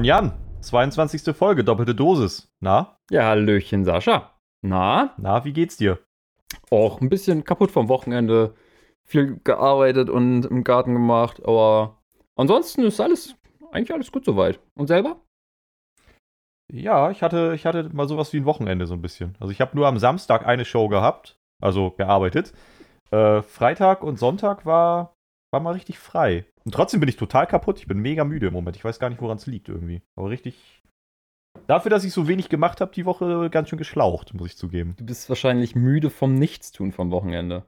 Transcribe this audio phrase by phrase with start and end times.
[0.00, 0.32] Moin Jan,
[0.62, 1.36] 22.
[1.36, 2.50] Folge, doppelte Dosis.
[2.60, 2.96] Na?
[3.10, 4.34] Ja, Hallöchen Sascha.
[4.62, 5.12] Na?
[5.18, 5.98] Na, wie geht's dir?
[6.70, 8.54] Auch ein bisschen kaputt vom Wochenende.
[9.06, 11.98] Viel gearbeitet und im Garten gemacht, aber
[12.34, 13.36] ansonsten ist alles,
[13.72, 14.58] eigentlich alles gut soweit.
[14.74, 15.20] Und selber?
[16.72, 19.36] Ja, ich hatte, ich hatte mal sowas wie ein Wochenende so ein bisschen.
[19.38, 22.54] Also ich habe nur am Samstag eine Show gehabt, also gearbeitet.
[23.10, 25.12] Äh, Freitag und Sonntag war,
[25.52, 26.46] war mal richtig frei.
[26.64, 27.78] Und trotzdem bin ich total kaputt.
[27.78, 28.76] Ich bin mega müde im Moment.
[28.76, 30.02] Ich weiß gar nicht, woran es liegt irgendwie.
[30.16, 30.82] Aber richtig.
[31.66, 34.94] Dafür, dass ich so wenig gemacht habe, die Woche ganz schön geschlaucht, muss ich zugeben.
[34.98, 37.64] Du bist wahrscheinlich müde vom Nichtstun vom Wochenende.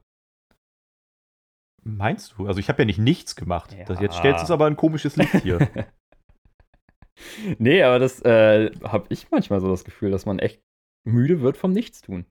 [1.85, 2.47] Meinst du?
[2.47, 3.73] Also ich habe ja nicht nichts gemacht.
[3.73, 3.85] Ja.
[3.85, 5.69] Das, jetzt stellst du es aber ein komisches Licht hier.
[7.59, 10.63] nee, aber das äh, habe ich manchmal so das Gefühl, dass man echt
[11.05, 12.27] müde wird vom Nichtstun.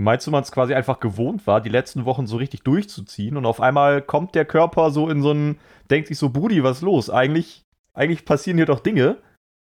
[0.00, 3.44] Meinst, du man es quasi einfach gewohnt war, die letzten Wochen so richtig durchzuziehen und
[3.44, 5.58] auf einmal kommt der Körper so in so einen,
[5.90, 7.10] denkt sich so, Brudi, was ist los?
[7.10, 9.18] Eigentlich, eigentlich passieren hier doch Dinge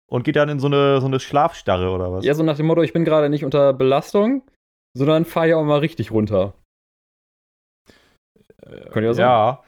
[0.09, 2.25] und geht dann in so eine, so eine Schlafstarre oder was?
[2.25, 4.41] Ja, so nach dem Motto, ich bin gerade nicht unter Belastung,
[4.97, 6.55] sondern fahre ja auch mal richtig runter.
[8.89, 9.25] Könnte ja sein.
[9.25, 9.63] Ja.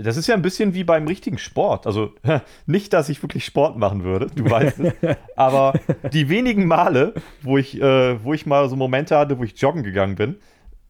[0.00, 1.86] Das ist ja ein bisschen wie beim richtigen Sport.
[1.86, 2.12] Also
[2.66, 4.94] nicht, dass ich wirklich Sport machen würde, du weißt es.
[5.36, 5.74] Aber
[6.12, 9.82] die wenigen Male, wo ich, äh, wo ich mal so Momente hatte, wo ich joggen
[9.82, 10.36] gegangen bin,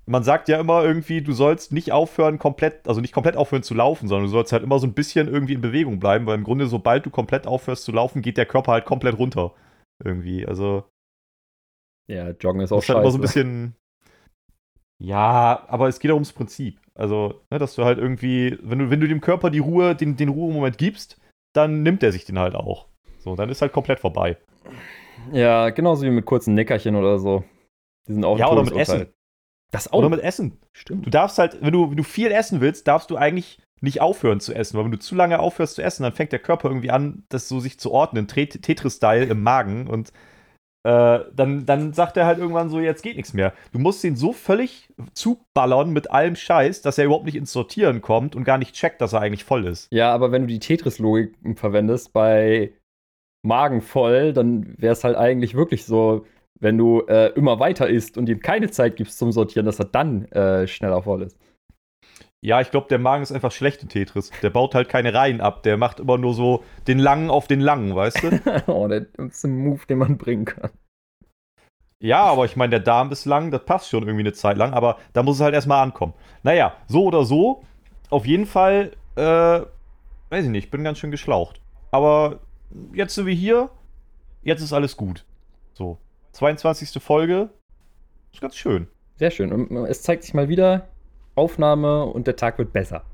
[0.09, 3.75] man sagt ja immer irgendwie, du sollst nicht aufhören, komplett, also nicht komplett aufhören zu
[3.75, 6.45] laufen, sondern du sollst halt immer so ein bisschen irgendwie in Bewegung bleiben, weil im
[6.45, 9.53] Grunde, sobald du komplett aufhörst zu laufen, geht der Körper halt komplett runter.
[10.03, 10.47] Irgendwie.
[10.47, 10.85] Also.
[12.09, 13.01] Ja, Joggen ist auch ist halt scheiße.
[13.01, 13.77] immer so ein bisschen.
[15.01, 16.81] Ja, aber es geht auch ums Prinzip.
[16.95, 20.17] Also, ne, dass du halt irgendwie, wenn du, wenn du dem Körper die Ruhe, den,
[20.17, 21.21] den Ruhemoment gibst,
[21.55, 22.87] dann nimmt er sich den halt auch.
[23.19, 24.37] So, dann ist halt komplett vorbei.
[25.33, 27.45] Ja, genauso wie mit kurzen Nickerchen oder so.
[28.09, 28.75] Die sind auch Ja, oder mit.
[28.77, 29.07] Essen.
[29.71, 29.99] Das auch.
[29.99, 30.59] Oder mit Essen.
[30.73, 31.07] Stimmt.
[31.07, 34.41] Du darfst halt, wenn du, wenn du viel essen willst, darfst du eigentlich nicht aufhören
[34.41, 36.91] zu essen, weil wenn du zu lange aufhörst zu essen, dann fängt der Körper irgendwie
[36.91, 40.13] an, das so sich zu ordnen, Tet- Tetris-Style im Magen und
[40.85, 43.53] äh, dann, dann sagt er halt irgendwann so, jetzt geht nichts mehr.
[43.73, 48.01] Du musst ihn so völlig zuballern mit allem Scheiß, dass er überhaupt nicht ins Sortieren
[48.01, 49.93] kommt und gar nicht checkt, dass er eigentlich voll ist.
[49.93, 52.73] Ja, aber wenn du die Tetris-Logik verwendest bei
[53.43, 56.25] Magen voll, dann wäre es halt eigentlich wirklich so,
[56.61, 59.87] wenn du äh, immer weiter isst und ihm keine Zeit gibst zum Sortieren, dass er
[59.87, 61.39] dann äh, schneller voll ist.
[62.41, 64.31] Ja, ich glaube, der Magen ist einfach schlecht in Tetris.
[64.43, 67.61] Der baut halt keine Reihen ab, der macht immer nur so den langen auf den
[67.61, 68.63] langen, weißt du?
[68.69, 70.71] oh, das ist ein Move, den man bringen kann.
[72.01, 74.73] Ja, aber ich meine, der Darm ist lang, das passt schon irgendwie eine Zeit lang,
[74.73, 76.15] aber da muss es halt erstmal ankommen.
[76.45, 77.65] Naja, so oder so,
[78.09, 79.21] auf jeden Fall, äh,
[80.31, 81.61] weiß ich nicht, bin ganz schön geschlaucht.
[81.91, 82.39] Aber
[82.93, 83.71] jetzt sind wir hier,
[84.43, 85.25] jetzt ist alles gut.
[85.73, 85.99] So,
[86.33, 87.03] 22.
[87.03, 87.51] Folge,
[88.33, 88.87] ist ganz schön.
[89.17, 89.53] Sehr schön.
[89.53, 90.87] Und es zeigt sich mal wieder,
[91.39, 93.05] Aufnahme und der Tag wird besser.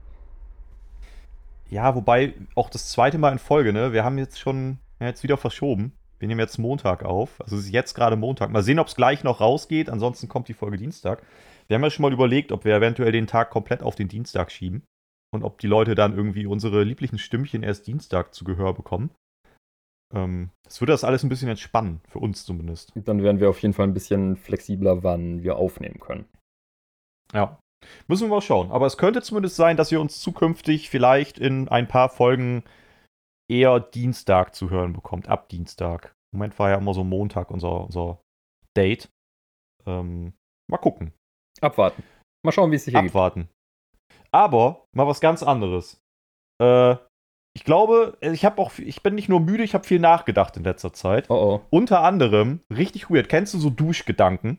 [1.71, 3.93] Ja, wobei auch das zweite Mal in Folge, ne?
[3.93, 5.93] Wir haben jetzt schon, ja, jetzt wieder verschoben.
[6.19, 7.41] Wir nehmen jetzt Montag auf.
[7.41, 8.51] Also es ist jetzt gerade Montag.
[8.51, 9.91] Mal sehen, ob es gleich noch rausgeht.
[9.91, 11.23] Ansonsten kommt die Folge Dienstag.
[11.67, 14.51] Wir haben ja schon mal überlegt, ob wir eventuell den Tag komplett auf den Dienstag
[14.51, 14.85] schieben.
[15.33, 19.11] Und ob die Leute dann irgendwie unsere lieblichen Stimmchen erst Dienstag zu Gehör bekommen.
[20.15, 22.93] Ähm, das würde das alles ein bisschen entspannen, für uns zumindest.
[22.95, 26.27] Dann werden wir auf jeden Fall ein bisschen flexibler, wann wir aufnehmen können.
[27.33, 27.59] Ja.
[28.07, 28.71] Müssen wir mal schauen.
[28.71, 32.65] Aber es könnte zumindest sein, dass ihr uns zukünftig vielleicht in ein paar Folgen
[33.51, 35.29] eher Dienstag zu hören bekommt.
[35.29, 36.15] Ab Dienstag.
[36.33, 38.21] Im Moment war ja immer so Montag unser, unser
[38.77, 39.09] Date.
[39.87, 40.33] Ähm,
[40.71, 41.13] mal gucken.
[41.61, 42.03] Abwarten.
[42.45, 43.13] Mal schauen, wie es sich ergibt.
[43.13, 43.49] Abwarten.
[44.33, 46.01] Aber mal was ganz anderes.
[46.61, 46.97] Äh,
[47.57, 50.65] ich glaube, ich habe auch, ich bin nicht nur müde, ich habe viel nachgedacht in
[50.65, 51.31] letzter Zeit.
[51.31, 51.67] Oh oh.
[51.71, 54.59] Unter anderem, richtig weird, kennst du so Duschgedanken?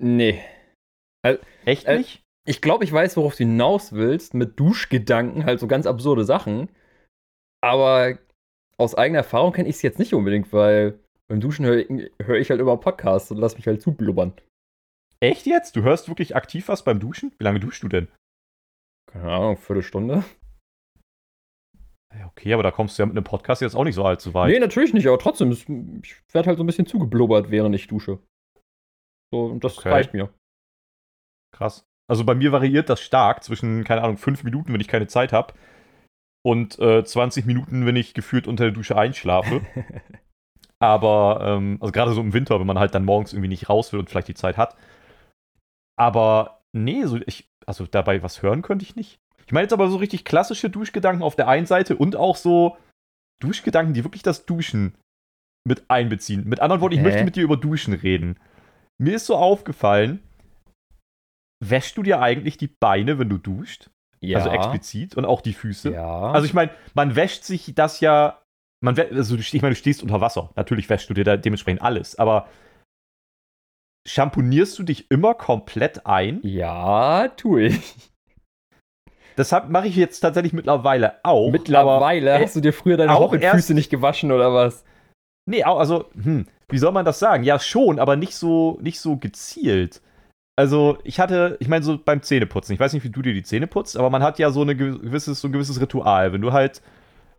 [0.00, 0.42] Nee.
[1.64, 2.22] Echt Äh, nicht?
[2.48, 6.68] Ich glaube, ich weiß, worauf du hinaus willst, mit Duschgedanken, halt so ganz absurde Sachen.
[7.60, 8.18] Aber
[8.78, 12.36] aus eigener Erfahrung kenne ich es jetzt nicht unbedingt, weil beim Duschen höre ich, hör
[12.36, 14.32] ich halt immer Podcasts und lass mich halt zublubbern.
[15.18, 15.74] Echt jetzt?
[15.74, 17.32] Du hörst wirklich aktiv was beim Duschen?
[17.38, 18.08] Wie lange duschst du denn?
[19.10, 20.22] Keine Ahnung, Viertelstunde?
[22.28, 24.52] Okay, aber da kommst du ja mit einem Podcast jetzt auch nicht so allzu weit.
[24.52, 25.66] Nee, natürlich nicht, aber trotzdem, ich
[26.32, 28.18] werde halt so ein bisschen zugeblubbert, während ich dusche.
[29.32, 29.90] So, und das Okay.
[29.90, 30.32] reicht mir.
[31.56, 31.86] Krass.
[32.08, 35.32] Also bei mir variiert das stark zwischen, keine Ahnung, fünf Minuten, wenn ich keine Zeit
[35.32, 35.54] habe,
[36.44, 39.62] und äh, 20 Minuten, wenn ich gefühlt unter der Dusche einschlafe.
[40.78, 43.92] Aber, ähm, also gerade so im Winter, wenn man halt dann morgens irgendwie nicht raus
[43.92, 44.76] will und vielleicht die Zeit hat.
[45.98, 49.18] Aber nee, so ich, also dabei was hören könnte ich nicht.
[49.46, 52.76] Ich meine jetzt aber so richtig klassische Duschgedanken auf der einen Seite und auch so
[53.40, 54.94] Duschgedanken, die wirklich das Duschen
[55.66, 56.46] mit einbeziehen.
[56.46, 57.04] Mit anderen Worten, ich Hä?
[57.04, 58.38] möchte mit dir über Duschen reden.
[58.98, 60.22] Mir ist so aufgefallen,
[61.60, 63.90] wäschst du dir eigentlich die Beine, wenn du duscht?
[64.20, 64.38] Ja.
[64.38, 65.92] Also explizit und auch die Füße.
[65.92, 66.32] Ja.
[66.32, 68.42] Also ich meine, man wäscht sich das ja,
[68.82, 70.50] man also ich meine, du stehst unter Wasser.
[70.56, 72.48] Natürlich wäschst du dir da dementsprechend alles, aber
[74.06, 76.40] schamponierst du dich immer komplett ein?
[76.42, 78.10] ja, tue ich.
[79.36, 81.50] Das mache ich jetzt tatsächlich mittlerweile auch.
[81.50, 83.12] Mittlerweile aber, hast du dir früher deine
[83.42, 84.82] erst- nicht gewaschen oder was?
[85.48, 87.44] Nee, also, hm, wie soll man das sagen?
[87.44, 90.00] Ja, schon, aber nicht so, nicht so gezielt.
[90.56, 93.42] Also, ich hatte, ich meine, so beim Zähneputzen, ich weiß nicht, wie du dir die
[93.42, 96.32] Zähne putzt, aber man hat ja so, eine gewisses, so ein gewisses Ritual.
[96.32, 96.80] Wenn du halt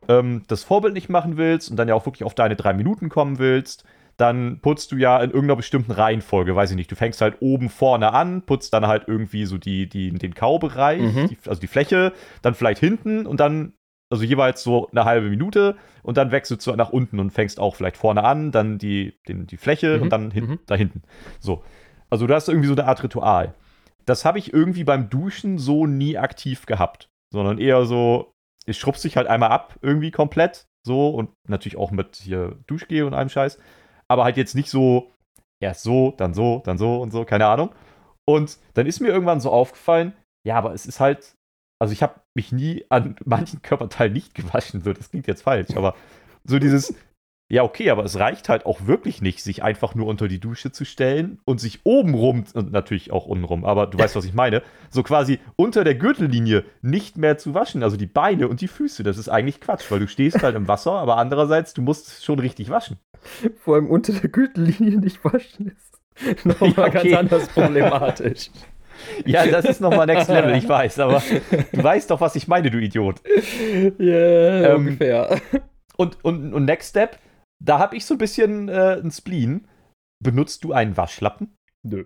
[0.07, 3.09] ähm, das Vorbild nicht machen willst und dann ja auch wirklich auf deine drei Minuten
[3.09, 3.85] kommen willst,
[4.17, 6.91] dann putzt du ja in irgendeiner bestimmten Reihenfolge, weiß ich nicht.
[6.91, 11.01] Du fängst halt oben vorne an, putzt dann halt irgendwie so die, die, den Kaubereich,
[11.01, 11.27] Mhm.
[11.27, 13.73] die, also die Fläche, dann vielleicht hinten und dann,
[14.11, 17.75] also jeweils so eine halbe Minute und dann wechselst du nach unten und fängst auch
[17.75, 20.01] vielleicht vorne an, dann die, den, die Fläche Mhm.
[20.03, 20.59] und dann hin, Mhm.
[20.67, 21.01] da hinten.
[21.39, 21.63] So.
[22.09, 23.53] Also du hast irgendwie so eine Art Ritual.
[24.05, 28.31] Das habe ich irgendwie beim Duschen so nie aktiv gehabt, sondern eher so,
[28.65, 33.03] ich schrubst dich halt einmal ab, irgendwie komplett, so und natürlich auch mit hier Duschgel
[33.03, 33.59] und allem Scheiß,
[34.07, 35.11] aber halt jetzt nicht so
[35.61, 37.71] erst so, dann so, dann so und so, keine Ahnung.
[38.25, 40.13] Und dann ist mir irgendwann so aufgefallen,
[40.45, 41.35] ja, aber es ist halt,
[41.79, 45.75] also ich habe mich nie an manchen Körperteilen nicht gewaschen, so, das klingt jetzt falsch,
[45.75, 45.95] aber
[46.45, 46.95] so dieses,
[47.49, 50.71] ja, okay, aber es reicht halt auch wirklich nicht, sich einfach nur unter die Dusche
[50.71, 54.61] zu stellen und sich obenrum, und natürlich auch untenrum, aber du weißt, was ich meine,
[54.89, 59.03] so quasi unter der Gürtellinie nicht mehr zu waschen, also die Beine und die Füße,
[59.03, 62.39] das ist eigentlich Quatsch, weil du stehst halt im Wasser, aber andererseits, du musst schon
[62.39, 62.97] richtig waschen.
[63.57, 66.45] Vor allem unter der Gürtellinie nicht waschen ist.
[66.45, 67.11] Nochmal Ja, okay.
[67.11, 68.49] ganz anders problematisch.
[69.25, 71.21] Ja, das ist nochmal Next Level, ich weiß, aber
[71.71, 73.21] du weißt doch, was ich meine, du Idiot.
[73.99, 75.39] Ja, Ähm, ungefähr.
[75.97, 77.19] Und, und, und Next Step,
[77.63, 79.67] da habe ich so ein bisschen äh, ein Spleen.
[80.23, 81.55] Benutzt du einen Waschlappen?
[81.83, 82.05] Nö.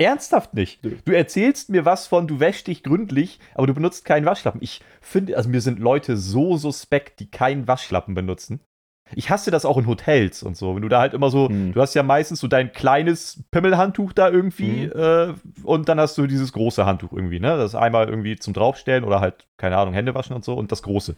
[0.00, 0.82] Ernsthaft nicht.
[0.84, 0.96] Nö.
[1.04, 4.60] Du erzählst mir was von, du wäschst dich gründlich, aber du benutzt keinen Waschlappen.
[4.62, 8.60] Ich finde, also mir sind Leute so suspekt, die keinen Waschlappen benutzen.
[9.14, 10.74] Ich hasse das auch in Hotels und so.
[10.74, 11.72] Wenn du da halt immer so, Hm.
[11.74, 14.92] du hast ja meistens so dein kleines Pimmelhandtuch da irgendwie Mhm.
[14.94, 17.56] äh, und dann hast du dieses große Handtuch irgendwie, ne?
[17.56, 20.82] Das einmal irgendwie zum Draufstellen oder halt, keine Ahnung, Hände waschen und so und das
[20.82, 21.14] große.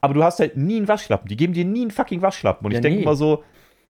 [0.00, 1.28] Aber du hast halt nie einen Waschlappen.
[1.28, 2.64] Die geben dir nie einen fucking Waschlappen.
[2.66, 3.02] Und Ja, ich denke nee.
[3.04, 3.42] immer so,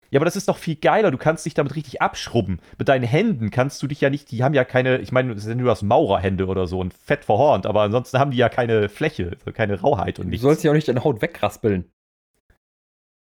[0.09, 1.11] ja, aber das ist doch viel geiler.
[1.11, 2.59] Du kannst dich damit richtig abschrubben.
[2.77, 5.69] Mit deinen Händen kannst du dich ja nicht, die haben ja keine, ich meine, du
[5.69, 9.81] hast Maurerhände oder so und fett verhornt, aber ansonsten haben die ja keine Fläche, keine
[9.81, 10.43] Rauheit und Du nichts.
[10.43, 11.89] sollst ja auch nicht deine Haut wegraspeln.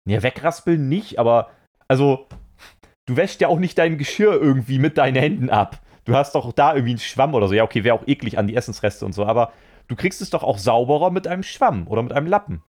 [0.09, 1.51] Ja, wegraspeln nicht, aber
[1.87, 2.27] also,
[3.07, 5.81] du wäschst ja auch nicht dein Geschirr irgendwie mit deinen Händen ab.
[6.07, 7.55] Du hast doch da irgendwie einen Schwamm oder so.
[7.55, 9.53] Ja, okay, wäre auch eklig an die Essensreste und so, aber
[9.89, 12.63] du kriegst es doch auch sauberer mit einem Schwamm oder mit einem Lappen.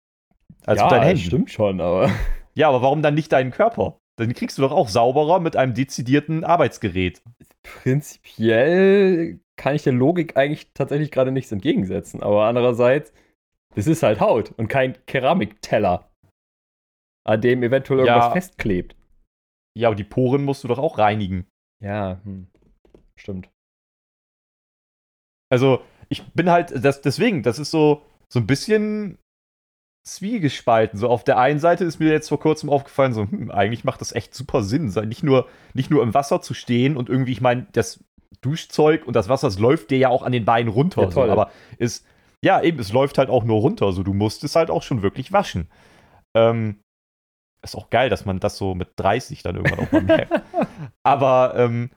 [0.66, 1.22] Als ja, mit deinen Händen.
[1.22, 2.10] stimmt schon, aber.
[2.54, 4.00] Ja, aber warum dann nicht deinen Körper?
[4.16, 7.22] Dann kriegst du doch auch sauberer mit einem dezidierten Arbeitsgerät.
[7.62, 12.22] Prinzipiell kann ich der Logik eigentlich tatsächlich gerade nichts entgegensetzen.
[12.22, 13.12] Aber andererseits,
[13.76, 16.10] das ist halt Haut und kein Keramikteller,
[17.24, 18.06] an dem eventuell Ja.
[18.16, 18.96] irgendwas festklebt.
[19.78, 21.46] Ja, aber die Poren musst du doch auch reinigen.
[21.82, 22.48] Ja, hm.
[23.16, 23.48] stimmt.
[25.50, 29.18] Also, ich bin halt, das, deswegen, das ist so, so ein bisschen
[30.02, 30.98] zwiegespalten.
[30.98, 34.00] So, auf der einen Seite ist mir jetzt vor kurzem aufgefallen, so, hm, eigentlich macht
[34.00, 37.40] das echt super Sinn, nicht nur, nicht nur im Wasser zu stehen und irgendwie, ich
[37.40, 38.02] meine, das
[38.40, 41.02] Duschzeug und das Wasser, das läuft dir ja auch an den Beinen runter.
[41.02, 42.06] Ja, so, aber ist,
[42.42, 43.92] ja, eben, es läuft halt auch nur runter.
[43.92, 45.68] So, du musst es halt auch schon wirklich waschen.
[46.34, 46.80] Ähm,
[47.62, 50.42] ist auch geil, dass man das so mit 30 dann irgendwann auch mal merkt.
[51.02, 51.90] aber, ähm,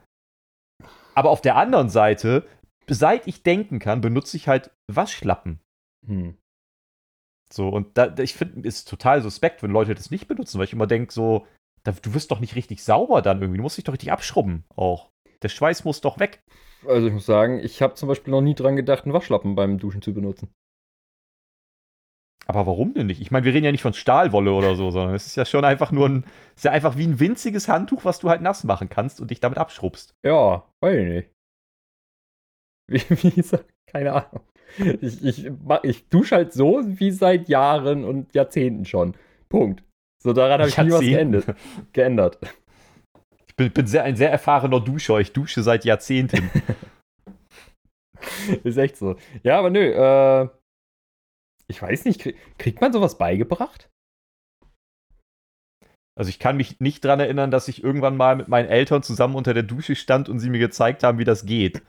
[1.15, 2.45] aber auf der anderen Seite,
[2.87, 5.61] seit ich denken kann, benutze ich halt Waschlappen.
[6.05, 6.37] Hm.
[7.53, 10.65] So, und da, ich finde, es ist total suspekt, wenn Leute das nicht benutzen, weil
[10.65, 11.45] ich immer denke, so,
[11.83, 13.57] da, du wirst doch nicht richtig sauber dann irgendwie.
[13.57, 15.11] Du musst dich doch richtig abschrubben auch.
[15.43, 16.41] Der Schweiß muss doch weg.
[16.87, 19.77] Also ich muss sagen, ich habe zum Beispiel noch nie dran gedacht, einen Waschlappen beim
[19.77, 20.51] Duschen zu benutzen.
[22.47, 23.21] Aber warum denn nicht?
[23.21, 25.63] Ich meine, wir reden ja nicht von Stahlwolle oder so, sondern es ist ja schon
[25.63, 28.63] einfach nur ein, es ist ja einfach wie ein winziges Handtuch, was du halt nass
[28.63, 30.15] machen kannst und dich damit abschrubbst.
[30.25, 31.29] Ja, weiß ich nicht.
[32.87, 34.41] Wie, wie gesagt, keine Ahnung.
[35.01, 35.51] Ich, ich,
[35.83, 39.13] ich dusche halt so wie seit Jahren und Jahrzehnten schon.
[39.49, 39.83] Punkt.
[40.23, 41.45] So daran habe ich nie was geändert.
[41.91, 42.39] geändert.
[43.47, 45.19] Ich bin, bin sehr, ein sehr erfahrener Duscher.
[45.19, 46.49] Ich dusche seit Jahrzehnten.
[48.63, 49.15] Ist echt so.
[49.43, 50.47] Ja, aber nö, äh,
[51.67, 53.89] ich weiß nicht, krieg, kriegt man sowas beigebracht?
[56.15, 59.35] Also ich kann mich nicht dran erinnern, dass ich irgendwann mal mit meinen Eltern zusammen
[59.35, 61.81] unter der Dusche stand und sie mir gezeigt haben, wie das geht.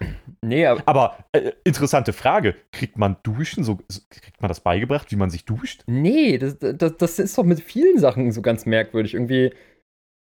[0.46, 2.54] Nee, aber Aber äh, interessante Frage.
[2.72, 3.76] Kriegt man Duschen so,
[4.10, 5.82] kriegt man das beigebracht, wie man sich duscht?
[5.86, 9.14] nee, das, das, das ist doch mit vielen Sachen so ganz merkwürdig.
[9.14, 9.54] Irgendwie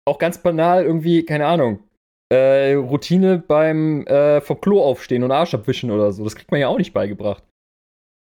[0.06, 1.84] auch ganz banal, irgendwie, keine Ahnung.
[2.32, 6.24] Äh, Routine beim äh, vom Klo aufstehen und Arsch abwischen oder so.
[6.24, 7.44] Das kriegt man ja auch nicht beigebracht.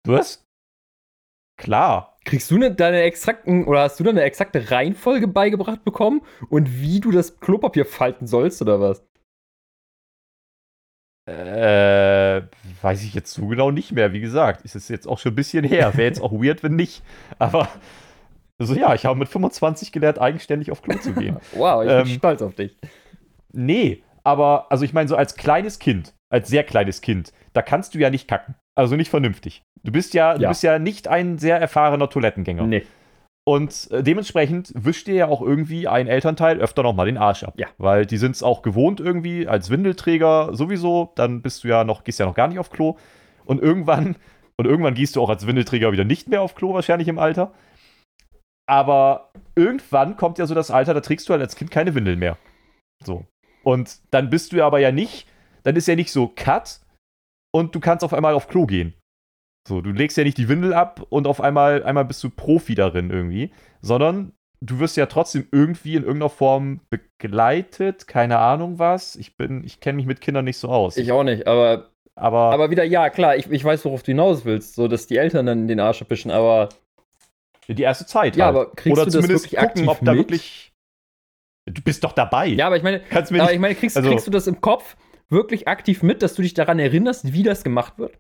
[0.07, 0.43] Was?
[1.59, 2.17] Klar.
[2.25, 6.81] Kriegst du ne, deine exakten oder hast du da eine exakte Reihenfolge beigebracht bekommen und
[6.81, 9.03] wie du das Klopapier falten sollst oder was?
[11.29, 12.41] Äh,
[12.81, 14.13] weiß ich jetzt so genau nicht mehr.
[14.13, 15.91] Wie gesagt, ist es jetzt auch schon ein bisschen her.
[15.95, 17.03] Wäre jetzt auch weird, wenn nicht.
[17.37, 17.67] Aber
[18.57, 21.37] also ja, ich habe mit 25 gelernt, eigenständig auf Klo zu gehen.
[21.53, 22.77] wow, ich Ähm, bin stolz auf dich.
[23.53, 27.95] Nee, aber also ich meine, so als kleines Kind, als sehr kleines Kind, da kannst
[27.95, 28.55] du ja nicht kacken.
[28.75, 29.63] Also nicht vernünftig.
[29.83, 30.49] Du bist ja, du Ja.
[30.49, 32.63] bist ja nicht ein sehr erfahrener Toilettengänger.
[32.65, 32.85] Nee.
[33.49, 37.55] Und äh, dementsprechend wischt dir ja auch irgendwie ein Elternteil öfter nochmal den Arsch ab.
[37.57, 37.65] Ja.
[37.79, 42.03] Weil die sind es auch gewohnt irgendwie als Windelträger sowieso, dann bist du ja noch,
[42.03, 42.97] gehst ja noch gar nicht auf Klo.
[43.45, 44.17] Und irgendwann,
[44.57, 47.51] und irgendwann gehst du auch als Windelträger wieder nicht mehr auf Klo, wahrscheinlich im Alter.
[48.67, 52.19] Aber irgendwann kommt ja so das Alter, da trägst du halt als Kind keine Windeln
[52.19, 52.37] mehr.
[53.03, 53.25] So.
[53.63, 55.27] Und dann bist du ja aber ja nicht,
[55.63, 56.81] dann ist ja nicht so Cut
[57.51, 58.93] und du kannst auf einmal auf Klo gehen.
[59.67, 62.75] So, du legst ja nicht die Windel ab und auf einmal, einmal bist du Profi
[62.75, 63.51] darin irgendwie,
[63.81, 69.15] sondern du wirst ja trotzdem irgendwie in irgendeiner Form begleitet, keine Ahnung was.
[69.15, 70.97] Ich bin, ich kenne mich mit Kindern nicht so aus.
[70.97, 74.43] Ich auch nicht, aber, aber, aber wieder, ja, klar, ich, ich weiß, worauf du hinaus
[74.45, 76.69] willst, so dass die Eltern dann den Arsch abwischen, aber
[77.67, 78.55] die erste Zeit ja, halt.
[78.55, 80.19] aber kriegst Oder du das zumindest wirklich gucken, aktiv ob da mit?
[80.19, 80.73] wirklich.
[81.65, 82.47] Du bist doch dabei.
[82.47, 84.47] Ja, aber ich meine, Kannst mir aber nicht, ich meine, kriegst, also- kriegst du das
[84.47, 84.97] im Kopf
[85.29, 88.17] wirklich aktiv mit, dass du dich daran erinnerst, wie das gemacht wird?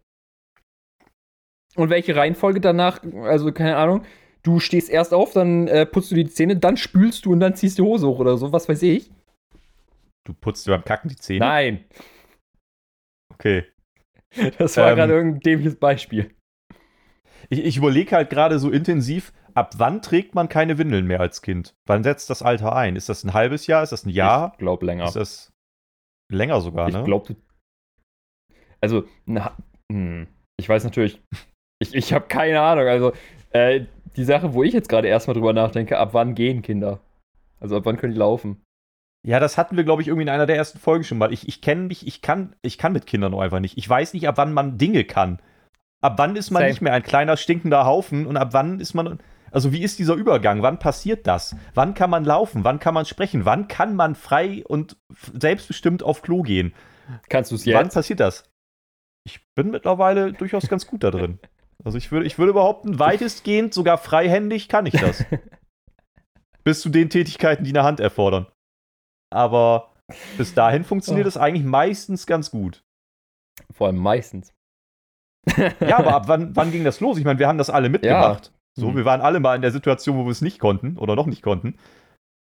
[1.79, 4.03] Und welche Reihenfolge danach, also keine Ahnung,
[4.43, 7.55] du stehst erst auf, dann äh, putzt du die Zähne, dann spülst du und dann
[7.55, 9.09] ziehst die Hose hoch oder so, was weiß ich.
[10.27, 11.39] du putzt dir beim Kacken die Zähne.
[11.39, 11.85] Nein,
[13.33, 13.65] Okay.
[14.57, 14.95] das war Ähm.
[14.97, 16.35] gerade irgendein dämliches Beispiel.
[17.49, 21.41] Ich, ich überlege halt gerade so intensiv, ab wann trägt man keine Windeln mehr als
[21.41, 21.73] Kind?
[21.87, 22.95] Wann setzt das Alter ein?
[22.97, 23.81] Ist das ein halbes Jahr?
[23.83, 24.51] Ist das ein Jahr?
[24.53, 25.05] Ich glaub länger.
[25.05, 25.53] Ist das
[26.29, 26.99] länger sogar, ne?
[26.99, 27.35] Ich glaube,
[28.81, 29.55] also, na,
[29.91, 30.27] hm,
[30.59, 31.21] ich weiß natürlich,
[31.79, 32.87] ich, ich habe keine Ahnung.
[32.87, 33.13] Also,
[33.51, 36.99] äh, die Sache, wo ich jetzt gerade erstmal drüber nachdenke, ab wann gehen Kinder?
[37.59, 38.61] Also, ab wann können die laufen?
[39.25, 41.33] Ja, das hatten wir, glaube ich, irgendwie in einer der ersten Folgen schon mal.
[41.33, 43.77] Ich, ich kenne mich, ich kann, ich kann mit Kindern noch einfach nicht.
[43.77, 45.41] Ich weiß nicht, ab wann man Dinge kann.
[46.01, 46.69] Ab wann ist man Same.
[46.69, 49.19] nicht mehr ein kleiner, stinkender Haufen und ab wann ist man.
[49.51, 50.61] Also, wie ist dieser Übergang?
[50.61, 51.55] Wann passiert das?
[51.73, 52.63] Wann kann man laufen?
[52.63, 53.45] Wann kann man sprechen?
[53.45, 54.95] Wann kann man frei und
[55.33, 56.73] selbstbestimmt auf Klo gehen?
[57.27, 57.95] Kannst du es Wann jetzt?
[57.95, 58.43] passiert das?
[59.25, 61.39] Ich bin mittlerweile durchaus ganz gut da drin.
[61.83, 65.23] Also ich würde, ich würde behaupten, weitestgehend, sogar freihändig kann ich das.
[66.63, 68.47] bis zu den Tätigkeiten, die eine Hand erfordern.
[69.31, 69.93] Aber
[70.37, 71.29] bis dahin funktioniert Oh.
[71.29, 72.83] es eigentlich meistens ganz gut.
[73.73, 74.53] Vor allem meistens.
[75.79, 77.17] Ja, aber ab wann, wann ging das los?
[77.17, 78.51] Ich meine, wir haben das alle mitgemacht.
[78.77, 78.97] So, Mhm.
[78.97, 81.41] wir waren alle mal in der Situation, wo wir es nicht konnten oder noch nicht
[81.41, 81.75] konnten.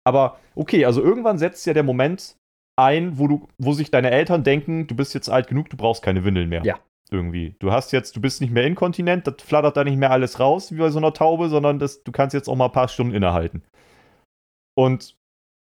[0.05, 2.37] Aber okay, also irgendwann setzt ja der Moment
[2.79, 6.03] ein, wo du, wo sich deine Eltern denken, du bist jetzt alt genug, du brauchst
[6.03, 6.63] keine Windeln mehr.
[6.65, 6.79] Ja.
[7.13, 7.57] Irgendwie.
[7.59, 10.73] Du hast jetzt, du bist nicht mehr inkontinent, das flattert da nicht mehr alles raus
[10.73, 13.15] wie bei so einer Taube, sondern das, du kannst jetzt auch mal ein paar Stunden
[13.15, 13.63] innehalten.
[14.75, 15.17] Und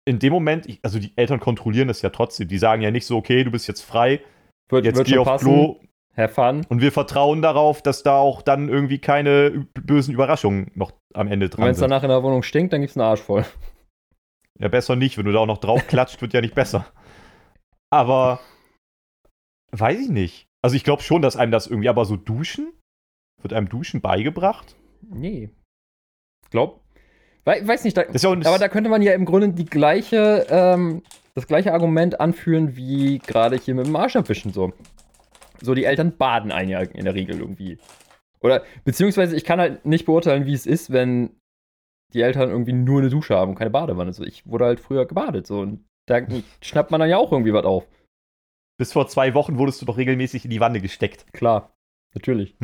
[0.05, 2.47] in dem Moment, ich, also die Eltern kontrollieren das ja trotzdem.
[2.47, 4.21] Die sagen ja nicht so, okay, du bist jetzt frei,
[4.69, 5.45] Wird, jetzt wird geh auf passen.
[5.45, 5.79] Klo,
[6.17, 6.65] Have fun.
[6.67, 11.47] und wir vertrauen darauf, dass da auch dann irgendwie keine bösen Überraschungen noch am Ende
[11.47, 13.45] dran wenn es danach in der Wohnung stinkt, dann gibt's einen Arsch voll.
[14.59, 15.17] Ja, besser nicht.
[15.17, 16.85] Wenn du da auch noch drauf klatscht, wird ja nicht besser.
[17.89, 18.41] Aber
[19.71, 20.48] weiß ich nicht.
[20.61, 22.73] Also ich glaube schon, dass einem das irgendwie, aber so duschen?
[23.41, 24.75] Wird einem Duschen beigebracht?
[25.09, 25.49] Nee.
[26.51, 26.81] Glaub.
[27.45, 31.03] Wei- Weiß nicht, da, ja aber da könnte man ja im Grunde die gleiche, ähm,
[31.35, 34.73] das gleiche Argument anführen wie gerade hier mit dem Arsch abwischen so.
[35.61, 37.77] So, die Eltern baden einen ja in der Regel irgendwie.
[38.41, 41.31] Oder, beziehungsweise ich kann halt nicht beurteilen, wie es ist, wenn
[42.13, 44.11] die Eltern irgendwie nur eine Dusche haben und keine Badewanne.
[44.13, 46.21] So, ich wurde halt früher gebadet, so, und da
[46.61, 47.85] schnappt man dann ja auch irgendwie was auf.
[48.79, 51.25] Bis vor zwei Wochen wurdest du doch regelmäßig in die Wanne gesteckt.
[51.33, 51.73] Klar,
[52.15, 52.55] natürlich.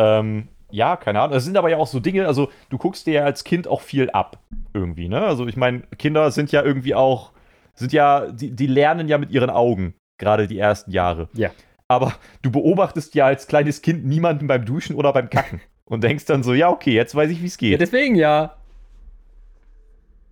[0.00, 1.34] Ähm, ja, keine Ahnung.
[1.34, 3.82] Das sind aber ja auch so Dinge, also du guckst dir ja als Kind auch
[3.82, 4.42] viel ab.
[4.72, 5.20] Irgendwie, ne?
[5.20, 7.32] Also ich meine, Kinder sind ja irgendwie auch,
[7.74, 11.28] sind ja, die, die lernen ja mit ihren Augen, gerade die ersten Jahre.
[11.34, 11.50] Ja.
[11.86, 15.60] Aber du beobachtest ja als kleines Kind niemanden beim Duschen oder beim Kacken.
[15.84, 17.80] Und denkst dann so, ja, okay, jetzt weiß ich, wie es Ja, geht.
[17.82, 18.56] deswegen ja.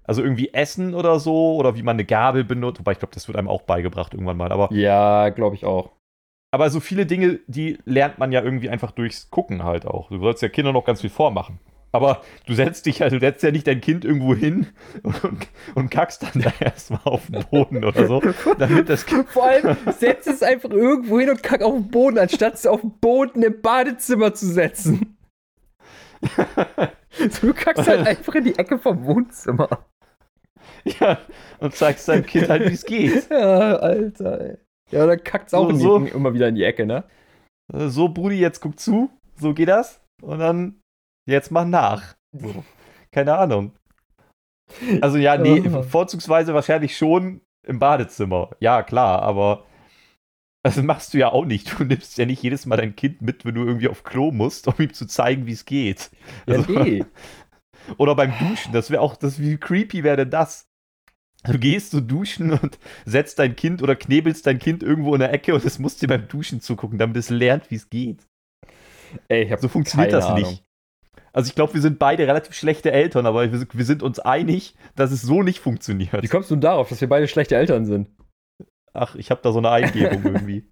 [0.05, 2.81] Also irgendwie Essen oder so, oder wie man eine Gabel benutzt.
[2.81, 4.53] Wobei ich glaube, das wird einem auch beigebracht irgendwann mal.
[4.53, 5.93] Aber, Ja, glaube ich auch.
[6.51, 10.09] aber so viele Dinge, die lernt man ja irgendwie einfach durchs Gucken halt auch.
[10.11, 11.59] Du sollst ja Kindern noch ganz viel vormachen.
[11.95, 14.67] Aber du setzt dich halt, du setzt ja nicht dein Kind irgendwo hin
[15.03, 18.23] und, und kackst dann da erstmal auf den Boden oder so,
[18.59, 19.29] damit das Kind.
[19.29, 22.81] Vor allem setzt es einfach irgendwo hin und kack auf den Boden, anstatt es auf
[22.81, 25.17] den Boden im Badezimmer zu setzen.
[27.43, 29.69] Du kackst halt einfach in die Ecke vom Wohnzimmer.
[31.01, 31.19] Ja,
[31.61, 33.27] und zeigst deinem Kind halt, wie es geht.
[33.31, 34.57] Ja, Alter, ey.
[34.91, 35.97] Ja, dann kackt es auch So, so.
[36.07, 37.05] Immer wieder in die Ecke, ne?
[37.73, 39.11] Äh, So, Brudi, jetzt guck zu.
[39.37, 40.01] So geht das.
[40.23, 40.81] Und dann,
[41.29, 42.15] jetzt mach nach.
[43.11, 43.73] Keine Ahnung.
[45.01, 45.83] Also ja, nee, Ja.
[45.83, 48.51] vorzugsweise wahrscheinlich schon im Badezimmer.
[48.61, 49.65] Ja, klar, aber
[50.65, 51.79] das machst du ja auch nicht.
[51.79, 54.69] Du nimmst ja nicht jedes Mal dein Kind mit, wenn du irgendwie auf Klo musst,
[54.69, 56.11] um ihm zu zeigen, wie es geht.
[56.47, 57.05] Ja, Also- nee.
[57.99, 60.69] Oder beim Duschen, das wäre auch, das, wie creepy wäre denn das?
[61.45, 65.33] Du gehst so duschen und setzt dein Kind oder knebelst dein Kind irgendwo in der
[65.33, 68.27] Ecke und es muss dir beim Duschen zugucken, damit es lernt, wie es geht.
[69.29, 70.51] Ey, ich hab So funktioniert das Ahnung.
[70.51, 70.65] nicht.
[71.33, 74.77] Also ich glaube, wir sind beide relativ schlechte Eltern, aber wir, wir sind uns einig,
[74.95, 76.23] dass es so nicht funktioniert.
[76.23, 78.09] Wie kommst du denn darauf, dass wir beide schlechte Eltern sind?
[78.93, 80.72] Ach, ich habe da so eine Eingebung irgendwie.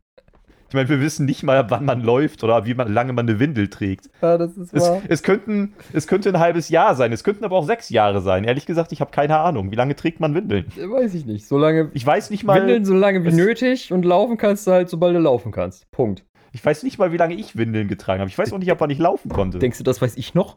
[0.70, 3.40] Ich meine, wir wissen nicht mal, wann man läuft oder wie man, lange man eine
[3.40, 4.08] Windel trägt.
[4.22, 7.56] Ja, das ist Es, es, könnten, es könnte ein halbes Jahr sein, es könnten aber
[7.56, 8.44] auch sechs Jahre sein.
[8.44, 9.72] Ehrlich gesagt, ich habe keine Ahnung.
[9.72, 10.66] Wie lange trägt man Windeln?
[10.76, 11.48] Weiß ich nicht.
[11.48, 14.88] Solange Ich weiß nicht mal, Windeln so lange wie nötig und laufen kannst du halt,
[14.88, 15.90] sobald du laufen kannst.
[15.90, 16.24] Punkt.
[16.52, 18.30] ich weiß nicht mal, wie lange ich Windeln getragen habe.
[18.30, 19.58] Ich weiß auch nicht, ob man nicht laufen konnte.
[19.58, 20.56] Denkst du, das weiß ich noch?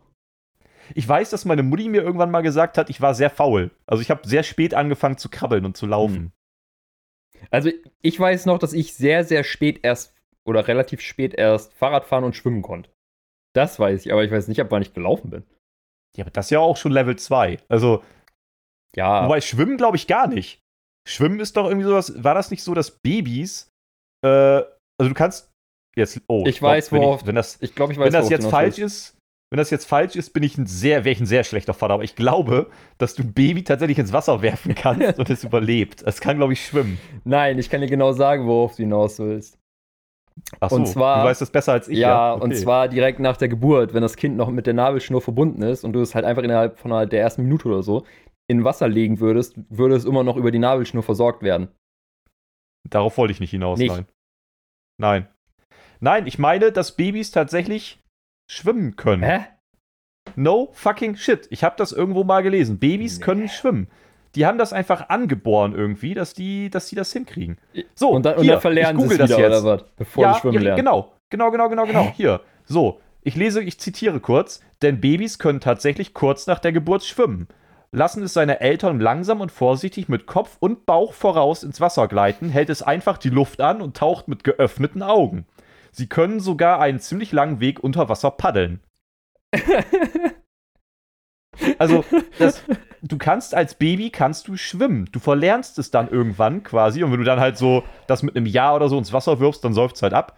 [0.94, 3.72] Ich weiß, dass meine Mutti mir irgendwann mal gesagt hat, ich war sehr faul.
[3.88, 6.34] Also ich habe sehr spät angefangen zu krabbeln und zu laufen.
[7.52, 7.70] Also
[8.02, 10.14] ich weiß noch, dass ich sehr, sehr spät erst
[10.46, 12.90] oder relativ spät erst Fahrrad fahren und schwimmen konnte.
[13.56, 15.44] Das weiß ich, aber ich weiß nicht, ab wann ich gelaufen bin.
[16.18, 17.60] Ja, aber das ist ja auch schon Level 2.
[17.70, 18.04] Also,
[18.96, 20.60] Ja, wobei Schwimmen glaube ich gar nicht.
[21.08, 23.70] Schwimmen ist doch irgendwie sowas, war das nicht so, dass Babys,
[24.24, 25.52] äh, also du kannst
[25.96, 28.14] jetzt, oh, Ich glaub, weiß, wenn, worauf- ich, wenn das, ich glaube, ich weiß, wenn
[28.14, 29.18] das jetzt falsch ist,
[29.54, 31.94] wenn das jetzt falsch ist, bin ich ein sehr, wäre ich ein sehr schlechter Vater.
[31.94, 36.02] Aber ich glaube, dass du ein Baby tatsächlich ins Wasser werfen kannst und es überlebt.
[36.02, 36.98] Es kann, glaube ich, schwimmen.
[37.24, 39.60] Nein, ich kann dir genau sagen, worauf du hinaus willst.
[40.60, 42.00] Ach so, Und zwar- du weißt das besser als ich.
[42.00, 42.44] ja, Okay.
[42.44, 45.84] und zwar direkt nach der Geburt, wenn das Kind noch mit der Nabelschnur verbunden ist
[45.84, 48.06] und du es halt einfach innerhalb von der ersten Minute oder so
[48.50, 51.68] in Wasser legen würdest, würde es immer noch über die Nabelschnur versorgt werden.
[52.90, 53.94] Darauf wollte ich nicht hinaus, Nicht.
[53.96, 54.06] nein.
[55.00, 55.28] Nein.
[56.02, 58.03] Nein, ich meine, dass Babys tatsächlich
[58.54, 59.24] schwimmen können.
[59.24, 59.46] Hä?
[60.36, 61.48] No fucking shit.
[61.50, 62.80] Ich habe das irgendwo mal gelesen.
[62.80, 63.24] Babys Nee.
[63.26, 63.88] können schwimmen.
[64.36, 67.58] Die haben das einfach angeboren irgendwie, dass die, dass die das hinkriegen.
[67.94, 69.48] So, Und dann, und hier, dann verlernen ich google wieder, das jetzt.
[69.48, 69.84] oder was?
[69.96, 70.78] Bevor ja, schwimmen lernen.
[70.78, 71.14] genau.
[71.30, 72.04] Genau, genau, genau, genau.
[72.06, 72.14] Hä?
[72.16, 72.42] Hier.
[72.66, 74.62] So, ich lese, ich zitiere kurz.
[74.82, 77.48] Denn Babys können tatsächlich kurz nach der Geburt schwimmen.
[77.92, 82.50] Lassen es seine Eltern langsam und vorsichtig mit Kopf und Bauch voraus ins Wasser gleiten,
[82.50, 85.46] hält es einfach die Luft an und taucht mit geöffneten Augen.
[85.94, 88.82] Sie können sogar einen ziemlich langen Weg unter Wasser paddeln.
[91.78, 92.04] Also,
[92.40, 92.64] das,
[93.04, 95.08] du kannst als Baby kannst du schwimmen.
[95.12, 97.04] Du verlernst es dann irgendwann quasi.
[97.04, 99.64] Und wenn du dann halt so das mit einem Jahr oder so ins Wasser wirfst,
[99.64, 100.38] dann säuft es halt ab.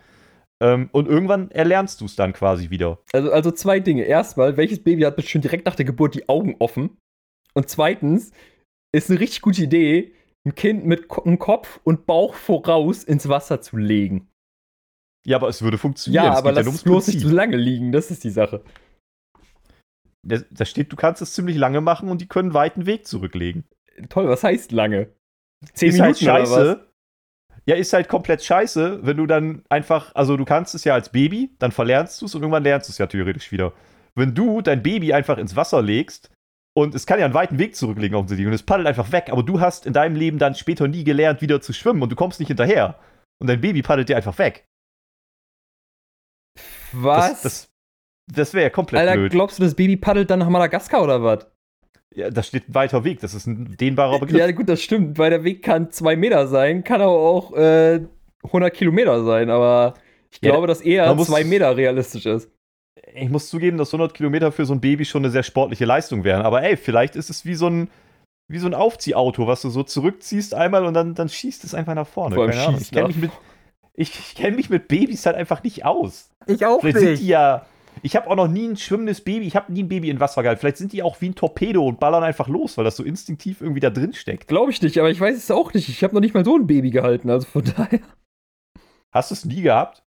[0.62, 3.00] Ähm, und irgendwann erlernst du es dann quasi wieder.
[3.14, 4.04] Also, also zwei Dinge.
[4.04, 6.98] Erstmal, welches Baby hat bestimmt direkt nach der Geburt die Augen offen?
[7.54, 8.32] Und zweitens,
[8.92, 10.14] ist eine richtig gute Idee,
[10.46, 14.28] ein Kind mit einem Kopf und Bauch voraus ins Wasser zu legen.
[15.26, 16.26] Ja, aber es würde funktionieren.
[16.26, 18.64] Ja, aber lass ums es bloß nicht zu lange liegen, das ist die Sache.
[20.24, 23.64] Da, steht, du kannst es ziemlich lange machen und die können einen weiten Weg zurücklegen.
[24.10, 25.10] Toll, was heißt lange?
[25.74, 26.88] Zehn ist Minuten halt scheiße.
[27.68, 31.10] Ja, ist halt komplett scheiße, wenn du dann einfach, also du kannst es ja als
[31.10, 33.74] Baby, dann verlernst du es und irgendwann lernst du es ja theoretisch wieder.
[34.16, 36.32] Wenn du dein Baby einfach ins Wasser legst
[36.78, 39.42] und es kann ja einen weiten Weg zurücklegen offensichtlich und es paddelt einfach weg, aber
[39.42, 42.40] du hast in deinem Leben dann später nie gelernt, wieder zu schwimmen und du kommst
[42.40, 43.00] nicht hinterher.
[43.40, 44.68] Und dein Baby paddelt dir einfach weg.
[47.04, 47.28] Was?
[47.30, 47.70] Das, das,
[48.34, 49.32] das wäre ja komplett Alter, blöd.
[49.32, 51.48] glaubst du, das Baby paddelt dann nach Madagaskar oder was?
[52.14, 54.40] Ja, da steht ein weiter Weg, das ist ein dehnbarer Begriff.
[54.40, 58.02] Ja, gut, das stimmt, weil der Weg kann zwei Meter sein, kann aber auch äh,
[58.44, 59.96] 100 Kilometer sein, aber
[60.32, 62.50] ich Ja, glaube, dass eher muss- zwei Meter realistisch ist.
[63.14, 66.24] ich muss zugeben, dass 100 Kilometer für so ein Baby schon eine sehr sportliche Leistung
[66.24, 66.44] wären.
[66.44, 67.90] Aber ey, vielleicht ist es wie so ein,
[68.48, 71.96] wie so ein Aufziehauto, was du so zurückziehst einmal und dann, dann schießt es einfach
[71.96, 72.36] nach vorne.
[72.36, 72.80] Vor allem Keine Ahnung.
[72.82, 73.32] Ich kenne mich, mit,
[73.98, 76.30] ich, ich kenn mich mit Babys halt einfach nicht aus.
[76.48, 77.66] Ich auch Vielleicht sind die ja.
[78.02, 80.44] Ich habe auch noch nie ein schwimmendes Baby, ich habe nie ein Baby in Wasser
[80.44, 80.60] gehalten.
[80.60, 83.62] Vielleicht sind die auch wie ein Torpedo und ballern einfach los, weil das so instinktiv
[83.62, 84.50] irgendwie da drin steckt.
[84.50, 85.88] Glaube ich nicht, aber ich weiß es auch nicht.
[85.88, 88.02] Ich habe noch nicht mal so ein Baby gehalten, also von daher.
[89.12, 90.04] Hast du es nie gehabt?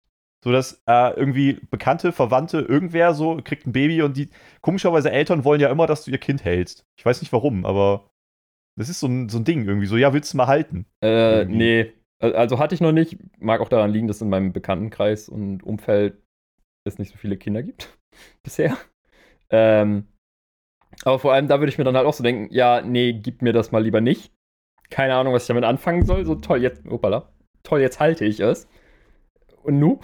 [0.44, 5.44] So dass äh, irgendwie Bekannte, Verwandte, irgendwer so kriegt ein Baby und die komischerweise Eltern
[5.44, 6.84] wollen ja immer, dass du ihr Kind hältst.
[6.96, 8.10] Ich weiß nicht warum, aber
[8.76, 9.86] das ist so ein, so ein Ding irgendwie.
[9.86, 10.86] So, ja, willst du mal halten?
[11.02, 11.56] Äh, Irgendwie.
[11.56, 11.92] nee.
[12.22, 13.18] Al- Also hatte ich noch nicht.
[13.40, 16.16] Mag auch daran liegen, dass in meinem Bekanntenkreis und Umfeld
[16.84, 17.98] es nicht so viele Kinder gibt
[18.44, 18.76] bisher.
[19.50, 20.08] Ähm,
[21.04, 23.42] aber vor allem da würde ich mir dann halt auch so denken, ja, nee, gib
[23.42, 24.32] mir das mal lieber nicht.
[24.90, 26.26] Keine Ahnung, was ich damit anfangen soll.
[26.26, 27.28] So toll, jetzt, opala,
[27.64, 28.68] toll, jetzt halte ich es.
[29.64, 30.00] Und nu?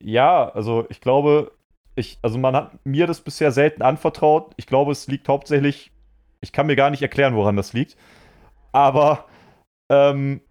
[0.00, 1.52] Ja, also ich glaube,
[1.94, 4.52] ich, also man hat mir das bisher selten anvertraut.
[4.56, 5.92] Ich glaube, es liegt hauptsächlich,
[6.40, 7.96] ich kann mir gar nicht erklären, woran das liegt.
[8.72, 9.26] Aber
[9.90, 10.42] ähm,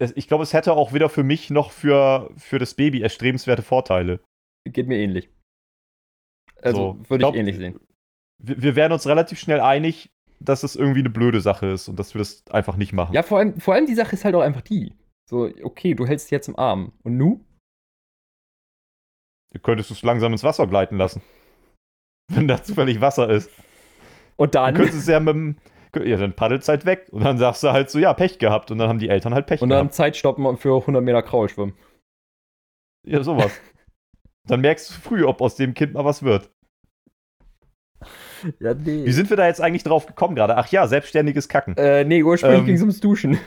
[0.00, 4.20] ich glaube, es hätte auch weder für mich noch für, für das Baby erstrebenswerte Vorteile.
[4.68, 5.30] Geht mir ähnlich.
[6.62, 7.80] Also So, würde ich glaub- ähnlich sehen.
[8.40, 11.98] Wir, wir werden uns relativ schnell einig, dass es irgendwie eine blöde Sache ist und
[11.98, 13.12] dass wir das einfach nicht machen.
[13.12, 14.94] Ja, vor allem, vor allem die Sache ist halt auch einfach die.
[15.28, 16.92] So, okay, du hältst sie jetzt im Arm.
[17.02, 17.44] Und nu?
[19.52, 21.22] Du könntest es langsam ins Wasser gleiten lassen.
[22.32, 23.50] Wenn da zufällig Wasser ist.
[24.36, 24.74] Und Du dann.
[24.74, 25.56] könntest es ja mit dem.
[25.96, 27.08] Ja, dann paddelt halt weg.
[27.10, 28.70] Und dann sagst du halt so, ja, Pech gehabt.
[28.70, 29.94] Und dann haben die Eltern halt Pech Und dann gehabt.
[29.94, 31.74] Zeit stoppen und für 100 Meter Kraul schwimmen.
[33.06, 33.52] Ja, sowas.
[34.46, 36.50] dann merkst du früh, ob aus dem Kind mal was wird.
[38.60, 39.04] Ja, nee.
[39.04, 40.56] Wie sind wir da jetzt eigentlich drauf gekommen gerade?
[40.56, 41.76] Ach ja, selbstständiges Kacken.
[41.76, 43.38] äh, nee, ursprünglich Ähm, ging es ums Duschen.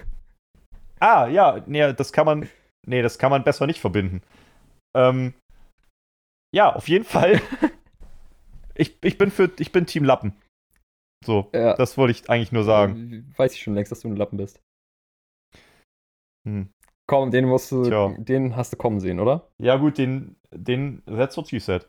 [0.99, 2.49] Ah, ja, nee, das kann man.
[2.85, 4.21] Nee, das kann man besser nicht verbinden.
[4.95, 5.33] Ähm,
[6.53, 7.39] ja, auf jeden Fall.
[8.75, 9.49] ich, ich bin für.
[9.59, 10.33] Ich bin Team Lappen.
[11.23, 11.75] So, Ja.
[11.75, 13.31] das wollte ich eigentlich nur sagen.
[13.37, 14.61] Weiß ich schon längst, dass du ein Lappen bist.
[16.47, 16.69] Hm.
[17.07, 18.15] Komm, den musst du, Tja.
[18.17, 19.49] den hast du kommen sehen, oder?
[19.61, 21.87] Ja, gut, den, den, that's what she said.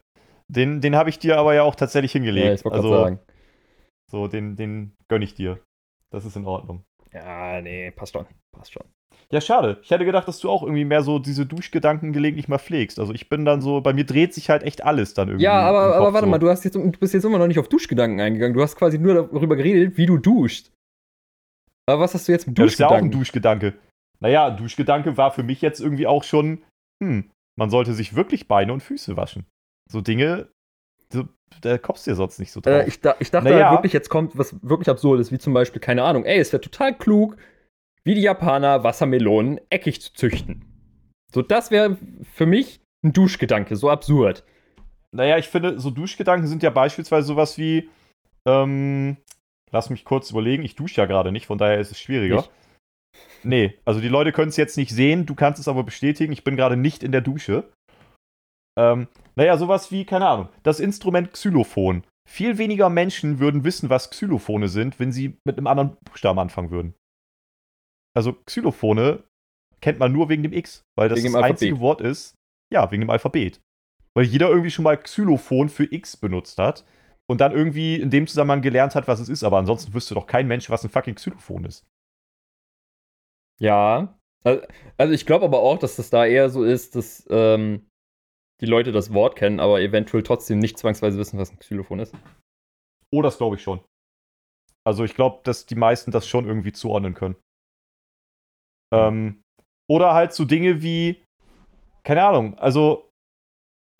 [0.48, 2.46] Den, den habe ich dir aber ja auch tatsächlich hingelegt.
[2.46, 3.20] Ja, ich wollte also, sagen.
[4.10, 5.60] so, den, den gönne ich dir.
[6.10, 6.84] Das ist in Ordnung.
[7.12, 8.26] Ja, nee, passt schon.
[8.54, 8.84] Passt schon.
[9.32, 9.78] Ja, schade.
[9.82, 12.98] Ich hätte gedacht, dass du auch irgendwie mehr so diese Duschgedanken gelegentlich mal pflegst.
[12.98, 15.44] Also ich bin dann so, bei mir dreht sich halt echt alles dann irgendwie.
[15.44, 16.30] Ja, aber, aber warte so.
[16.30, 18.52] mal, du, hast jetzt, du bist jetzt immer noch nicht auf Duschgedanken eingegangen.
[18.54, 20.70] Du hast quasi nur darüber geredet, wie du duscht.
[21.86, 23.70] Aber was hast du jetzt mit Ja, das ist ja auch ein Duschgedanken?
[23.70, 23.92] Duschgedanke.
[24.20, 26.62] Naja, Duschgedanke war für mich jetzt irgendwie auch schon,
[27.02, 29.46] hm, man sollte sich wirklich Beine und Füße waschen.
[29.90, 30.48] So Dinge,
[31.10, 31.24] so,
[31.62, 32.72] da kommst du dir sonst nicht so drauf.
[32.74, 33.70] Äh, ich, da, ich dachte Naja.
[33.70, 36.60] halt wirklich, jetzt kommt was wirklich Absurdes, wie zum Beispiel, keine Ahnung, ey, es wäre
[36.60, 37.36] total klug,
[38.04, 40.64] wie die Japaner Wassermelonen eckig zu züchten.
[41.32, 41.96] So, das wäre
[42.34, 44.44] für mich ein Duschgedanke, so absurd.
[45.14, 47.88] Naja, ich finde, so Duschgedanken sind ja beispielsweise sowas wie,
[48.46, 49.16] ähm,
[49.70, 52.36] lass mich kurz überlegen, ich dusche ja gerade nicht, von daher ist es schwieriger.
[52.36, 52.50] Nicht?
[53.44, 56.44] Nee, also die Leute können es jetzt nicht sehen, du kannst es aber bestätigen, ich
[56.44, 57.70] bin gerade nicht in der Dusche.
[58.78, 62.04] Ähm, naja, sowas wie, keine Ahnung, das Instrument Xylophon.
[62.28, 66.70] Viel weniger Menschen würden wissen, was Xylophone sind, wenn sie mit einem anderen Buchstaben anfangen
[66.70, 66.94] würden.
[68.14, 69.22] Also Xylophone
[69.80, 71.80] kennt man nur wegen dem X, weil das das einzige.
[71.80, 72.34] Wort ist,
[72.72, 73.60] ja, wegen dem Alphabet.
[74.14, 76.84] Weil jeder irgendwie schon mal Xylophon für X benutzt hat
[77.30, 80.26] und dann irgendwie in dem Zusammenhang gelernt hat, was es ist, aber ansonsten wüsste doch
[80.26, 81.86] kein Mensch, was ein fucking Xylophon ist.
[83.58, 84.18] Ja.
[84.44, 84.66] Also,
[84.98, 87.88] also ich glaube aber auch, dass das da eher so ist, dass ähm,
[88.60, 92.14] die Leute das Wort kennen, aber eventuell trotzdem nicht zwangsweise wissen, was ein Xylophon ist.
[93.12, 93.80] Oh, das glaube ich schon.
[94.84, 97.36] Also ich glaube, dass die meisten das schon irgendwie zuordnen können.
[98.92, 99.42] Ähm,
[99.88, 101.22] oder halt so Dinge wie,
[102.04, 103.10] keine Ahnung, also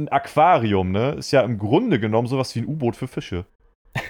[0.01, 3.47] ein Aquarium, ne, ist ja im Grunde genommen sowas wie ein U-Boot für Fische.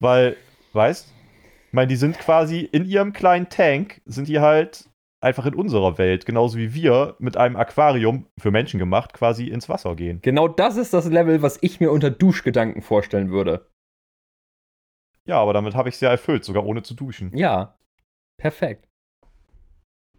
[0.00, 0.36] Weil,
[0.72, 1.12] weißt,
[1.66, 4.88] ich meine, die sind quasi in ihrem kleinen Tank, sind die halt
[5.20, 9.68] einfach in unserer Welt, genauso wie wir mit einem Aquarium für Menschen gemacht, quasi ins
[9.68, 10.20] Wasser gehen.
[10.22, 13.68] Genau das ist das Level, was ich mir unter Duschgedanken vorstellen würde.
[15.26, 17.36] Ja, aber damit habe ich es ja erfüllt, sogar ohne zu duschen.
[17.36, 17.76] Ja.
[18.40, 18.86] Perfekt.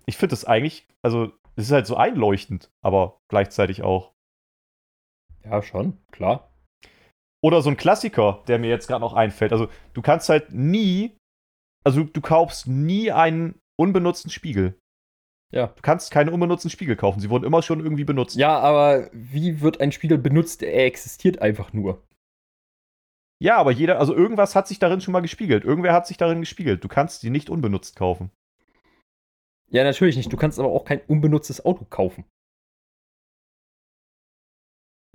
[0.06, 4.14] ich finde das eigentlich, also es ist halt so einleuchtend, aber gleichzeitig auch.
[5.44, 6.52] Ja, schon, klar.
[7.42, 9.54] Oder so ein Klassiker, der mir jetzt gerade noch einfällt.
[9.54, 11.16] Also du kannst halt nie,
[11.86, 14.78] also du kaufst nie einen unbenutzten Spiegel.
[15.54, 15.68] Ja.
[15.68, 17.20] Du kannst keine unbenutzten Spiegel kaufen.
[17.22, 18.36] Sie wurden immer schon irgendwie benutzt.
[18.36, 20.62] Ja, aber wie wird ein Spiegel benutzt?
[20.62, 22.04] Er existiert einfach nur.
[23.42, 25.64] Ja, aber jeder, also irgendwas hat sich darin schon mal gespiegelt.
[25.64, 26.84] Irgendwer hat sich darin gespiegelt.
[26.84, 28.32] Du kannst die nicht unbenutzt kaufen.
[29.72, 30.32] Ja, natürlich nicht.
[30.32, 32.26] Du kannst aber auch kein unbenutztes Auto kaufen.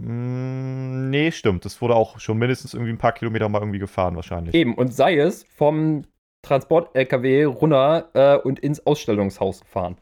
[0.02, 1.64] Mm, nee, stimmt.
[1.64, 4.54] Das wurde auch schon mindestens irgendwie ein paar Kilometer mal irgendwie gefahren, wahrscheinlich.
[4.54, 6.06] Eben, und sei es vom
[6.42, 9.96] Transport-LKW runter äh, und ins Ausstellungshaus gefahren.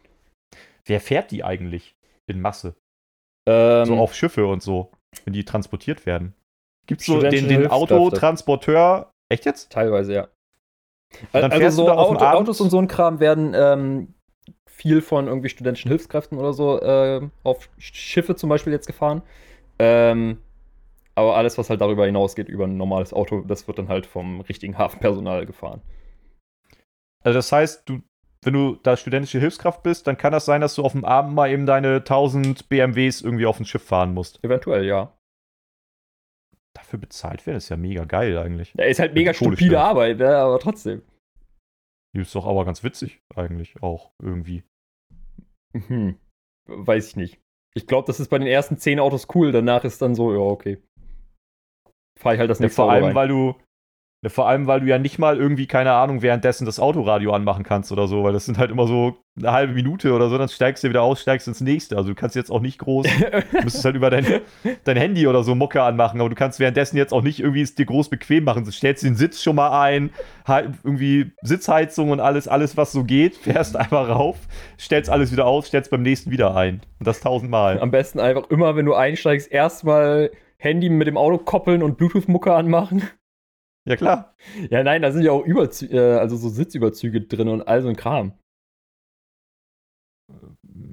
[0.85, 2.75] Wer fährt die eigentlich in Masse?
[3.49, 4.93] Ähm, so auf Schiffe und so,
[5.25, 6.35] wenn die transportiert werden.
[6.87, 7.67] Gibt es so den, den.
[7.69, 9.13] Autotransporteur?
[9.29, 9.71] Echt jetzt?
[9.73, 10.29] Teilweise, ja.
[11.33, 14.15] dann also fährst so Auto, Autos und so ein Kram werden ähm,
[14.67, 19.23] viel von irgendwie studentischen Hilfskräften oder so äh, auf Schiffe zum Beispiel jetzt gefahren.
[19.79, 20.39] Ähm,
[21.15, 24.41] aber alles, was halt darüber hinausgeht, über ein normales Auto, das wird dann halt vom
[24.41, 25.83] richtigen Hafenpersonal gefahren.
[27.23, 28.01] Also das heißt, du,
[28.43, 31.35] wenn du da studentische Hilfskraft bist, dann kann das sein, dass du auf dem Abend
[31.35, 34.43] mal eben deine 1000 BMWs irgendwie auf ein Schiff fahren musst.
[34.43, 35.13] Eventuell, ja.
[36.75, 38.73] Dafür bezahlt werden, ist ja mega geil eigentlich.
[38.79, 39.81] Ja, ist halt mega stupide.
[39.81, 40.37] Arbeit, ne?
[40.37, 41.03] aber trotzdem.
[42.15, 44.65] Die ist doch aber ganz witzig eigentlich auch irgendwie.
[45.75, 46.19] Hm.
[46.69, 47.41] Weiß ich nicht.
[47.75, 50.39] Ich glaube, das ist bei den ersten zehn Autos cool, danach ist dann so, ja,
[50.41, 50.83] okay.
[52.19, 53.15] Fahr ich halt das Ja, nächste vor Auto allem, rein.
[53.15, 53.55] weil du,
[54.29, 57.91] Vor allem, weil du ja nicht mal irgendwie, keine Ahnung, währenddessen das Autoradio anmachen kannst
[57.91, 60.85] oder so, weil das sind halt immer so eine halbe Minute oder so, dann steigst
[60.85, 61.97] du wieder aus, steigst ins nächste.
[61.97, 63.05] Also du kannst jetzt auch nicht groß,
[63.51, 64.25] du müsstest halt über dein,
[64.85, 67.75] dein Handy oder so Mucke anmachen, aber du kannst währenddessen jetzt auch nicht irgendwie es
[67.75, 68.65] dir groß bequem machen.
[68.65, 70.11] Du stellst den Sitz schon mal ein,
[70.47, 74.37] halt irgendwie Sitzheizung und alles, alles, was so geht, fährst einfach rauf,
[74.79, 76.81] stellst alles wieder aus, stellst beim nächsten wieder ein.
[77.01, 77.81] Und das tausendmal.
[77.81, 82.55] Am besten einfach immer, wenn du einsteigst, erstmal Handy mit dem Auto koppeln und Bluetooth-Mucke
[82.55, 83.03] anmachen.
[83.89, 84.35] Ja, klar.
[84.71, 87.89] Ja, nein, da sind ja auch Überzü äh, also so Sitzüberzüge drin und all so
[87.89, 88.33] ein Kram.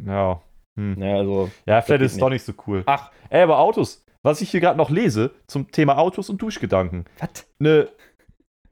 [0.05, 0.41] Ja.
[0.77, 1.01] Hm.
[1.01, 1.51] Ja, also.
[1.65, 2.83] Ja, vielleicht ist es doch nicht so cool.
[2.85, 4.03] Ach, Ey, aber Autos.
[4.23, 7.05] Was ich hier gerade noch lese zum Thema Autos und Duschgedanken.
[7.19, 7.47] was?
[7.59, 7.89] Ne.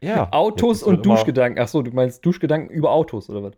[0.03, 0.29] Ja.
[0.31, 1.61] Autos und Duschgedanken.
[1.61, 3.53] Ach so, du meinst Duschgedanken über Autos oder was?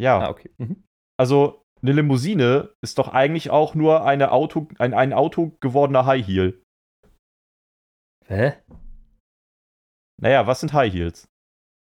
[0.00, 0.20] Ja.
[0.20, 0.50] Ah, okay.
[0.58, 0.84] Mhm.
[1.18, 6.26] Also, eine Limousine ist doch eigentlich auch nur eine Auto, ein, ein Auto gewordener High
[6.26, 6.62] Heel.
[8.26, 8.54] Hä?
[10.20, 11.28] Naja, was sind High Heels?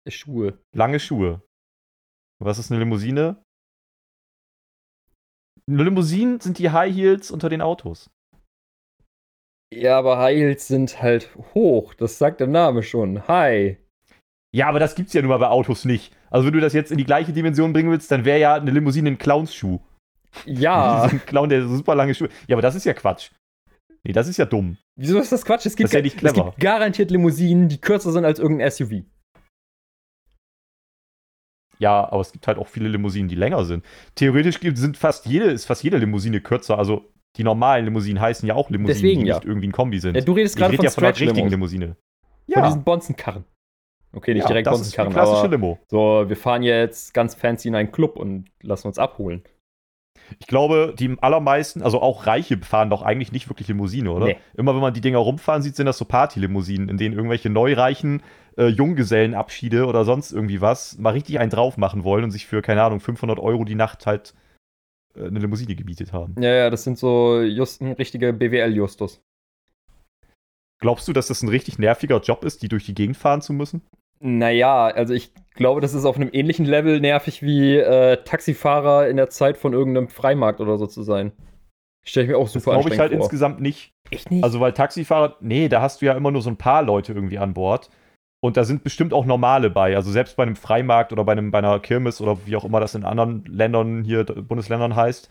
[0.08, 0.58] Schuhe.
[0.74, 1.42] Lange Schuhe.
[2.40, 3.42] Was ist eine Limousine?
[5.68, 8.10] Eine Limousinen sind die High Heels unter den Autos.
[9.72, 11.94] Ja, aber High Heels sind halt hoch.
[11.94, 13.26] Das sagt der Name schon.
[13.28, 13.78] Hi.
[14.54, 16.14] Ja, aber das gibt's ja nun mal bei Autos nicht.
[16.30, 18.70] Also, wenn du das jetzt in die gleiche Dimension bringen willst, dann wäre ja eine
[18.70, 19.80] Limousine ein Clownsschuh.
[20.46, 21.02] Ja.
[21.10, 22.30] Ein Clown, der so super lange Schuhe.
[22.48, 23.30] Ja, aber das ist ja Quatsch.
[24.04, 24.78] Nee, das ist ja dumm.
[24.96, 25.64] Wieso ist das Quatsch?
[25.66, 26.46] Es gibt, Das ist ja nicht es clever.
[26.50, 29.02] gibt garantiert Limousinen, die kürzer sind als irgendein SUV.
[31.78, 33.84] Ja, aber es gibt halt auch viele Limousinen, die länger sind.
[34.14, 36.78] Theoretisch sind fast jede, ist fast jede Limousine kürzer.
[36.78, 39.36] Also die normalen Limousinen heißen ja auch Limousinen, Deswegen die ja.
[39.36, 40.14] nicht irgendwie ein Kombi sind.
[40.14, 41.48] Ja, du redest gerade rede von ja von Stretch richtigen.
[41.48, 41.96] Limousine.
[42.52, 43.44] Von diesen Bonzenkarren.
[44.14, 45.78] Okay, nicht ja, direkt das ist Bonzenkarren, klassische Limo.
[45.90, 49.42] so, wir fahren jetzt ganz fancy in einen Club und lassen uns abholen.
[50.38, 54.26] Ich glaube, die allermeisten, also auch Reiche fahren doch eigentlich nicht wirklich Limousine, oder?
[54.26, 54.36] Nee.
[54.54, 58.22] Immer wenn man die Dinger rumfahren sieht, sind das so Partylimousinen, in denen irgendwelche neureichen
[58.56, 62.62] äh, Junggesellenabschiede oder sonst irgendwie was mal richtig einen drauf machen wollen und sich für,
[62.62, 64.34] keine Ahnung, 500 Euro die Nacht halt
[65.16, 66.34] äh, eine Limousine gebietet haben.
[66.40, 69.22] Ja, ja, das sind so just, ein richtige BWL-Justus.
[70.80, 73.52] Glaubst du, dass das ein richtig nerviger Job ist, die durch die Gegend fahren zu
[73.52, 73.82] müssen?
[74.18, 79.16] Naja, also ich glaube, das ist auf einem ähnlichen Level nervig wie äh, Taxifahrer in
[79.16, 81.32] der Zeit von irgendeinem Freimarkt oder so zu sein.
[82.04, 83.20] Stelle ich mir auch Das super glaube ich anstrengend halt vor.
[83.20, 83.92] insgesamt nicht.
[84.10, 84.42] Echt nicht?
[84.44, 87.38] Also, weil Taxifahrer, nee, da hast du ja immer nur so ein paar Leute irgendwie
[87.38, 87.90] an Bord.
[88.44, 89.94] Und da sind bestimmt auch normale bei.
[89.94, 92.80] Also selbst bei einem Freimarkt oder bei, einem, bei einer Kirmes oder wie auch immer
[92.80, 95.30] das in anderen Ländern hier, Bundesländern heißt,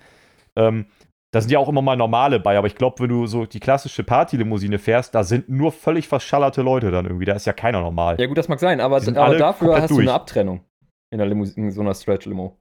[0.56, 0.86] ähm,
[1.34, 2.58] da sind ja auch immer mal normale bei.
[2.58, 6.62] Aber ich glaube, wenn du so die klassische Partylimousine fährst, da sind nur völlig verschallerte
[6.62, 7.26] Leute dann irgendwie.
[7.26, 8.20] Da ist ja keiner normal.
[8.20, 10.08] ja gut, das mag sein, aber, aber dafür hast du durch.
[10.08, 10.64] eine Abtrennung
[11.12, 12.58] in, der in so einer Stretch-Limo.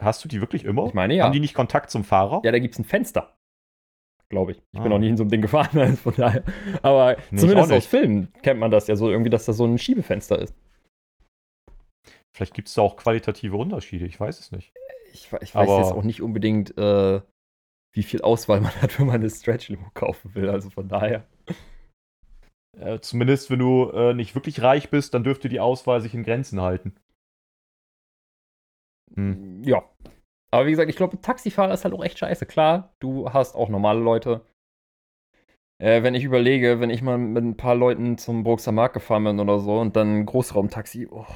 [0.00, 0.86] Hast du die wirklich immer?
[0.86, 1.24] Ich meine ja.
[1.24, 2.40] Haben die nicht Kontakt zum Fahrer?
[2.44, 3.36] Ja, da gibt es ein Fenster.
[4.28, 4.58] Glaube ich.
[4.72, 4.82] Ich Ah.
[4.82, 6.42] bin noch nie in so einem Ding gefahren, also von daher.
[6.82, 7.86] Aber ich zumindest aus.
[7.86, 10.54] Filmen kennt man das ja so irgendwie, dass da so ein Schiebefenster ist.
[12.34, 14.06] Vielleicht gibt es da auch qualitative Unterschiede.
[14.06, 14.72] Ich weiß es nicht.
[15.12, 17.20] Ich, ich weiß Aber- jetzt auch nicht unbedingt, äh,
[17.92, 20.48] wie viel Auswahl man hat, wenn man eine Stretch-Limo kaufen will.
[20.48, 21.26] Also von daher.
[22.78, 26.24] Äh, zumindest, wenn du äh, nicht wirklich reich bist, dann dürfte die Auswahl sich in
[26.24, 26.94] Grenzen halten.
[29.14, 29.62] Hm.
[29.64, 29.84] Ja.
[30.50, 32.46] Aber wie gesagt, ich glaube, Taxifahrer ist halt auch echt scheiße.
[32.46, 34.44] Klar, du hast auch normale Leute.
[35.78, 39.24] Äh, wenn ich überlege, wenn ich mal mit ein paar Leuten zum Bruxer Markt gefahren
[39.24, 41.26] bin oder so und dann Großraumtaxi, oh.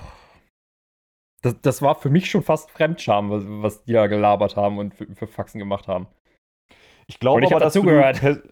[1.43, 4.95] das, das war für mich schon fast Fremdscham, was, was die da gelabert haben und
[4.95, 6.07] für, für Faxen gemacht haben.
[7.09, 8.21] Ich glaube ich aber, dass du dazugehört.
[8.21, 8.43] per-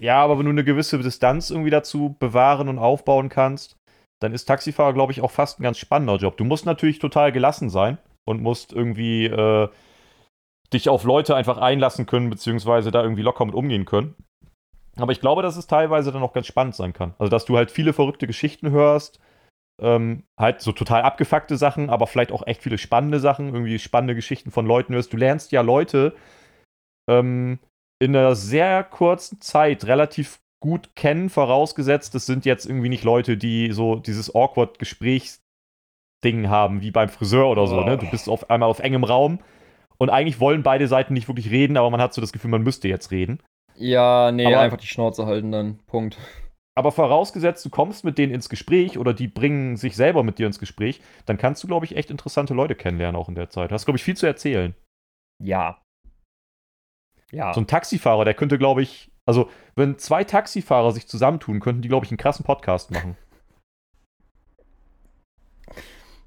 [0.00, 3.76] ja, aber wenn du eine gewisse Distanz irgendwie dazu bewahren und aufbauen kannst,
[4.20, 6.36] dann ist Taxifahrer, glaube ich, auch fast ein ganz spannender Job.
[6.36, 9.68] Du musst natürlich total gelassen sein und musst irgendwie äh,
[10.72, 14.14] dich auf Leute einfach einlassen können, beziehungsweise da irgendwie locker mit umgehen können.
[14.96, 17.14] Aber ich glaube, dass es teilweise dann auch ganz spannend sein kann.
[17.18, 19.20] Also, dass du halt viele verrückte Geschichten hörst,
[19.82, 24.14] ähm, halt so total abgefuckte Sachen, aber vielleicht auch echt viele spannende Sachen, irgendwie spannende
[24.14, 25.12] Geschichten von Leuten hörst.
[25.12, 26.14] Du lernst ja Leute
[27.08, 27.58] ähm,
[28.02, 33.36] in einer sehr kurzen Zeit relativ gut kennen, vorausgesetzt, das sind jetzt irgendwie nicht Leute,
[33.36, 37.98] die so dieses awkward Gesprächsding haben, wie beim Friseur oder so, ne?
[37.98, 39.40] Du bist auf einmal auf engem Raum
[39.98, 42.62] und eigentlich wollen beide Seiten nicht wirklich reden, aber man hat so das Gefühl, man
[42.62, 43.40] müsste jetzt reden.
[43.76, 45.78] Ja, nee, Aber- einfach die Schnauze halten dann.
[45.86, 46.18] Punkt.
[46.76, 50.46] Aber vorausgesetzt, du kommst mit denen ins Gespräch oder die bringen sich selber mit dir
[50.46, 53.70] ins Gespräch, dann kannst du, glaube ich, echt interessante Leute kennenlernen auch in der Zeit.
[53.70, 54.74] Du hast, glaube ich, viel zu erzählen.
[55.42, 55.80] Ja.
[57.32, 57.52] Ja.
[57.52, 61.88] So ein Taxifahrer, der könnte, glaube ich, also wenn zwei Taxifahrer sich zusammentun, könnten die,
[61.88, 63.16] glaube ich, einen krassen Podcast machen.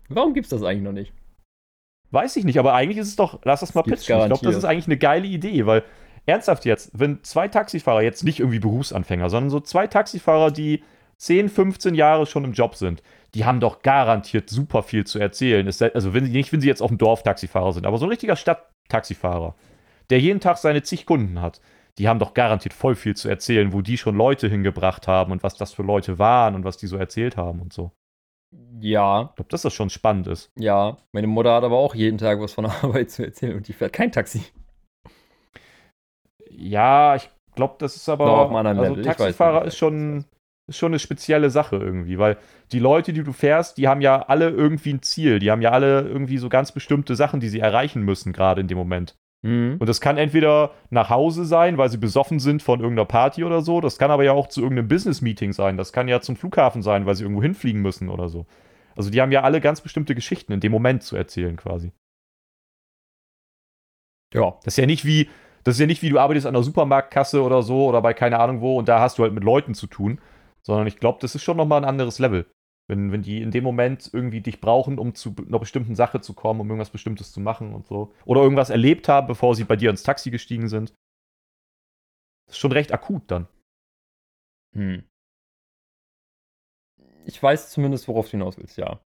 [0.09, 1.13] Warum gibt's das eigentlich noch nicht?
[2.11, 4.21] Weiß ich nicht, aber eigentlich ist es doch, lass das mal gibt's pitchen.
[4.21, 5.83] Ich glaube, das ist eigentlich eine geile Idee, weil
[6.25, 10.83] ernsthaft jetzt, wenn zwei Taxifahrer, jetzt nicht irgendwie Berufsanfänger, sondern so zwei Taxifahrer, die
[11.17, 13.01] 10, 15 Jahre schon im Job sind,
[13.33, 15.65] die haben doch garantiert super viel zu erzählen.
[15.67, 18.35] also wenn, nicht, wenn sie jetzt auf dem Dorf Taxifahrer sind, aber so ein richtiger
[18.35, 19.55] Stadttaxifahrer,
[20.09, 21.61] der jeden Tag seine zig Kunden hat,
[21.97, 25.43] die haben doch garantiert voll viel zu erzählen, wo die schon Leute hingebracht haben und
[25.43, 27.91] was das für Leute waren und was die so erzählt haben und so.
[28.79, 29.29] Ja.
[29.29, 30.51] Ich glaube, dass das schon spannend ist.
[30.57, 33.67] Ja, meine Mutter hat aber auch jeden Tag was von der Arbeit zu erzählen und
[33.67, 34.43] die fährt kein Taxi.
[36.49, 38.45] Ja, ich glaube, das ist aber.
[38.45, 39.03] Einem anderen also Level.
[39.03, 40.25] Taxifahrer ist schon,
[40.67, 42.37] ist schon eine spezielle Sache irgendwie, weil
[42.71, 45.39] die Leute, die du fährst, die haben ja alle irgendwie ein Ziel.
[45.39, 48.67] Die haben ja alle irgendwie so ganz bestimmte Sachen, die sie erreichen müssen, gerade in
[48.67, 49.15] dem Moment.
[49.43, 49.77] Mhm.
[49.79, 53.61] Und das kann entweder nach Hause sein, weil sie besoffen sind von irgendeiner Party oder
[53.61, 53.81] so.
[53.81, 55.77] Das kann aber ja auch zu irgendeinem Business-Meeting sein.
[55.77, 58.45] Das kann ja zum Flughafen sein, weil sie irgendwo hinfliegen müssen oder so.
[58.95, 61.91] Also die haben ja alle ganz bestimmte Geschichten in dem Moment zu erzählen quasi.
[64.33, 64.57] Ja.
[64.63, 65.29] Das ist ja nicht wie,
[65.63, 68.39] das ist ja nicht wie du arbeitest an der Supermarktkasse oder so oder bei keine
[68.39, 70.19] Ahnung wo und da hast du halt mit Leuten zu tun,
[70.63, 72.47] sondern ich glaube, das ist schon nochmal ein anderes Level.
[72.89, 76.33] Wenn, wenn die in dem Moment irgendwie dich brauchen, um zu einer bestimmten Sache zu
[76.33, 78.13] kommen, um irgendwas Bestimmtes zu machen und so.
[78.25, 80.93] Oder irgendwas erlebt haben, bevor sie bei dir ins Taxi gestiegen sind.
[82.47, 83.47] Das ist schon recht akut dann.
[84.73, 85.03] Hm.
[87.25, 89.01] Ich weiß zumindest, worauf du hinaus willst, ja.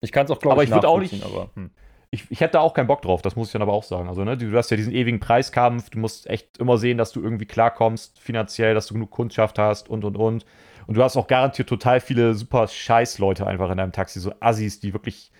[0.00, 1.70] Ich kann es auch, glaube ich, aber ich auch nicht, aber, hm.
[2.10, 4.08] ich, ich hätte da auch keinen Bock drauf, das muss ich dann aber auch sagen.
[4.08, 7.22] Also, ne, du hast ja diesen ewigen Preiskampf, du musst echt immer sehen, dass du
[7.22, 10.46] irgendwie klarkommst, finanziell, dass du genug Kundschaft hast und und und.
[10.86, 14.80] Und du hast auch garantiert total viele super Scheiß-Leute einfach in deinem Taxi, so Assis,
[14.80, 15.30] die wirklich,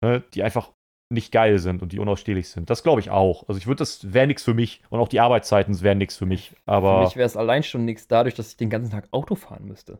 [0.00, 0.72] ne, die einfach
[1.12, 2.70] nicht geil sind und die unausstehlich sind.
[2.70, 3.48] Das glaube ich auch.
[3.48, 4.82] Also ich würde, das wäre nichts für mich.
[4.90, 6.54] Und auch die Arbeitszeiten wären nichts für mich.
[6.66, 9.34] Aber für mich wäre es allein schon nichts dadurch, dass ich den ganzen Tag Auto
[9.34, 9.98] fahren müsste.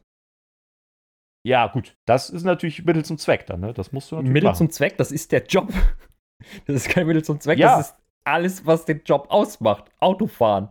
[1.43, 1.97] Ja, gut.
[2.07, 3.73] Das ist natürlich Mittel zum Zweck dann, ne?
[3.73, 4.59] Das musst du natürlich Mittel machen.
[4.59, 5.73] zum Zweck, das ist der Job.
[6.64, 7.77] Das ist kein Mittel zum Zweck, ja.
[7.77, 9.90] das ist alles, was den Job ausmacht.
[10.01, 10.71] Autofahren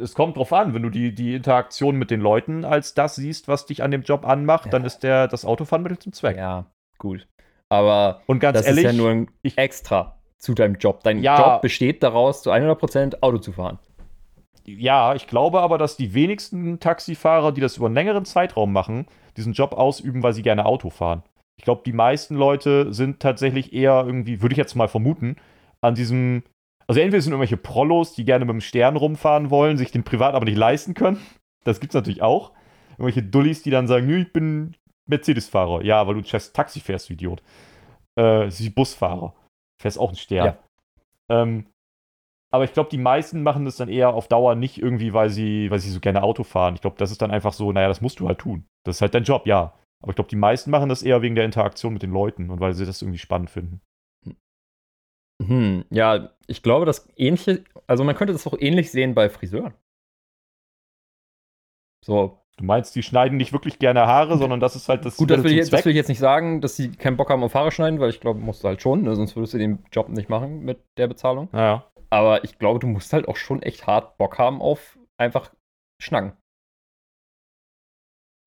[0.00, 3.48] es kommt drauf an, wenn du die, die Interaktion mit den Leuten als das siehst,
[3.48, 4.70] was dich an dem Job anmacht, ja.
[4.70, 6.36] dann ist der, das Autofahren Mittel zum Zweck.
[6.36, 6.66] Ja,
[6.98, 7.26] gut.
[7.68, 11.02] Aber und ganz das ehrlich, ist ja nur ein ich, extra zu deinem Job.
[11.02, 13.78] Dein ja, Job besteht daraus, zu 100% Auto zu fahren.
[14.64, 19.06] Ja, ich glaube aber, dass die wenigsten Taxifahrer, die das über einen längeren Zeitraum machen,
[19.36, 21.22] diesen Job ausüben, weil sie gerne Auto fahren.
[21.56, 25.36] Ich glaube, die meisten Leute sind tatsächlich eher irgendwie, würde ich jetzt mal vermuten,
[25.80, 26.42] an diesem
[26.88, 30.34] also entweder sind irgendwelche Prollos, die gerne mit dem Stern rumfahren wollen, sich den privat
[30.34, 31.20] aber nicht leisten können.
[31.64, 32.52] Das gibt's natürlich auch.
[32.92, 34.74] Irgendwelche Dullis, die dann sagen, ich bin
[35.06, 35.84] Mercedes-Fahrer.
[35.84, 37.42] Ja, weil du Taxi fährst, du Idiot.
[38.18, 39.34] Äh, sie Busfahrer.
[39.80, 40.46] Fährst auch einen Stern.
[40.46, 41.42] Ja.
[41.42, 41.66] Ähm,
[42.50, 45.70] aber ich glaube, die meisten machen das dann eher auf Dauer nicht irgendwie, weil sie,
[45.70, 46.74] weil sie so gerne Auto fahren.
[46.74, 48.64] Ich glaube, das ist dann einfach so, naja, das musst du halt tun.
[48.84, 49.74] Das ist halt dein Job, ja.
[50.00, 52.60] Aber ich glaube, die meisten machen das eher wegen der Interaktion mit den Leuten und
[52.60, 53.82] weil sie das irgendwie spannend finden.
[55.44, 59.74] Hm, ja, ich glaube, das ähnliche, also man könnte das auch ähnlich sehen bei Friseuren.
[62.04, 62.38] So.
[62.56, 65.16] Du meinst, die schneiden nicht wirklich gerne Haare, sondern das ist halt das.
[65.16, 67.44] Gut, das will, ich, das will ich jetzt nicht sagen, dass sie keinen Bock haben
[67.44, 69.14] auf Haare schneiden, weil ich glaube, musst du halt schon, ne?
[69.14, 71.48] sonst würdest du den Job nicht machen mit der Bezahlung.
[71.52, 71.88] Ja.
[72.10, 75.52] Aber ich glaube, du musst halt auch schon echt hart Bock haben auf einfach
[76.02, 76.32] Schnacken.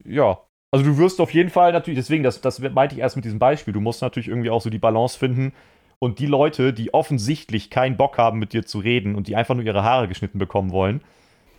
[0.04, 0.46] Ja.
[0.74, 3.40] Also du wirst auf jeden Fall natürlich, deswegen, das, das meinte ich erst mit diesem
[3.40, 5.54] Beispiel, du musst natürlich irgendwie auch so die Balance finden,
[6.04, 9.54] und die Leute, die offensichtlich keinen Bock haben, mit dir zu reden und die einfach
[9.54, 11.02] nur ihre Haare geschnitten bekommen wollen,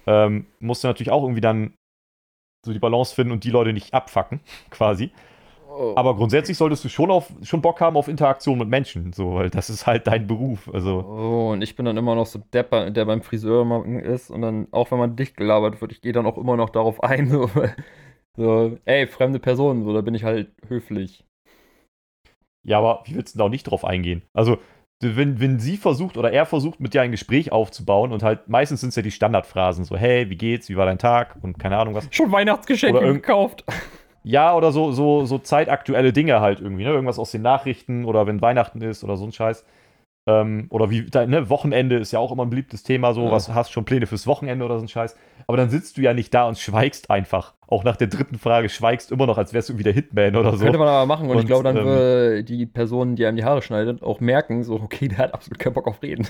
[0.07, 1.75] ähm, musst du natürlich auch irgendwie dann
[2.67, 5.13] so die Balance finden und die Leute nicht abfacken, quasi.
[5.71, 5.95] Oh.
[5.97, 9.49] Aber grundsätzlich solltest du schon, auf, schon Bock haben auf Interaktion mit Menschen, so, weil
[9.49, 10.69] das ist halt dein Beruf.
[10.75, 11.05] Also.
[11.07, 14.67] Oh, und ich bin dann immer noch so der, der beim Friseur ist und dann,
[14.73, 17.49] auch wenn man dicht gelabert wird, ich gehe dann auch immer noch darauf ein, so,
[18.37, 21.25] so ey, fremde Person, so, da bin ich halt höflich.
[22.65, 24.23] Ja, aber wie willst du da auch nicht drauf eingehen?
[24.33, 24.59] Also,
[25.01, 28.81] wenn, wenn sie versucht oder er versucht, mit dir ein Gespräch aufzubauen und halt meistens
[28.81, 31.77] sind es ja die Standardphrasen, so, hey, wie geht's, wie war dein Tag und keine
[31.77, 32.07] Ahnung was.
[32.13, 33.65] Schon Weihnachtsgeschenke gekauft.
[34.25, 36.91] Ja, oder so, so, so zeitaktuelle Dinge halt irgendwie, ne?
[36.91, 39.65] Irgendwas aus den Nachrichten oder wenn Weihnachten ist oder so ein Scheiß.
[40.29, 43.33] Ähm, oder wie, ne, Wochenende ist ja auch immer ein beliebtes Thema, so, ja.
[43.33, 45.17] was hast schon Pläne fürs Wochenende oder so ein Scheiß.
[45.49, 47.55] Aber dann sitzt du ja nicht da und schweigst einfach.
[47.67, 50.53] Auch nach der dritten Frage schweigst immer noch, als wärst du irgendwie der Hitman oder
[50.57, 50.65] so.
[50.65, 53.37] Könnte man aber machen und, und ich glaube, dann ähm, würde die Person, die einem
[53.37, 56.29] die Haare schneidet, auch merken, so, okay, der hat absolut keinen Bock auf Reden.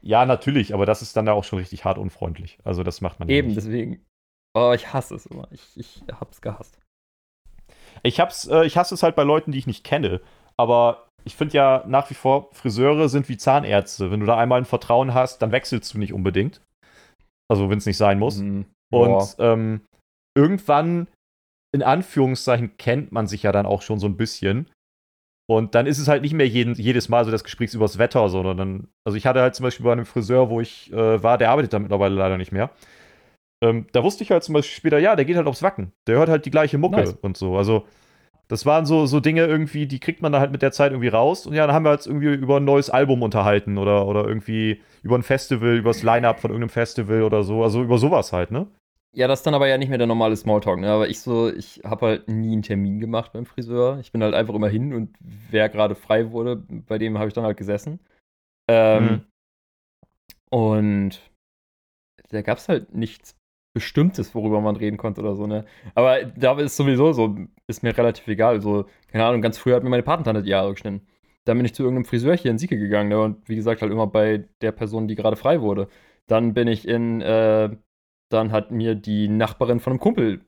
[0.00, 2.58] Ja, natürlich, aber das ist dann ja auch schon richtig hart unfreundlich.
[2.64, 4.06] Also, das macht man Eben, ja deswegen.
[4.54, 5.48] Oh, ich hasse es immer.
[5.50, 6.78] Ich, ich hab's gehasst.
[8.02, 10.20] Ich, hab's, äh, ich hasse es halt bei Leuten, die ich nicht kenne.
[10.56, 14.10] Aber ich finde ja nach wie vor, Friseure sind wie Zahnärzte.
[14.10, 16.62] Wenn du da einmal ein Vertrauen hast, dann wechselst du nicht unbedingt.
[17.48, 18.38] Also, wenn es nicht sein muss.
[18.38, 18.66] Mhm.
[18.92, 19.80] Und ähm,
[20.36, 21.08] irgendwann,
[21.74, 24.70] in Anführungszeichen, kennt man sich ja dann auch schon so ein bisschen.
[25.48, 28.28] Und dann ist es halt nicht mehr jeden, jedes Mal so das Gespräch übers Wetter,
[28.28, 31.38] sondern dann, also ich hatte halt zum Beispiel bei einem Friseur, wo ich äh, war,
[31.38, 32.70] der arbeitet da mittlerweile leider nicht mehr.
[33.62, 35.92] ähm, da wusste ich halt zum Beispiel später, ja, der geht halt aufs Wacken.
[36.06, 37.18] Der hört halt die gleiche Mucke Nice.
[37.22, 37.56] und so.
[37.56, 37.86] Also,
[38.48, 41.08] das waren so, so Dinge irgendwie, die kriegt man da halt mit der Zeit irgendwie
[41.08, 41.46] raus.
[41.46, 44.80] Und ja, dann haben wir uns irgendwie über ein neues Album unterhalten oder, oder irgendwie
[45.02, 47.62] über ein Festival, über das Line-Up von irgendeinem Festival oder so.
[47.62, 48.66] Also über sowas halt, ne?
[49.12, 50.90] Ja, das ist dann aber ja nicht mehr der normale Smalltalk, ne?
[50.90, 53.98] Aber ich so, ich habe halt nie einen Termin gemacht beim Friseur.
[54.00, 57.34] Ich bin halt einfach immer hin und wer gerade frei wurde, bei dem habe ich
[57.34, 57.98] dann halt gesessen.
[58.68, 59.20] Ähm, Mhm.
[60.50, 61.30] Und
[62.30, 63.36] da gab es halt nichts
[63.76, 65.66] Bestimmtes, worüber man reden konnte oder so, ne?
[65.94, 68.62] Aber da ist sowieso so, ist mir relativ egal.
[68.62, 71.06] So, keine Ahnung, ganz früher hat mir meine Patentante die Haare geschnitten.
[71.44, 73.20] Dann bin ich zu irgendeinem Friseur hier in Sieke gegangen, ne?
[73.20, 75.88] Und wie gesagt, halt immer bei der Person, die gerade frei wurde.
[76.26, 77.68] Dann bin ich in, äh,
[78.30, 80.40] dann hat mir die Nachbarin von einem Kumpel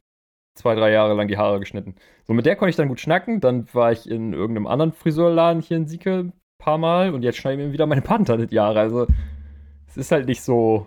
[0.54, 1.96] zwei, drei Jahre lang die Haare geschnitten.
[2.26, 3.40] So, mit der konnte ich dann gut schnacken.
[3.40, 7.36] Dann war ich in irgendeinem anderen Friseurladen hier in Sieke ein paar Mal und jetzt
[7.36, 8.80] schneide ich mir wieder meine Patentante die Haare.
[8.80, 9.06] Also,
[9.86, 10.86] es ist halt nicht so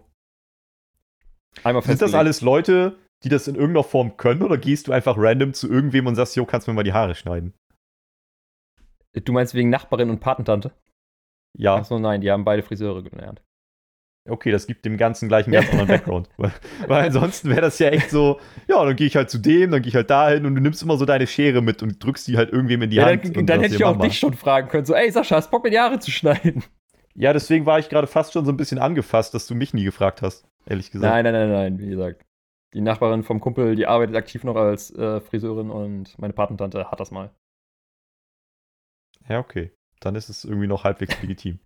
[1.64, 5.16] einmal Sind das alles Leute, die das in irgendeiner Form können oder gehst du einfach
[5.18, 7.54] random zu irgendwem und sagst, jo, kannst du mir mal die Haare schneiden?
[9.14, 10.72] Du meinst wegen Nachbarin und Patentante?
[11.58, 13.41] Ja, Achso, nein, die haben beide Friseure gelernt.
[14.30, 16.30] okay, das gibt dem Ganzen gleich einen ganz anderen Background.
[16.38, 16.54] weil,
[16.88, 18.39] weil ansonsten wäre das ja echt so,
[18.70, 20.82] ja, dann gehe ich halt zu dem, dann gehe ich halt dahin und du nimmst
[20.82, 23.26] immer so deine Schere mit und drückst die halt irgendwem in die Ja, Hand.
[23.26, 24.08] dann, und dann hätte ich auch mach mal.
[24.08, 26.64] dich schon fragen können, so, ey Sascha, hast Bock mir die Haare zu schneiden?
[27.14, 29.84] Ja, deswegen war ich gerade fast schon so ein bisschen angefasst, dass du mich nie
[29.84, 31.12] gefragt hast, ehrlich gesagt.
[31.12, 32.26] Nein, nein, nein, nein, wie gesagt.
[32.74, 36.99] Die Nachbarin vom Kumpel, die arbeitet aktiv noch als äh, Friseurin und meine Patentante hat
[36.99, 37.32] das mal.
[39.28, 39.72] Ja, okay.
[39.99, 41.59] Dann ist es irgendwie noch halbwegs legitim.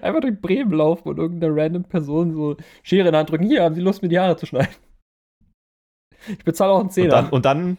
[0.00, 3.44] Einfach durch Bremen laufen und irgendeine random Person so Schere in die Hand drücken.
[3.46, 4.74] Hier, haben Sie Lust, mir die Haare zu schneiden?
[6.28, 7.10] Ich bezahle auch einen Und Zehner.
[7.10, 7.78] dann, und dann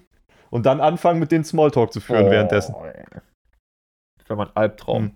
[0.49, 2.73] und dann anfangen mit den Smalltalk zu führen Oh, währenddessen.
[4.17, 5.15] Das wäre mein Albtraum.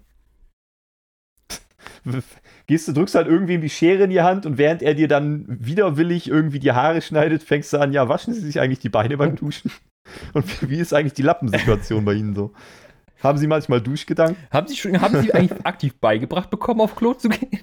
[2.03, 2.24] Hm.
[2.68, 5.45] Gehst du, drückst halt irgendwem die Schere in die Hand und während er dir dann
[5.47, 9.18] widerwillig irgendwie die Haare schneidet, fängst du an, ja, waschen Sie sich eigentlich die Beine
[9.18, 9.72] beim Duschen?
[10.34, 12.53] Und wie, ist eigentlich die Lappensituation bei Ihnen so?
[13.22, 14.36] Haben Sie manchmal Duschgedanken?
[14.51, 17.62] Haben Sie schon, haben Sie eigentlich aktiv beigebracht bekommen, auf Klo zu gehen?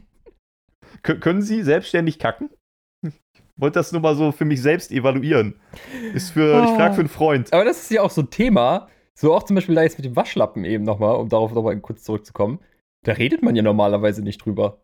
[1.02, 2.50] Kö- können Sie selbstständig kacken?
[3.02, 3.12] Ich
[3.56, 5.58] wollte das nur mal so für mich selbst evaluieren.
[6.14, 7.52] Ist für, ich frage für einen Freund.
[7.52, 8.88] Aber das ist ja auch so ein Thema.
[9.18, 12.04] So auch zum Beispiel da jetzt mit dem Waschlappen eben nochmal, um darauf nochmal kurz
[12.04, 12.60] zurückzukommen.
[13.04, 14.80] Da redet man ja normalerweise nicht drüber.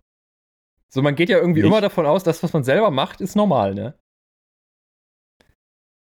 [0.95, 1.71] So, man geht ja irgendwie Nicht?
[1.71, 3.99] immer davon aus, das, was man selber macht, ist normal, ne?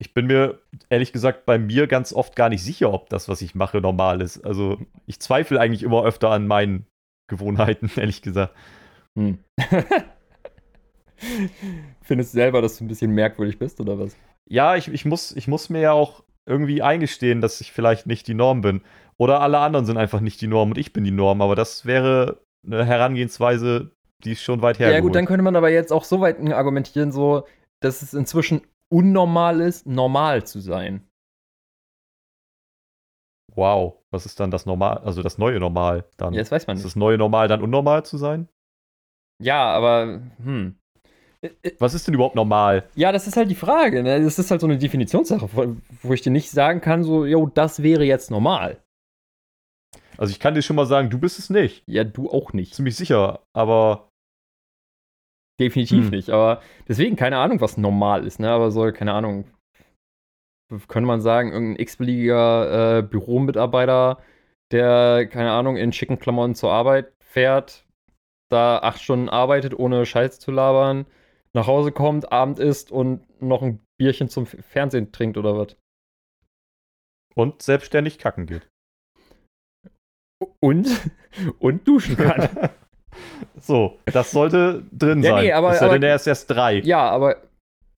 [0.00, 3.42] Ich bin mir ehrlich gesagt bei mir ganz oft gar nicht sicher, ob das, was
[3.42, 4.42] ich mache, normal ist.
[4.46, 6.86] Also ich zweifle eigentlich immer öfter an meinen
[7.28, 8.54] Gewohnheiten, ehrlich gesagt.
[9.18, 9.44] Hm.
[12.00, 14.16] Findest du selber, dass du ein bisschen merkwürdig bist, oder was?
[14.48, 18.26] Ja, ich, ich, muss, ich muss mir ja auch irgendwie eingestehen, dass ich vielleicht nicht
[18.26, 18.80] die Norm bin.
[19.18, 21.42] Oder alle anderen sind einfach nicht die Norm und ich bin die Norm.
[21.42, 23.90] Aber das wäre eine Herangehensweise,
[24.24, 25.04] die ist schon weit Ja, hergeholt.
[25.04, 27.44] gut, dann könnte man aber jetzt auch so weit argumentieren, so,
[27.80, 31.04] dass es inzwischen unnormal ist, normal zu sein.
[33.58, 36.32] wow, was ist dann das Normal, also das neue Normal dann?
[36.32, 36.92] Ja, das weiß man ist nicht.
[36.92, 38.48] das neue Normal dann unnormal zu sein?
[39.42, 40.76] Ja, aber, hm.
[41.78, 42.88] Was ist denn überhaupt normal?
[42.96, 44.20] Ja, das ist halt die Frage, ne?
[44.22, 47.46] Das ist halt so eine Definitionssache, wo wo ich dir nicht sagen kann, so, jo,
[47.46, 48.82] das wäre jetzt normal.
[50.16, 51.84] Also ich kann dir schon mal sagen, du bist es nicht.
[51.86, 52.74] Ja, du auch nicht.
[52.74, 54.07] Ziemlich sicher, aber
[55.60, 56.10] Definitiv Hm.
[56.10, 56.30] nicht.
[56.30, 58.50] Aber deswegen, keine Ahnung, was normal ist, ne?
[58.50, 59.44] Aber so, keine Ahnung.
[60.86, 64.22] Könnte man sagen, irgendein x-beliebiger äh, Büromitarbeiter,
[64.70, 67.86] der, keine Ahnung, in schicken Klamotten zur Arbeit fährt,
[68.50, 71.06] da acht Stunden arbeitet, ohne Scheiß zu labern,
[71.54, 75.76] nach Hause kommt, Abend isst und noch ein Bierchen zum Fernsehen trinkt oder was.
[77.34, 78.68] und selbstständig kacken geht.
[80.60, 80.88] Und,
[81.58, 82.70] und duschen kann.
[83.60, 85.44] so, das sollte drin Ja, sein.
[85.44, 86.78] nee, aber- es sei denn, er ist erst drei.
[86.80, 87.36] ja, aber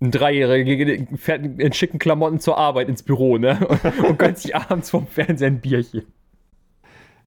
[0.02, 3.58] ein Dreijähriger fährt in schicken Klamotten zur Arbeit ins Büro, ne?
[3.66, 6.06] Und, und gönnt sich abends vom Fernsehen ein Bierchen.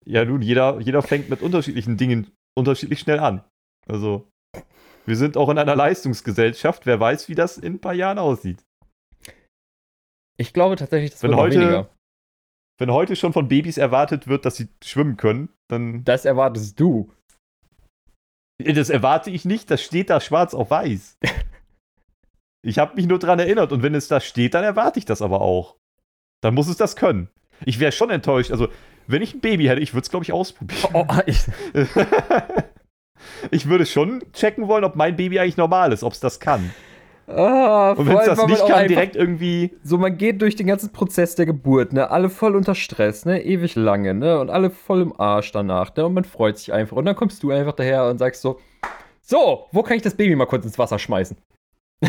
[0.06, 3.44] Ja, nun, jeder, jeder fängt mit unterschiedlichen Dingen unterschiedlich schnell an.
[3.88, 4.28] Also,
[5.06, 6.86] wir sind auch in einer Leistungsgesellschaft.
[6.86, 8.64] Wer weiß, wie das in ein paar Jahren aussieht.
[10.38, 11.90] Ich glaube tatsächlich, das Wenn wird heute- weniger.
[12.80, 16.04] Wenn heute schon von Babys erwartet wird, dass sie schwimmen können, dann.
[16.06, 17.12] Das erwartest du.
[18.60, 21.18] Das erwarte ich nicht, das steht da schwarz auf weiß.
[22.66, 25.22] Ich habe mich nur dran erinnert und wenn es da steht, dann erwarte ich das
[25.22, 25.76] aber auch.
[26.42, 27.30] Dann muss es das können.
[27.66, 28.52] Ich wäre schon enttäuscht.
[28.52, 28.70] Also,
[29.06, 30.82] wenn ich ein Baby hätte, ich würde es, glaube ich, ausprobieren.
[30.94, 31.40] Oh, ich,
[33.52, 36.74] ich würde schon checken wollen, ob mein Baby eigentlich normal ist, ob es das kann.
[37.28, 39.74] Ah, Und wenn es das nicht kann, einfach- direkt irgendwie.
[39.84, 42.10] So, man geht durch den ganzen Prozess der Geburt, ne?
[42.12, 43.44] Alle voll unter Stress, ne?
[43.44, 44.40] Ewig lange, ne?
[44.40, 46.06] Und alle voll im Arsch danach, ne?
[46.06, 46.98] Und man freut sich einfach.
[46.98, 48.60] Und dann kommst du einfach daher und sagst so:
[49.22, 51.38] So, wo kann ich das Baby mal kurz ins Wasser schmeißen?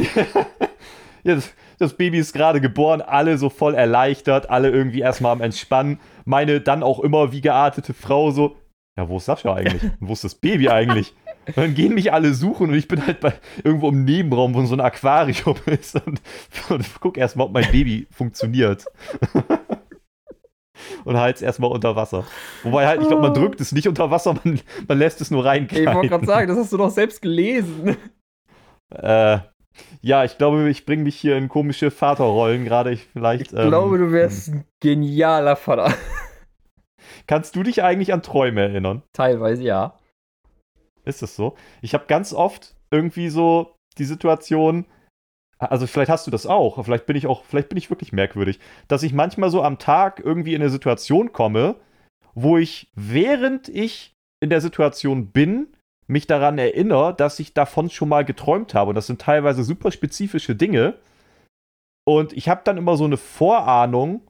[1.25, 5.41] ja, das, das Baby ist gerade geboren, alle so voll erleichtert, alle irgendwie erstmal am
[5.41, 6.01] Entspannen.
[6.25, 8.57] Meine dann auch immer wie geartete Frau so,
[8.97, 9.83] ja, wo ist Sascha eigentlich?
[9.83, 11.15] Und wo ist das Baby eigentlich?
[11.47, 14.65] Und dann gehen mich alle suchen und ich bin halt bei, irgendwo im Nebenraum, wo
[14.65, 16.21] so ein Aquarium ist und,
[16.69, 18.87] und guck erstmal, ob mein Baby funktioniert.
[21.05, 22.25] und halt es erstmal unter Wasser.
[22.63, 25.45] Wobei halt, ich glaube, man drückt es nicht unter Wasser, man, man lässt es nur
[25.45, 25.69] rein.
[25.71, 27.97] Ich wollte gerade sagen, das hast du doch selbst gelesen.
[28.91, 29.39] Äh,
[30.03, 32.93] ja, ich glaube, ich bringe mich hier in komische Vaterrollen gerade.
[32.93, 35.93] Ich, vielleicht, ich glaube, ähm, du wärst ein genialer Vater.
[37.27, 39.03] Kannst du dich eigentlich an Träume erinnern?
[39.13, 39.99] Teilweise ja.
[41.05, 41.55] Ist es so?
[41.83, 44.87] Ich habe ganz oft irgendwie so die Situation,
[45.59, 48.59] also vielleicht hast du das auch, vielleicht bin ich auch, vielleicht bin ich wirklich merkwürdig,
[48.89, 51.77] dass ich manchmal so am Tag irgendwie in eine Situation komme,
[52.35, 55.69] wo ich, während ich in der Situation bin,
[56.07, 58.91] mich daran erinnere, dass ich davon schon mal geträumt habe.
[58.91, 60.99] Und das sind teilweise super spezifische Dinge.
[62.07, 64.21] Und ich habe dann immer so eine Vorahnung,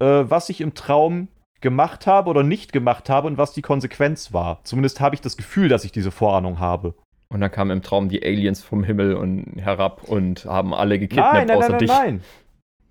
[0.00, 1.28] äh, was ich im Traum
[1.60, 4.60] gemacht habe oder nicht gemacht habe und was die Konsequenz war.
[4.64, 6.94] Zumindest habe ich das Gefühl, dass ich diese Vorahnung habe.
[7.28, 11.34] Und dann kamen im Traum die Aliens vom Himmel und herab und haben alle gekidnappt
[11.34, 11.88] nein, nein, außer nein, dich.
[11.88, 12.20] Nein, nein,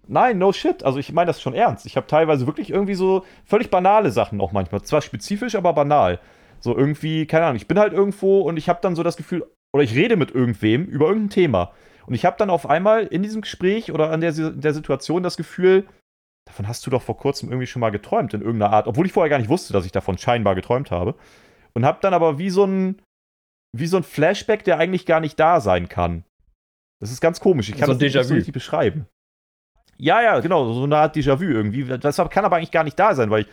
[0.08, 0.84] nein, no shit.
[0.84, 1.86] Also ich meine das schon ernst.
[1.86, 4.82] Ich habe teilweise wirklich irgendwie so völlig banale Sachen auch manchmal.
[4.84, 6.20] Zwar spezifisch, aber banal.
[6.60, 9.46] So irgendwie, keine Ahnung, ich bin halt irgendwo und ich habe dann so das Gefühl,
[9.74, 11.72] oder ich rede mit irgendwem über irgendein Thema.
[12.06, 15.36] Und ich habe dann auf einmal in diesem Gespräch oder an der, der Situation das
[15.36, 15.86] Gefühl,
[16.48, 19.12] davon hast du doch vor kurzem irgendwie schon mal geträumt in irgendeiner Art, obwohl ich
[19.12, 21.16] vorher gar nicht wusste, dass ich davon scheinbar geträumt habe.
[21.74, 23.02] Und habe dann aber wie so ein
[23.78, 26.24] wie so ein Flashback, der eigentlich gar nicht da sein kann.
[27.00, 27.70] Das ist ganz komisch.
[27.70, 29.06] Ich kann So das nicht so richtig beschreiben.
[29.98, 31.84] Ja, ja, genau, so eine Art Déjà-vu irgendwie.
[31.86, 33.48] Das kann aber eigentlich gar nicht da sein, weil ich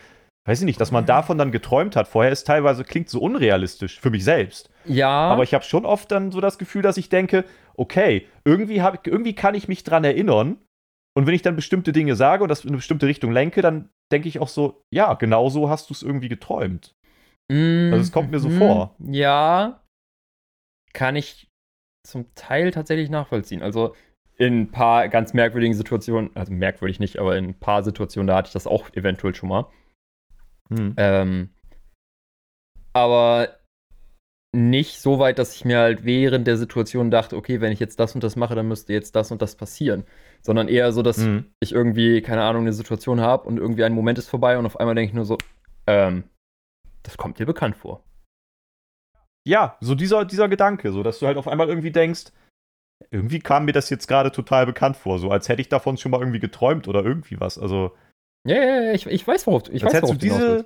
[0.45, 3.99] weiß ich nicht, dass man davon dann geträumt hat vorher, ist teilweise klingt so unrealistisch
[3.99, 4.69] für mich selbst.
[4.85, 8.81] Ja, Aber ich habe schon oft dann so das Gefühl, dass ich denke, okay, irgendwie,
[8.81, 10.57] hab, irgendwie kann ich mich dran erinnern.
[11.17, 13.89] Und wenn ich dann bestimmte Dinge sage und das in eine bestimmte Richtung lenke, dann
[14.11, 16.95] denke ich auch so, ja, genau so hast du es irgendwie geträumt.
[17.49, 18.57] Also es kommt mir so Mhm.
[18.57, 18.95] vor.
[18.99, 19.83] Ja,
[20.93, 21.47] kann ich
[22.05, 23.61] zum Teil tatsächlich nachvollziehen.
[23.61, 23.95] Also
[24.37, 28.37] in ein paar ganz merkwürdigen Situationen, also merkwürdig nicht, aber in ein paar Situationen, da
[28.37, 29.67] hatte ich das auch eventuell schon mal.
[30.69, 30.93] Hm.
[30.97, 31.49] Ähm,
[32.93, 33.59] aber
[34.55, 37.99] nicht so weit, dass ich mir halt während der Situation dachte, okay, wenn ich jetzt
[37.99, 40.05] das und das mache, dann müsste jetzt das und das passieren.
[40.41, 41.45] Sondern eher so, dass Hm.
[41.59, 44.79] ich irgendwie, keine Ahnung, eine Situation habe und irgendwie ein Moment ist vorbei und auf
[44.79, 45.37] einmal denke ich nur so,
[45.87, 46.23] ähm,
[47.03, 48.03] das kommt dir bekannt vor.
[49.47, 52.31] Ja, so dieser, dieser Gedanke, so dass du halt auf einmal irgendwie denkst,
[53.11, 56.11] irgendwie kam mir das jetzt gerade total bekannt vor, so als hätte ich davon schon
[56.11, 57.59] mal irgendwie geträumt oder irgendwie was.
[57.59, 57.91] Also,
[58.47, 60.65] Ja, ja, ja, ich, ich weiß, worauf du, ich als weiß, worauf du diese.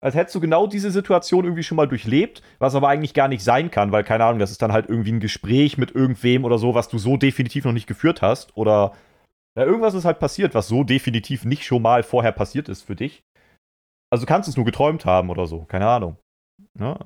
[0.00, 3.42] Als hättest du genau diese Situation irgendwie schon mal durchlebt, was aber eigentlich gar nicht
[3.42, 6.58] sein kann, weil keine Ahnung, das ist dann halt irgendwie ein Gespräch mit irgendwem oder
[6.58, 8.92] so, was du so definitiv noch nicht geführt hast oder
[9.56, 12.94] ja, irgendwas ist halt passiert, was so definitiv nicht schon mal vorher passiert ist für
[12.94, 13.24] dich.
[14.10, 16.16] Also du kannst es nur geträumt haben oder so, keine Ahnung.
[16.74, 16.96] Ne?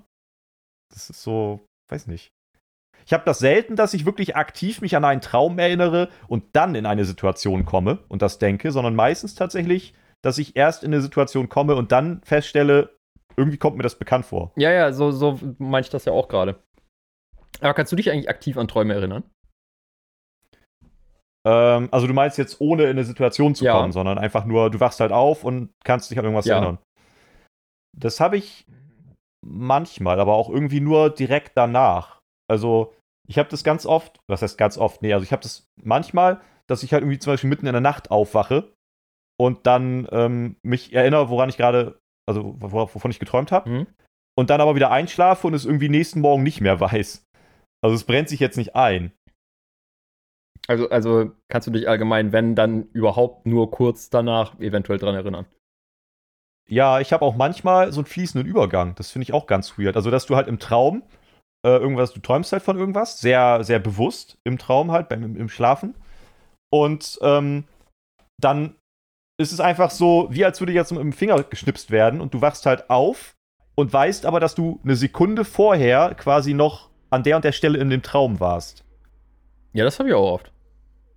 [0.92, 2.30] Das ist so, weiß nicht.
[3.06, 6.74] Ich habe das selten, dass ich wirklich aktiv mich an einen Traum erinnere und dann
[6.74, 11.02] in eine Situation komme und das denke, sondern meistens tatsächlich, dass ich erst in eine
[11.02, 12.96] Situation komme und dann feststelle,
[13.36, 14.52] irgendwie kommt mir das bekannt vor.
[14.56, 16.56] Ja, ja, so, so meine ich das ja auch gerade.
[17.60, 19.24] Aber kannst du dich eigentlich aktiv an Träume erinnern?
[21.46, 23.72] Ähm, also du meinst jetzt ohne in eine Situation zu Ja.
[23.72, 26.54] kommen, sondern einfach nur, du wachst halt auf und kannst dich an irgendwas Ja.
[26.54, 26.78] erinnern.
[27.96, 28.64] Das habe ich
[29.44, 32.20] manchmal, aber auch irgendwie nur direkt danach.
[32.48, 32.94] Also
[33.28, 35.02] ich habe das ganz oft, was heißt ganz oft?
[35.02, 37.80] Nee, also ich habe das manchmal, dass ich halt irgendwie zum Beispiel mitten in der
[37.80, 38.72] Nacht aufwache
[39.42, 43.68] und dann ähm, mich erinnere, woran ich gerade, also wovon ich geträumt habe.
[43.68, 43.86] Mhm.
[44.38, 47.26] Und dann aber wieder einschlafe und es irgendwie nächsten Morgen nicht mehr weiß.
[47.82, 49.10] Also es brennt sich jetzt nicht ein.
[50.68, 55.46] Also, also kannst du dich allgemein, wenn, dann überhaupt nur kurz danach eventuell dran erinnern.
[56.68, 58.94] Ja, ich habe auch manchmal so einen fließenden Übergang.
[58.94, 59.96] Das finde ich auch ganz weird.
[59.96, 61.02] Also, dass du halt im Traum
[61.66, 65.36] äh, irgendwas, du träumst halt von irgendwas, sehr, sehr bewusst im Traum halt, beim, im,
[65.36, 65.96] im Schlafen.
[66.70, 67.64] Und ähm,
[68.40, 68.76] dann
[69.38, 72.40] ist es einfach so, wie als würde jetzt mit dem Finger geschnipst werden und du
[72.40, 73.32] wachst halt auf
[73.74, 77.78] und weißt aber, dass du eine Sekunde vorher quasi noch an der und der Stelle
[77.78, 78.84] in dem Traum warst.
[79.72, 80.52] Ja, das habe ich auch oft.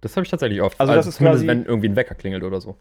[0.01, 0.79] Das habe ich tatsächlich oft.
[0.79, 2.77] Also das ist zumindest, quasi- wenn irgendwie ein Wecker klingelt oder so.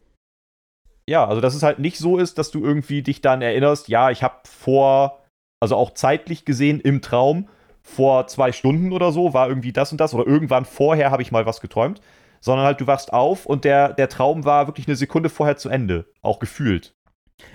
[1.08, 4.10] Ja, also dass es halt nicht so ist, dass du irgendwie dich dann erinnerst, ja,
[4.10, 5.24] ich habe vor,
[5.60, 7.48] also auch zeitlich gesehen im Traum,
[7.82, 11.30] vor zwei Stunden oder so war irgendwie das und das oder irgendwann vorher habe ich
[11.32, 12.00] mal was geträumt,
[12.44, 15.68] sondern halt du wachst auf und der, der Traum war wirklich eine Sekunde vorher zu
[15.68, 16.94] Ende, auch gefühlt.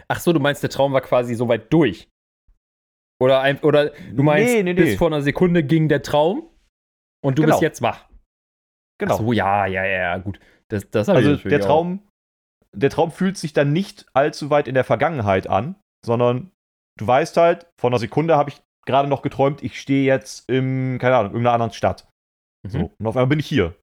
[0.07, 2.09] Ach so, du meinst, der Traum war quasi so weit durch.
[3.21, 4.81] Oder, ein, oder du meinst, Nee, nee, nee.
[4.81, 6.49] bis vor einer Sekunde ging der Traum
[7.23, 7.55] und du Genau.
[7.55, 8.07] bist jetzt wach.
[8.99, 9.13] Genau.
[9.15, 10.39] Ach so, ja, ja, ja, gut.
[10.69, 12.07] Das, das also der Traum,
[12.75, 15.75] der Traum fühlt sich dann nicht allzu weit in der Vergangenheit an,
[16.05, 16.51] sondern
[16.97, 20.97] du weißt halt, vor einer Sekunde habe ich gerade noch geträumt, ich stehe jetzt im,
[20.99, 22.07] keine Ahnung, irgendeiner anderen Stadt.
[22.65, 22.71] Auch.
[22.71, 22.89] So, Mhm.
[22.99, 23.75] und auf einmal bin ich hier.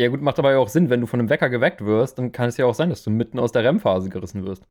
[0.00, 2.32] Ja, gut, macht aber ja auch Sinn, wenn du von einem Wecker geweckt wirst, dann
[2.32, 4.66] kann es ja auch sein, dass du mitten aus der REM-Phase gerissen wirst.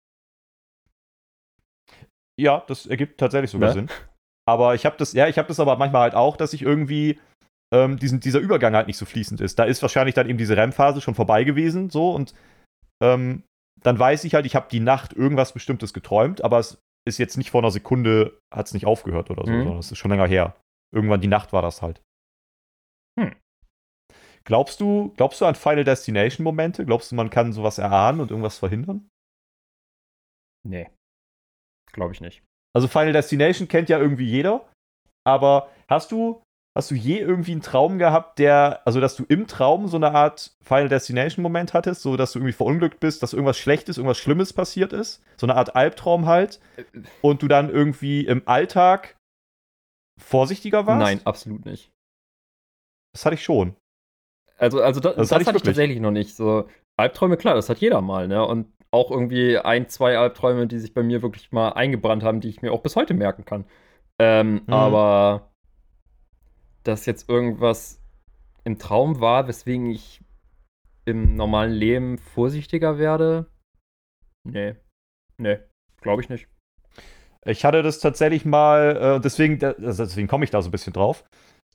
[2.39, 3.73] Ja, das ergibt tatsächlich sogar Ne?
[3.73, 3.89] Sinn.
[4.47, 7.19] Aber ich habe das, ja, ich habe das aber manchmal halt auch, dass ich irgendwie
[7.73, 9.59] ähm, diesen, dieser Übergang halt nicht so fließend ist.
[9.59, 12.33] Da ist wahrscheinlich dann eben diese REM-Phase schon vorbei gewesen, so und
[13.01, 13.43] ähm,
[13.81, 17.37] dann weiß ich halt, ich habe die Nacht irgendwas Bestimmtes geträumt, aber es ist jetzt
[17.37, 19.59] nicht vor einer Sekunde, hat es nicht aufgehört oder so, Mhm.
[19.63, 20.55] sondern es ist schon länger her.
[20.93, 22.01] Irgendwann die Nacht war das halt.
[23.19, 23.35] Hm.
[24.43, 26.85] Glaubst du, glaubst du an Final Destination Momente?
[26.85, 29.09] Glaubst du, man kann sowas erahnen und irgendwas verhindern?
[30.67, 30.89] Nee.
[31.91, 32.43] Glaube ich nicht.
[32.73, 34.69] Also Final Destination kennt ja irgendwie jeder,
[35.25, 36.41] aber hast du
[36.77, 40.13] hast du je irgendwie einen Traum gehabt, der also dass du im Traum so eine
[40.13, 44.19] Art Final Destination Moment hattest, so dass du irgendwie verunglückt bist, dass irgendwas Schlechtes, irgendwas
[44.19, 46.61] Schlimmes passiert ist, so eine Art Albtraum halt
[47.21, 49.17] und du dann irgendwie im Alltag
[50.17, 50.99] vorsichtiger warst?
[50.99, 51.91] Nein, absolut nicht.
[53.13, 53.75] Das hatte ich schon.
[54.61, 56.35] Also, also das, Das das, hatte ich hatte ich tatsächlich noch nicht.
[56.35, 58.45] So Albträume, klar, das hat jeder mal, ne?
[58.45, 62.49] Und auch irgendwie ein, zwei Albträume, die sich bei mir wirklich mal eingebrannt haben, die
[62.49, 63.65] ich mir auch bis heute merken kann.
[64.19, 64.73] Ähm, Mhm.
[64.73, 65.51] Aber
[66.83, 68.01] dass jetzt irgendwas
[68.63, 70.21] im Traum war, weswegen ich
[71.05, 73.47] im normalen Leben vorsichtiger werde,
[74.43, 74.75] nee.
[75.37, 75.59] Nee,
[76.01, 76.47] glaube ich nicht.
[77.45, 80.93] Ich hatte das tatsächlich mal, äh, deswegen, also deswegen komme ich da so ein bisschen
[80.93, 81.23] drauf.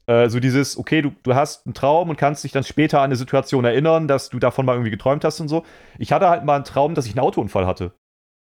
[0.06, 3.06] Äh, so dieses, okay, du, du hast einen Traum und kannst dich dann später an
[3.06, 5.64] eine Situation erinnern, dass du davon mal irgendwie geträumt hast und so.
[5.98, 7.92] Ich hatte halt mal einen Traum, dass ich einen Autounfall hatte.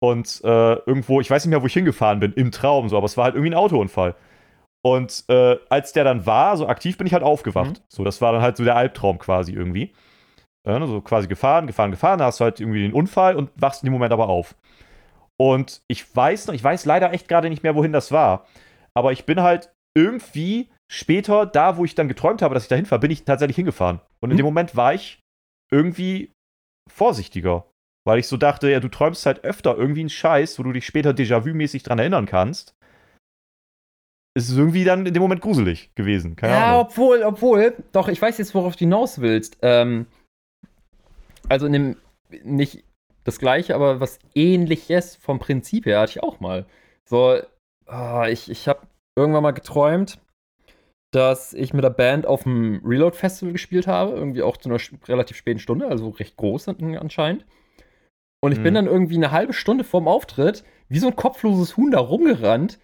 [0.02, 3.06] Und äh, irgendwo, ich weiß nicht mehr, wo ich hingefahren bin, im Traum so, aber
[3.06, 4.16] es war halt irgendwie ein Autounfall.
[4.82, 7.78] Und äh, als der dann war, so aktiv bin ich halt aufgewacht.
[7.78, 7.84] Mhm.
[7.88, 9.94] So, das war dann halt so der Albtraum quasi irgendwie.
[10.66, 13.82] Äh, so quasi gefahren, gefahren, gefahren, da hast du halt irgendwie den Unfall und wachst
[13.82, 14.56] in dem Moment aber auf.
[15.36, 18.46] Und ich weiß noch, ich weiß leider echt gerade nicht mehr, wohin das war.
[18.92, 22.86] Aber ich bin halt irgendwie später, da wo ich dann geträumt habe, dass ich dahin
[22.86, 24.00] fahre, bin ich tatsächlich hingefahren.
[24.20, 24.38] Und in Hm.
[24.38, 25.20] dem Moment war ich
[25.72, 26.32] irgendwie
[26.90, 27.66] vorsichtiger.
[28.06, 30.84] Weil ich so dachte, ja, du träumst halt öfter irgendwie einen Scheiß, wo du dich
[30.84, 32.74] später Déjà-vu-mäßig dran erinnern kannst.
[34.36, 36.36] Es ist irgendwie dann in dem Moment gruselig gewesen.
[36.36, 36.80] Keine ja, Ahnung.
[36.80, 39.56] obwohl, obwohl, doch, ich weiß jetzt, worauf du hinaus willst.
[39.62, 40.06] Ähm,
[41.48, 41.96] also in dem,
[42.42, 42.84] nicht
[43.24, 46.66] das gleiche, aber was ähnliches vom Prinzip her hatte ich auch mal.
[47.08, 47.38] So,
[47.86, 48.86] ah, ich, ich habe
[49.16, 50.18] irgendwann mal geträumt,
[51.14, 54.78] dass ich mit der Band auf dem Reload Festival gespielt habe, irgendwie auch zu einer
[55.08, 57.44] relativ späten Stunde, also recht groß an- anscheinend.
[58.42, 58.76] Und ich bin Mhm.
[58.76, 62.78] dann irgendwie eine halbe Stunde vorm Auftritt wie so ein kopfloses Huhn da rumgerannt,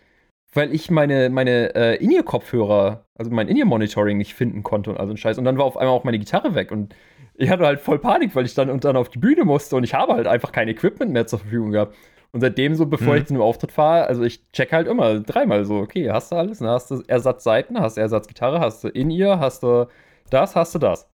[0.55, 5.17] weil ich meine, meine äh, In-Ear-Kopfhörer, also mein In-Ear-Monitoring nicht finden konnte und also ein
[5.19, 5.39] Scheiß.
[5.39, 6.95] Und dann war auf einmal auch meine Gitarre weg und
[7.35, 9.85] ich hatte halt voll Panik, weil ich dann und dann auf die Bühne musste und
[9.85, 11.95] ich habe halt einfach kein Equipment mehr zur Verfügung gehabt.
[12.33, 13.21] Und seitdem so, bevor Mhm.
[13.21, 16.37] ich zu einem Auftritt fahre, also ich check halt immer dreimal so, okay, hast du
[16.37, 16.61] alles?
[16.61, 16.69] Ne?
[16.69, 19.89] Hast du Ersatzseiten, hast du Ersatzgitarre, hast du In-Ear, hast du
[20.31, 21.11] das, hast du das.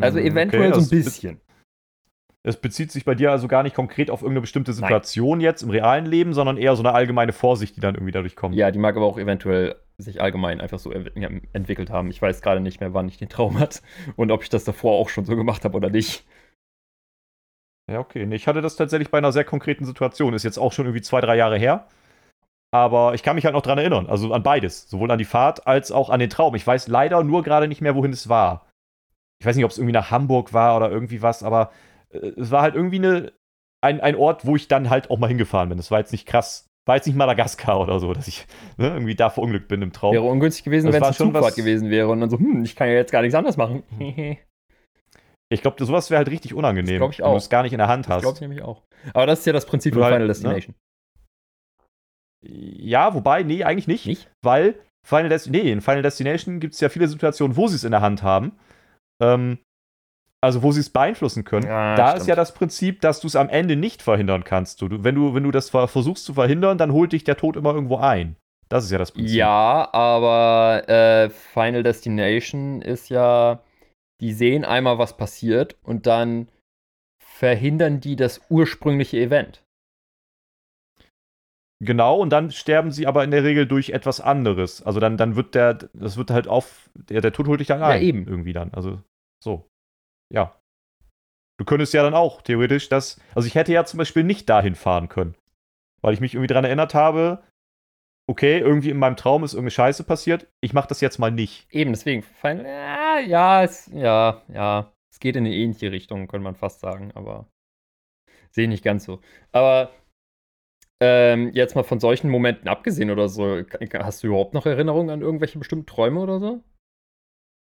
[0.00, 1.40] Also Hm, eventuell okay, so ein bisschen.
[2.44, 5.70] Es bezieht sich bei dir also gar nicht konkret auf irgendeine bestimmte Situation jetzt im
[5.70, 8.56] realen Leben, sondern eher so eine allgemeine Vorsicht, die dann irgendwie dadurch kommt.
[8.56, 12.10] Ja, die mag aber auch eventuell sich allgemein einfach so entwickelt haben.
[12.10, 13.80] Ich weiß gerade nicht mehr, wann ich den Traum hatte
[14.16, 16.24] und ob ich das davor auch schon so gemacht habe oder nicht.
[17.90, 18.26] Ja, okay.
[18.26, 20.34] Nee, ich hatte das tatsächlich bei einer sehr konkreten Situation.
[20.34, 21.86] Ist jetzt auch schon irgendwie zwei, drei Jahre her.
[22.74, 24.06] Aber ich kann mich halt noch dran erinnern.
[24.06, 24.88] Also an beides.
[24.88, 26.54] Sowohl an die Fahrt als auch an den Traum.
[26.54, 28.66] Ich weiß leider nur gerade nicht mehr, wohin es war.
[29.40, 31.72] Ich weiß nicht, ob es irgendwie nach Hamburg war oder irgendwie was, aber
[32.10, 33.32] äh, es war halt irgendwie eine,
[33.82, 35.76] ein, ein Ort, wo ich dann halt auch mal hingefahren bin.
[35.76, 36.66] Das war jetzt nicht krass.
[36.86, 40.14] War jetzt nicht Madagaskar oder so, dass ich ne, irgendwie da verunglückt bin im Traum.
[40.14, 42.64] Wäre ungünstig gewesen, wenn es schon eine Zugfahrt was- gewesen wäre und dann so, hm,
[42.64, 43.82] ich kann ja jetzt gar nichts anderes machen.
[45.52, 47.36] Ich glaube, sowas wäre halt richtig unangenehm, Das glaub ich wenn du auch.
[47.36, 48.22] es gar nicht in der Hand hast.
[48.22, 48.82] glaube ich nämlich auch.
[49.14, 50.26] Aber das ist ja das Prinzip von Final ne?
[50.28, 50.74] Destination.
[52.44, 54.06] Ja, wobei, nee, eigentlich nicht.
[54.06, 54.30] Nicht?
[54.42, 54.74] Weil
[55.06, 57.92] Final, Desti nee, in Final Destination gibt es ja viele Situationen, wo sie es in
[57.92, 58.52] der Hand haben.
[59.22, 59.58] Ähm,
[60.40, 61.66] also wo sie es beeinflussen können.
[61.66, 62.20] Ja, da stimmt.
[62.22, 64.82] ist ja das Prinzip, dass du es am Ende nicht verhindern kannst.
[64.82, 67.56] Du, wenn, du, wenn du das ver- versuchst zu verhindern, dann holt dich der Tod
[67.56, 68.34] immer irgendwo ein.
[68.68, 69.36] Das ist ja das Prinzip.
[69.36, 73.60] Ja, aber äh, Final Destination ist ja,
[74.22, 76.48] die sehen einmal, was passiert und dann
[77.20, 79.64] verhindern die das ursprüngliche Event.
[81.84, 84.82] Genau, und dann sterben sie aber in der Regel durch etwas anderes.
[84.82, 87.80] Also dann, dann wird der, das wird halt auf, der, der Tod holt dich dann
[87.80, 88.02] Ja, ein.
[88.02, 88.28] eben.
[88.28, 88.72] Irgendwie dann.
[88.72, 89.02] Also,
[89.42, 89.68] so.
[90.32, 90.56] Ja.
[91.58, 94.76] Du könntest ja dann auch theoretisch das, also ich hätte ja zum Beispiel nicht dahin
[94.76, 95.34] fahren können.
[96.00, 97.42] Weil ich mich irgendwie daran erinnert habe,
[98.28, 101.66] okay, irgendwie in meinem Traum ist irgendeine Scheiße passiert, ich mache das jetzt mal nicht.
[101.70, 106.44] Eben, deswegen, fein, ja, ja, es, ja, ja, es geht in eine ähnliche Richtung, könnte
[106.44, 107.46] man fast sagen, aber
[108.50, 109.20] sehe ich nicht ganz so.
[109.50, 109.92] Aber
[111.02, 113.62] ähm, jetzt mal von solchen Momenten abgesehen oder so,
[113.94, 116.62] hast du überhaupt noch Erinnerungen an irgendwelche bestimmten Träume oder so?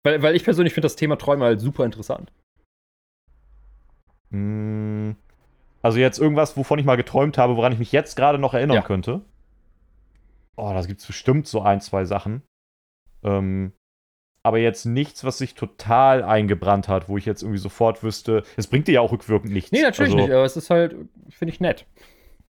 [0.04, 2.30] Weil, weil ich persönlich finde das Thema Träume halt super interessant.
[4.30, 5.16] Hm,
[5.82, 8.76] also jetzt irgendwas, wovon ich mal geträumt habe, woran ich mich jetzt gerade noch erinnern
[8.76, 8.82] Ja.
[8.82, 9.22] könnte.
[10.56, 12.42] Oh, da gibt es bestimmt so ein, zwei Sachen.
[13.22, 13.72] Ähm,
[14.44, 18.42] aber jetzt nichts, was sich total eingebrannt hat, wo ich jetzt irgendwie sofort wüsste.
[18.56, 19.72] Es bringt dir ja auch rückwirkend nichts.
[19.72, 20.94] Nee, natürlich also, nicht, aber es ist halt,
[21.30, 21.86] finde ich nett.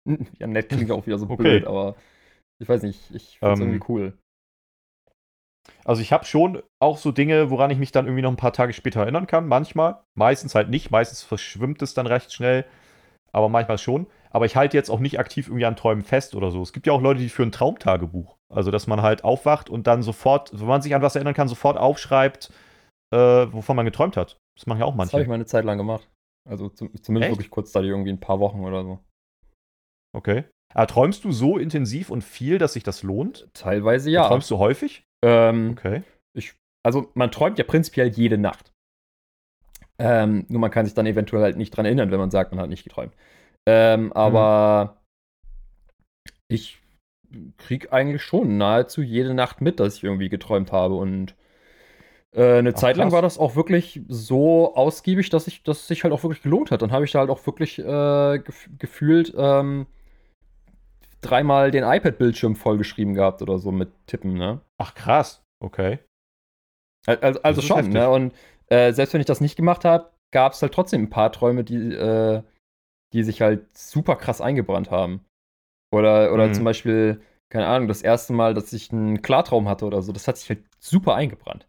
[0.39, 1.43] Ja, nett klingt auch wieder so Okay.
[1.43, 1.97] blöd, aber
[2.59, 4.19] ich weiß nicht, ich finde es Ähm, irgendwie cool.
[5.85, 8.53] Also ich habe schon auch so Dinge, woran ich mich dann irgendwie noch ein paar
[8.53, 9.47] Tage später erinnern kann.
[9.47, 10.03] Manchmal.
[10.15, 10.91] Meistens halt nicht.
[10.91, 12.65] Meistens verschwimmt es dann recht schnell.
[13.33, 14.07] Aber manchmal schon.
[14.35, 16.61] Aber ich halte jetzt auch nicht aktiv irgendwie an Träumen fest oder so.
[16.61, 18.37] Es gibt ja auch Leute, die führen Traumtagebuch.
[18.53, 21.47] Also, dass man halt aufwacht und dann sofort, wenn man sich an was erinnern kann,
[21.49, 22.53] sofort aufschreibt,
[23.13, 24.39] äh, wovon man geträumt hat.
[24.57, 25.23] Das machen ja auch Das habe manche.
[25.23, 26.09] ich mal eine Zeit lang gemacht.
[26.49, 27.39] Also zum, zumindest Echt?
[27.39, 28.99] wirklich kurzzeitig, irgendwie ein paar Wochen oder so.
[30.17, 30.45] Okay.
[30.75, 33.49] Aber träumst du so intensiv und viel, dass sich das lohnt?
[33.55, 34.27] Teilweise ja.
[34.27, 35.05] Träumst du häufig?
[35.25, 36.03] Ähm, Okay.
[36.37, 36.55] ich,
[36.85, 38.73] also man träumt ja prinzipiell jede Nacht.
[39.99, 42.61] Ähm, nur man kann sich dann eventuell halt nicht dran erinnern, wenn man sagt, man
[42.61, 43.15] hat nicht geträumt.
[43.67, 45.03] Ähm, aber
[46.49, 46.81] ich
[47.59, 50.95] krieg eigentlich schon nahezu jede Nacht mit, dass ich irgendwie geträumt habe.
[50.95, 51.35] Und
[52.33, 53.13] äh, eine Ach, Zeit lang krass.
[53.13, 56.71] war das auch wirklich so ausgiebig, dass, ich, dass es sich halt auch wirklich gelohnt
[56.71, 56.83] hat.
[56.83, 59.87] Dann habe ich da halt auch wirklich äh, gef gefühlt ähm,
[61.21, 64.61] dreimal den iPad-Bildschirm vollgeschrieben gehabt oder so mit Tippen, ne?
[64.79, 65.43] Ach, krass.
[65.61, 65.99] Okay.
[67.07, 67.93] Al- Also, also schon, heftig.
[67.93, 68.09] ne?
[68.11, 68.35] Und
[68.69, 71.65] äh, selbst wenn ich das nicht gemacht habe, gab es halt trotzdem ein paar Träume,
[71.65, 72.43] die, äh,
[73.15, 75.25] die sich halt super krass eingebrannt haben.
[75.93, 76.55] Oder, oder Mhm.
[76.55, 80.27] zum Beispiel, keine Ahnung, das erste Mal, dass ich einen Klartraum hatte oder so, das
[80.29, 81.67] hat sich halt super eingebrannt.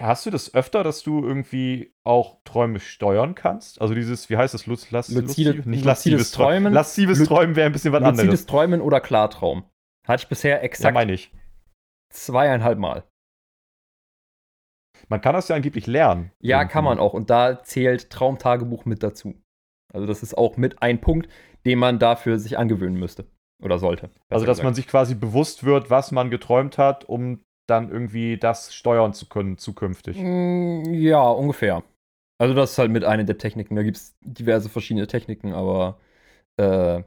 [0.00, 3.80] Hast du das öfter, dass du irgendwie auch Träume steuern kannst?
[3.80, 4.64] Also dieses, wie heißt das?
[4.66, 6.72] Luz, las, Luzide- nicht luzides laszives Träumen.
[6.72, 8.24] Lu- Träumen wäre ein bisschen was anderes.
[8.24, 9.64] Luzides Träumen oder Klartraum.
[10.08, 11.30] Hatte ich bisher Ja, exakt meine ich.
[12.10, 13.04] zweieinhalb Mal.
[15.12, 16.32] Man kann das ja angeblich lernen.
[16.40, 16.72] Ja, Irgendwie.
[16.72, 17.12] kann man auch.
[17.12, 19.34] Und da zählt Traumtagebuch mit dazu.
[19.92, 21.28] Also das ist auch mit ein Punkt,
[21.66, 23.26] den man dafür sich angewöhnen müsste.
[23.62, 24.08] Oder sollte.
[24.30, 24.64] Also, dass gesagt.
[24.64, 29.28] man sich quasi bewusst wird, was man geträumt hat, um dann irgendwie das steuern zu
[29.28, 30.16] können zukünftig.
[30.18, 31.82] Mm, Ja, ungefähr.
[32.38, 33.76] Also das ist halt mit einer der Techniken.
[33.76, 36.00] Da gibt es diverse verschiedene Techniken, aber
[36.56, 37.02] äh,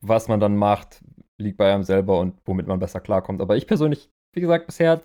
[0.00, 1.02] was man dann macht,
[1.36, 3.40] liegt bei einem selber und womit man besser klarkommt.
[3.40, 5.02] Aber ich persönlich, wie gesagt, bisher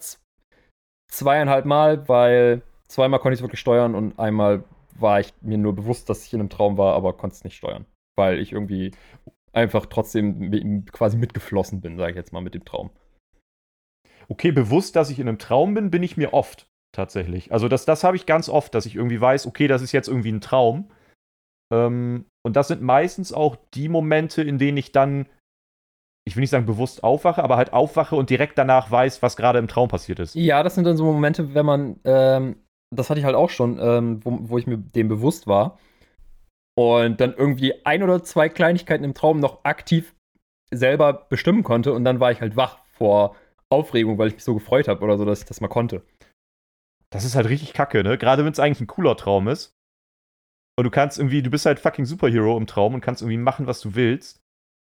[1.08, 4.64] zweieinhalb Mal, weil zweimal konnte ich es wirklich steuern und einmal
[5.00, 7.58] war ich mir nur bewusst, dass ich in einem Traum war, aber konnte es nicht
[7.58, 7.86] steuern.
[8.16, 8.92] Weil ich irgendwie
[9.54, 12.92] einfach trotzdem quasi mitgeflossen bin, sage ich jetzt mal, mit dem Traum.
[14.30, 17.52] Okay, bewusst, dass ich in einem Traum bin, bin ich mir oft tatsächlich.
[17.52, 20.08] Also das, das habe ich ganz oft, dass ich irgendwie weiß, okay, das ist jetzt
[20.08, 20.92] irgendwie ein Traum.
[21.72, 25.28] Ähm, und das sind meistens auch die Momente, in denen ich dann,
[26.28, 29.60] ich will nicht sagen bewusst aufwache, aber halt aufwache und direkt danach weiß, was gerade
[29.60, 30.36] im Traum passiert ist.
[30.36, 32.58] Ja, das sind dann so Momente, wenn man, ähm,
[32.94, 35.80] das hatte ich halt auch schon, ähm, wo, wo ich mir dem bewusst war.
[36.78, 40.14] Und dann irgendwie ein oder zwei Kleinigkeiten im Traum noch aktiv
[40.70, 41.94] selber bestimmen konnte.
[41.94, 43.36] Und dann war ich halt wach vor
[43.70, 46.04] Aufregung, weil ich mich so gefreut habe oder so, dass ich das mal konnte.
[47.10, 48.18] Das ist halt richtig kacke, ne?
[48.18, 49.72] Gerade wenn es eigentlich ein cooler Traum ist.
[50.78, 53.66] Und du kannst irgendwie, du bist halt fucking Superhero im Traum und kannst irgendwie machen,
[53.66, 54.42] was du willst.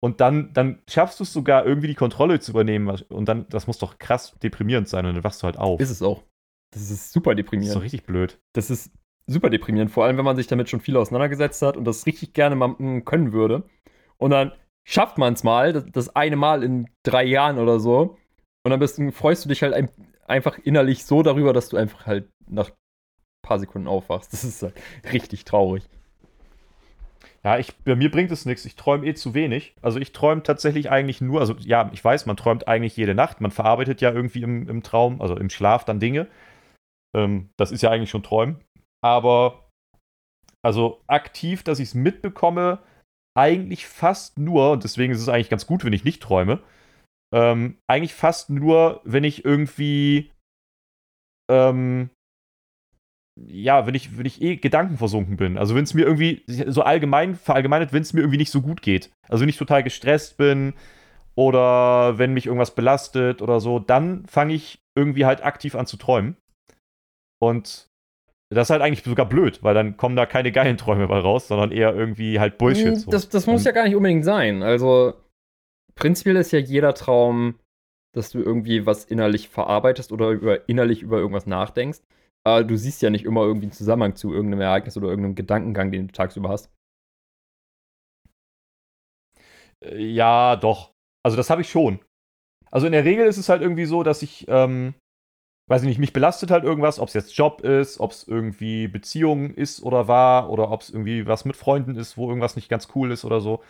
[0.06, 2.88] Und dann, dann schaffst du es sogar irgendwie die Kontrolle zu übernehmen.
[3.08, 5.80] Und dann, das muss doch krass deprimierend sein und dann wachst du halt auf.
[5.80, 6.22] Ist es auch.
[6.72, 7.76] Das ist super Das ist deprimierend.
[7.76, 8.38] doch richtig blöd.
[8.54, 8.90] Das ist
[9.26, 12.32] super deprimierend, vor allem wenn man sich damit schon viel auseinandergesetzt hat und das richtig
[12.32, 13.64] gerne mal mm, können würde.
[14.18, 14.52] Und dann
[14.88, 18.16] schafft man es mal, das, das eine Mal in drei Jahren oder so.
[18.64, 19.90] Und dann bist, du- freust du dich halt ein,
[20.26, 22.76] einfach innerlich so darüber, dass du einfach halt nach ein
[23.42, 24.32] paar Sekunden aufwachst.
[24.32, 24.74] Das ist halt
[25.12, 25.88] richtig traurig.
[27.46, 28.64] Ja, ich, bei mir bringt es nichts.
[28.64, 29.76] Ich träume eh zu wenig.
[29.80, 33.40] Also ich träume tatsächlich eigentlich nur, also ja, ich weiß, man träumt eigentlich jede Nacht.
[33.40, 36.26] Man verarbeitet ja irgendwie im, im Traum, also im Schlaf dann Dinge.
[37.16, 38.64] Ähm, das ist ja eigentlich schon Träumen.
[39.00, 39.70] Aber
[40.60, 42.80] also aktiv, dass ich es mitbekomme,
[43.38, 46.64] eigentlich fast nur, und deswegen ist es eigentlich ganz gut, wenn ich nicht träume,
[47.32, 50.32] ähm, eigentlich fast nur, wenn ich irgendwie
[51.48, 52.10] ähm,
[53.38, 55.58] ja, wenn ich, wenn ich eh gedankenversunken bin.
[55.58, 58.80] Also wenn es mir irgendwie so allgemein, verallgemeinert, wenn es mir irgendwie nicht so gut
[58.82, 59.10] geht.
[59.28, 60.72] Also wenn ich total gestresst bin
[61.34, 65.96] oder wenn mich irgendwas belastet oder so, dann fange ich irgendwie halt aktiv an zu
[65.98, 66.36] träumen.
[67.38, 67.86] Und
[68.48, 71.48] Das ist halt eigentlich sogar blöd, weil dann kommen da keine geilen Träume bei raus,
[71.48, 72.86] sondern eher irgendwie halt Bullshit.
[72.86, 73.10] Hm, So.
[73.10, 74.62] Das, das muss Und- ja gar nicht unbedingt sein.
[74.62, 75.14] Also,
[75.96, 77.58] prinzipiell ist ja jeder Traum,
[78.14, 81.98] dass du irgendwie was innerlich verarbeitest oder über, innerlich über irgendwas nachdenkst.
[82.46, 85.90] Aber du siehst ja nicht immer irgendwie einen Zusammenhang zu irgendeinem Ereignis oder irgendeinem Gedankengang,
[85.90, 86.70] den du tagsüber hast.
[89.84, 90.92] Äh, Ja, doch.
[91.24, 91.98] Also das habe ich schon.
[92.70, 94.94] Also in der Regel ist es halt irgendwie so, dass ich, ähm,
[95.68, 98.88] weiß ich nicht, mich belastet halt irgendwas, ob es jetzt Job ist, ob es irgendwie
[98.88, 102.68] Beziehung ist oder war, oder ob es irgendwie was mit Freunden ist, wo irgendwas nicht
[102.68, 103.62] ganz cool ist oder so.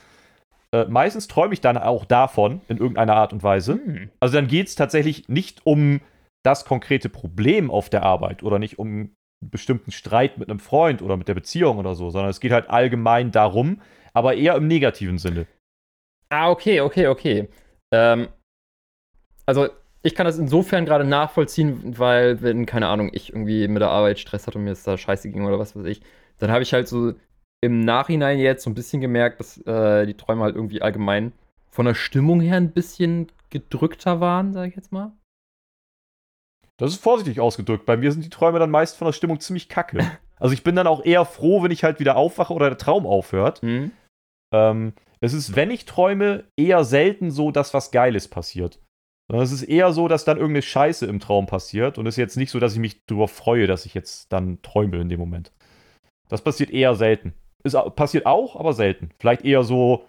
[0.73, 3.75] Äh, meistens träume ich dann auch davon, in irgendeiner Art und Weise.
[3.75, 4.11] Hm.
[4.21, 6.01] Also dann geht es tatsächlich nicht um
[6.47, 11.03] das konkrete Problem auf der Arbeit oder nicht um einen bestimmten Streit mit einem Freund
[11.03, 13.83] oder mit der Beziehung oder so, sondern es geht halt allgemein darum,
[14.13, 15.47] aber eher im negativen Sinne.
[16.31, 17.49] Ah, okay, okay, okay.
[17.93, 18.29] Ähm,
[19.45, 19.69] also,
[20.03, 24.19] ich kann das insofern gerade nachvollziehen, weil, wenn, keine Ahnung, ich irgendwie mit der Arbeit
[24.19, 26.01] Stress hatte und mir es da scheiße ging oder was weiß ich,
[26.39, 27.15] dann habe ich halt so
[27.61, 31.33] im Nachhinein jetzt so ein bisschen gemerkt, dass äh, die Träume halt irgendwie allgemein
[31.71, 35.13] von der Stimmung her ein bisschen gedrückter waren, sage ich jetzt mal.
[36.79, 37.87] Das ist vorsichtig ausgedrückt.
[37.87, 39.99] Bei mir sind die Träume dann meist von der Stimmung ziemlich kacke.
[40.39, 43.07] Also ich bin dann auch eher froh, wenn ich halt wieder aufwache oder der Traum
[43.07, 43.63] aufhört.
[43.63, 43.91] Hm?
[44.53, 48.79] Ähm, es ist, wenn ich träume, eher selten so, dass was Geiles passiert.
[49.29, 51.97] Sondern es ist eher so, dass dann irgendeine Scheiße im Traum passiert.
[51.97, 54.61] Und es ist jetzt nicht so, dass ich mich darüber freue, dass ich jetzt dann
[54.61, 55.53] träume in dem Moment.
[56.29, 57.33] Das passiert eher selten.
[57.65, 59.09] Ist, passiert auch, aber selten.
[59.19, 60.05] Vielleicht eher so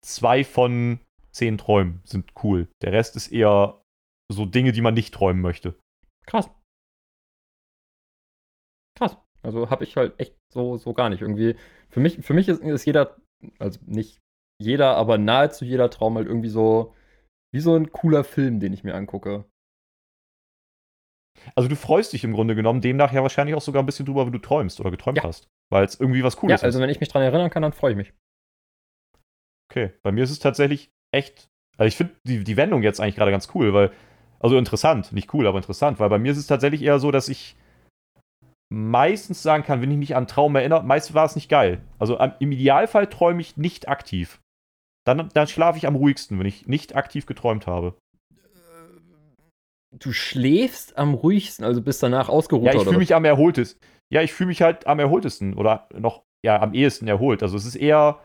[0.00, 1.00] zwei von
[1.32, 2.68] zehn Träumen sind cool.
[2.82, 3.79] Der Rest ist eher
[4.32, 5.78] so Dinge, die man nicht träumen möchte.
[6.26, 6.50] Krass.
[8.98, 9.16] Krass.
[9.42, 11.22] Also habe ich halt echt so, so gar nicht.
[11.22, 11.56] Irgendwie,
[11.88, 13.16] für mich, für mich ist, ist jeder,
[13.58, 14.20] also nicht
[14.60, 16.94] jeder, aber nahezu jeder Traum halt irgendwie so,
[17.52, 19.46] wie so ein cooler Film, den ich mir angucke.
[21.54, 24.26] Also du freust dich im Grunde genommen demnach ja wahrscheinlich auch sogar ein bisschen drüber,
[24.26, 25.24] wie du träumst oder geträumt Ja.
[25.24, 25.48] hast.
[25.72, 26.82] Weil es irgendwie was Ja, Cooles also ist.
[26.82, 28.12] wenn ich mich dran erinnern kann, dann freue ich mich.
[29.70, 31.48] Okay, bei mir ist es tatsächlich echt.
[31.78, 33.92] Also ich finde die, die Wendung jetzt eigentlich gerade ganz cool, weil.
[34.40, 37.28] Also interessant, nicht cool, aber interessant, weil bei mir ist es tatsächlich eher so, dass
[37.28, 37.56] ich
[38.72, 41.82] meistens sagen kann, wenn ich mich an Traum erinnere, meist war es nicht geil.
[41.98, 44.40] Also im Idealfall träume ich nicht aktiv.
[45.04, 47.94] Dann, dann schlafe ich am ruhigsten, wenn ich nicht aktiv geträumt habe.
[49.92, 53.80] Du schläfst am ruhigsten, also bist danach ausgeruht Ja, ich fühle mich am erholtesten.
[54.12, 57.42] Ja, ich fühle mich halt am erholtesten oder noch, ja, am ehesten erholt.
[57.42, 58.20] Also es ist eher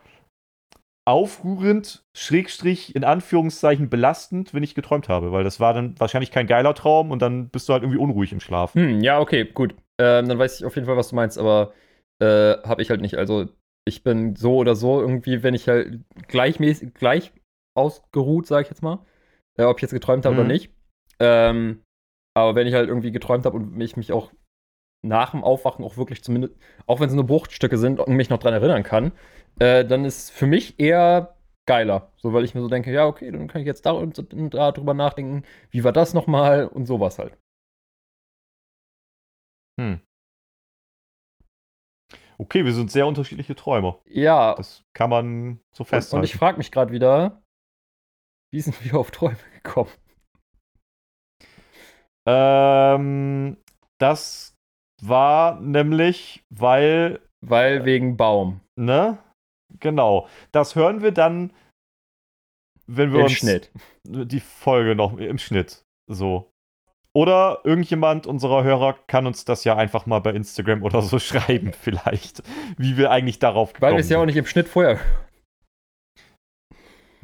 [1.06, 6.46] aufrührend, Schrägstrich, in Anführungszeichen belastend, wenn ich geträumt habe, weil das war dann wahrscheinlich kein
[6.46, 8.74] geiler Traum und dann bist du halt irgendwie unruhig im Schlaf.
[8.74, 9.74] Hm, ja, okay, gut.
[9.98, 11.72] Ähm, dann weiß ich auf jeden Fall, was du meinst, aber
[12.20, 13.16] äh, habe ich halt nicht.
[13.16, 13.48] Also
[13.86, 17.32] ich bin so oder so irgendwie, wenn ich halt gleichmäßig, gleich
[17.76, 18.98] ausgeruht, sage ich jetzt mal,
[19.56, 20.40] äh, ob ich jetzt geträumt habe Mhm.
[20.40, 20.70] oder nicht.
[21.20, 21.82] Ähm,
[22.34, 24.32] aber wenn ich halt irgendwie geträumt habe und ich mich auch
[25.06, 26.54] nach dem Aufwachen auch wirklich zumindest,
[26.86, 29.12] auch wenn es nur Bruchstücke sind, und mich noch dran erinnern kann,
[29.58, 31.36] äh, dann ist für mich eher
[31.66, 32.12] geiler.
[32.16, 34.22] So, weil ich mir so denke, ja, okay, dann kann ich jetzt da und
[34.54, 37.36] da drüber nachdenken, wie war das nochmal und sowas halt.
[39.80, 40.00] Hm.
[42.38, 44.00] Okay, wir sind sehr unterschiedliche Träumer.
[44.06, 46.20] Ja, Das kann man so Und, festhalten.
[46.20, 47.42] und ich frage mich gerade wieder,
[48.52, 49.90] wie sind wir auf Träume gekommen?
[52.28, 53.56] ähm,
[53.98, 54.55] das
[55.02, 58.60] war nämlich, weil Weil wegen Baum.
[58.76, 59.18] Ne?
[59.80, 60.28] Genau.
[60.52, 61.52] Das hören wir dann,
[62.86, 63.70] wenn wir Im uns Schnitt.
[64.04, 65.84] die Folge noch im Schnitt.
[66.10, 66.50] So.
[67.12, 71.72] Oder irgendjemand unserer Hörer kann uns das ja einfach mal bei Instagram oder so schreiben,
[71.72, 72.42] vielleicht,
[72.76, 75.00] wie wir eigentlich darauf Weil gekommen wir es ja auch nicht im Schnitt vorher.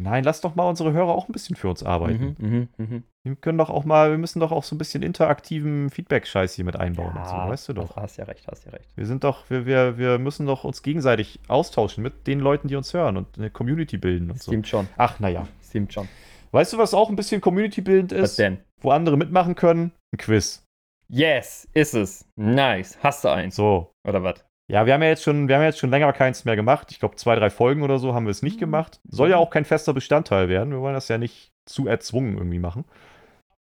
[0.03, 2.37] Nein, lass doch mal unsere Hörer auch ein bisschen für uns arbeiten.
[2.39, 3.03] Mhm, mhm, mhm.
[3.25, 6.65] Wir können doch auch mal, wir müssen doch auch so ein bisschen interaktiven Feedback-Scheiß hier
[6.65, 7.97] mit einbauen und so, weißt du doch.
[7.97, 8.89] Hast ja recht, hast ja recht.
[8.97, 12.77] Wir sind doch, wir, wir, wir müssen doch uns gegenseitig austauschen mit den Leuten, die
[12.77, 14.51] uns hören und eine Community bilden und so.
[14.51, 14.89] Stimmt schon.
[14.97, 15.47] Ach, naja.
[15.63, 16.09] Stimmt schon.
[16.51, 18.39] Weißt du, was auch ein bisschen Community-bildend Was ist?
[18.39, 18.59] denn?
[18.81, 19.93] Wo andere mitmachen können?
[20.13, 20.65] Ein Quiz.
[21.09, 22.25] Yes, ist es.
[22.37, 22.99] Nice.
[23.03, 23.57] Hast du eins?
[23.57, 23.93] So.
[24.07, 24.45] Oder was?
[24.73, 26.91] Ja, wir haben ja jetzt schon, wir haben ja jetzt schon länger keins mehr gemacht.
[26.93, 29.01] Ich glaube, zwei, drei Folgen oder so haben wir es nicht gemacht.
[29.07, 30.71] Soll ja auch kein fester Bestandteil werden.
[30.73, 32.87] Wir wollen das ja nicht zu erzwungen irgendwie machen.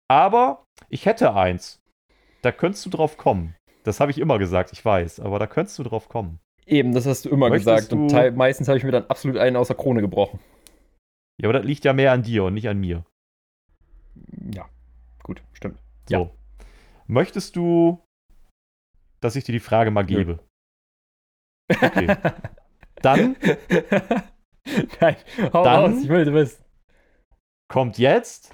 [0.09, 1.79] Aber ich hätte eins.
[2.41, 3.55] Da könntest du drauf kommen.
[3.83, 6.39] Das habe ich immer gesagt, ich weiß, aber da könntest du drauf kommen.
[6.65, 7.93] Eben, das hast du immer Möchtest gesagt.
[7.93, 10.39] Und du- teil, meistens habe ich mir dann absolut einen aus der Krone gebrochen.
[11.39, 13.05] Ja, aber das liegt ja mehr an dir und nicht an mir.
[14.51, 14.67] Ja,
[15.23, 15.77] gut, stimmt.
[16.09, 16.15] So.
[16.15, 16.29] Ja.
[17.05, 18.03] Möchtest du,
[19.21, 20.39] dass ich dir die Frage mal gebe?
[21.69, 22.15] Okay.
[23.01, 23.35] Dann
[24.99, 25.15] Nein,
[25.53, 26.63] hau Dann- raus, ich will wissen.
[27.71, 28.53] kommt jetzt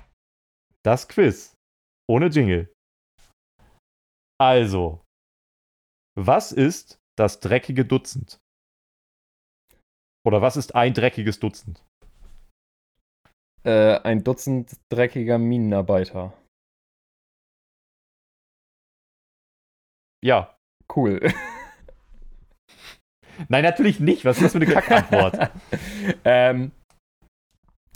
[0.83, 1.55] das Quiz.
[2.09, 2.71] Ohne Jingle.
[4.39, 5.01] Also,
[6.17, 8.37] Was ist das dreckige Dutzend?
[10.25, 11.83] Oder was ist ein dreckiges Dutzend?
[13.63, 16.33] Äh, ein Dutzend dreckiger Minenarbeiter.
[20.23, 20.57] Ja.
[20.93, 21.19] Cool.
[23.49, 24.25] Nein, natürlich nicht.
[24.25, 25.51] Was ist das für eine Kackantwort?
[26.25, 26.71] ähm,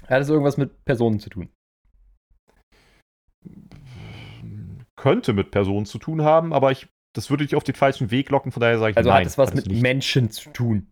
[0.08, 1.50] hat es irgendwas mit Personen zu tun?
[4.96, 8.30] Könnte mit Personen zu tun haben, aber ich, das würde dich auf den falschen Weg
[8.30, 9.20] locken, von daher sage ich Also nein.
[9.22, 9.82] hat es was hat mit nicht.
[9.82, 10.92] Menschen zu tun?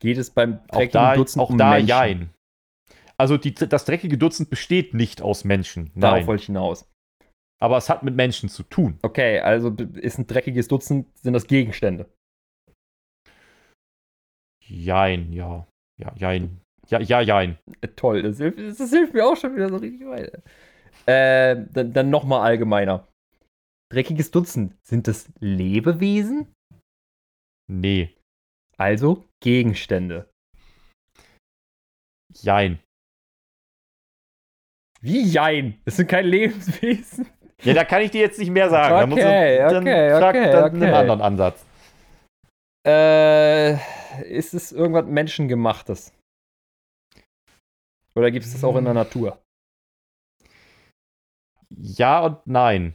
[0.00, 1.88] Geht es beim Auch dreckigen da, Dutzend auch um da Menschen?
[1.88, 2.30] jein.
[3.18, 5.90] Also die, das dreckige Dutzend besteht nicht aus Menschen.
[5.94, 6.26] Darauf Nein.
[6.26, 6.88] wollte ich hinaus.
[7.58, 8.98] Aber es hat mit Menschen zu tun.
[9.02, 12.10] Okay, also ist ein dreckiges Dutzend, sind das Gegenstände.
[14.68, 15.66] Jein, ja.
[15.98, 16.60] Ja, jein.
[16.88, 17.58] Ja, ja, jein.
[17.80, 20.40] Äh, toll, das hilft, das hilft mir auch schon wieder so richtig weiter.
[21.06, 23.06] Äh, dann dann nochmal allgemeiner.
[23.92, 26.52] Dreckiges Dutzend, sind das Lebewesen?
[27.70, 28.14] Nee.
[28.76, 30.28] Also Gegenstände.
[32.34, 32.78] Jein.
[35.00, 35.80] Wie Jein?
[35.84, 37.28] Das sind keine Lebenswesen.
[37.62, 38.94] Ja, da kann ich dir jetzt nicht mehr sagen.
[38.94, 40.84] Da musst du- Okay, dann okay, frag okay, dann okay.
[40.84, 41.64] einen anderen Ansatz.
[42.86, 43.76] Äh,
[44.22, 46.12] ist es irgendwas Menschengemachtes?
[48.14, 49.38] Oder gibt es das auch in der Natur?
[51.70, 52.94] Ja und nein.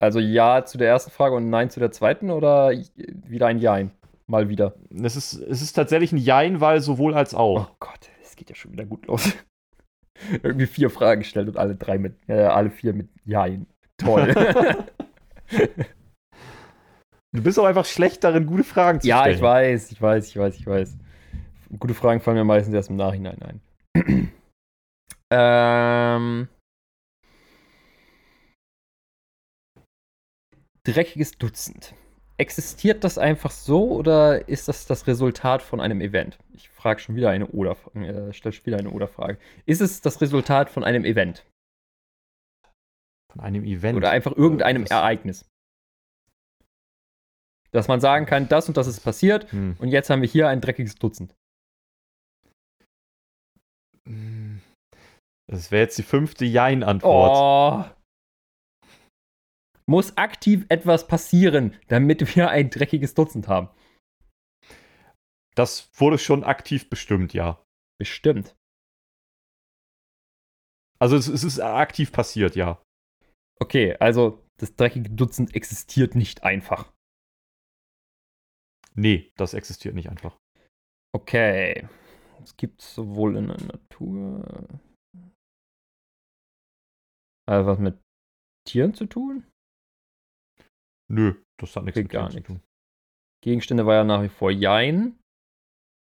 [0.00, 3.90] Also ja zu der ersten Frage und nein zu der zweiten oder wieder ein Jein?
[4.26, 4.74] Mal wieder.
[4.90, 7.70] Es ist, es ist tatsächlich ein Jein, weil sowohl als auch.
[7.70, 9.32] Oh Gott, es geht ja schon wieder gut los.
[10.42, 13.66] Irgendwie vier Fragen gestellt und alle drei mit, äh, alle vier mit Jein.
[13.96, 14.34] Toll.
[17.38, 19.36] Du bist auch einfach schlecht darin, gute Fragen zu ja, stellen.
[19.36, 20.96] ich weiß, ich weiß, ich weiß, ich weiß.
[21.78, 23.60] Gute Fragen fallen mir meistens erst im Nachhinein ein.
[25.32, 26.48] ähm.
[30.82, 31.94] Dreckiges Dutzend.
[32.38, 36.38] Existiert das einfach so oder ist das das Resultat von einem Event?
[36.54, 39.38] Ich frage schon wieder eine oder äh, stelle schon wieder eine oder Frage.
[39.64, 41.46] Ist es das Resultat von einem Event
[43.30, 43.96] Von einem Event.
[43.96, 45.44] oder einfach irgendeinem Das- Ereignis?
[47.70, 49.76] Dass man sagen kann, das und das ist passiert Hm.
[49.78, 51.34] und jetzt haben wir hier ein dreckiges Dutzend.
[55.50, 57.94] Das wäre jetzt die fünfte Jein-Antwort.
[57.94, 57.94] Oh.
[59.86, 63.68] Muss aktiv etwas passieren, damit wir ein dreckiges Dutzend haben.
[65.54, 67.62] Das wurde schon aktiv bestimmt, ja.
[67.98, 68.54] Bestimmt.
[71.00, 72.82] Also es, es ist aktiv passiert, ja.
[73.60, 76.92] Okay, also das dreckige Dutzend existiert nicht einfach.
[78.98, 80.36] Nee, das existiert nicht einfach.
[81.14, 81.88] Okay.
[82.42, 84.68] Es gibt sowohl in der Natur.
[87.48, 87.96] Also was mit
[88.66, 89.46] Tieren zu tun?
[91.08, 92.48] Nö, das hat nichts mit gar Tieren zu nichts.
[92.48, 92.60] tun.
[93.44, 95.20] Gegenstände war ja nach wie vor Jein.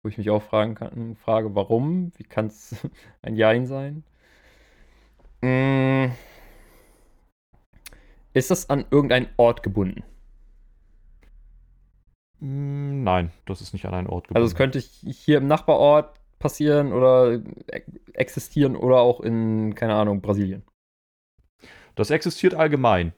[0.03, 2.11] Wo ich mich auch fragen kann, frage, warum?
[2.17, 2.75] Wie kann es
[3.21, 4.03] ein Jein sein?
[5.43, 6.11] Mm.
[8.34, 10.03] Ist das an irgendeinen Ort gebunden?
[12.41, 14.43] Mm, Nein, das ist nicht an einen Ort gebunden.
[14.43, 17.41] Also es könnte hier im Nachbarort passieren oder
[18.13, 20.63] existieren oder auch in, keine Ahnung, Brasilien.
[21.95, 23.13] Das existiert allgemein.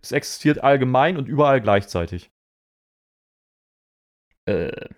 [0.00, 2.30] Es existiert allgemein und überall gleichzeitig.
[4.48, 4.88] Äh.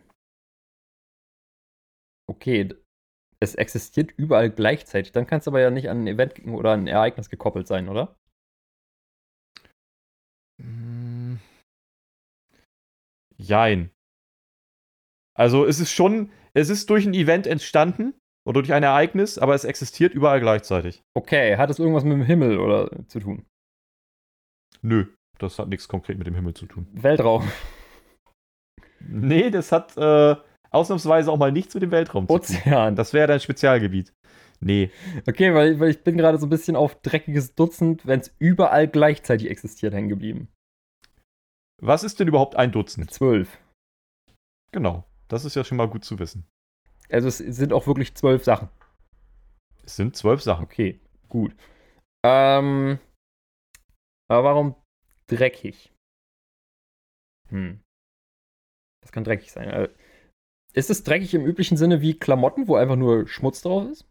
[2.31, 2.69] Okay,
[3.41, 5.13] es existiert überall gleichzeitig.
[5.13, 8.15] Dann kann es aber ja nicht an ein Event oder ein Ereignis gekoppelt sein, oder?
[10.61, 10.88] Mm.
[13.41, 13.91] Jein.
[15.35, 18.15] Also es ist schon, es ist durch ein Event entstanden
[18.45, 21.03] oder durch ein Ereignis, aber es existiert überall gleichzeitig.
[21.15, 23.47] Okay, hat es irgendwas mit dem Himmel oder zu tun?
[24.83, 25.07] Nö,
[25.39, 26.87] das hat nichts konkret mit dem Himmel zu tun.
[26.93, 27.49] Weltraum.
[29.01, 30.35] Nee, das hat äh,
[30.71, 32.57] ausnahmsweise auch mal nichts mit dem Weltraum zu tun.
[32.57, 32.97] Ozean.
[32.97, 34.13] Das wäre dein Spezialgebiet.
[34.61, 34.91] Nee.
[35.29, 38.89] Okay, weil, weil ich bin gerade so ein bisschen auf dreckiges Dutzend, wenn es überall
[38.89, 40.49] gleichzeitig existiert, hängen geblieben.
[41.81, 43.11] Was ist denn überhaupt ein Dutzend?
[43.11, 43.59] Zwölf.
[44.73, 45.05] Genau.
[45.29, 46.47] Das ist ja schon mal gut zu wissen.
[47.11, 48.69] Also es sind auch wirklich zwölf Sachen.
[49.85, 50.65] Es sind zwölf Sachen.
[50.65, 51.55] Okay, gut.
[52.25, 52.99] Ähm,
[54.31, 54.75] aber warum
[55.29, 55.93] dreckig?
[57.49, 57.81] Hm.
[59.03, 59.69] Das kann dreckig sein.
[59.69, 59.89] Äh,
[60.75, 64.07] Ist es dreckig im üblichen Sinne wie Klamotten, wo einfach nur Schmutz drauf ist?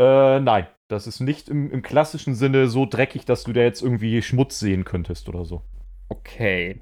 [0.00, 0.66] Äh, nein.
[0.90, 4.58] Das ist nicht im, im klassischen Sinne so dreckig, dass du da jetzt irgendwie Schmutz
[4.58, 5.62] sehen könntest oder so.
[6.10, 6.80] Okay.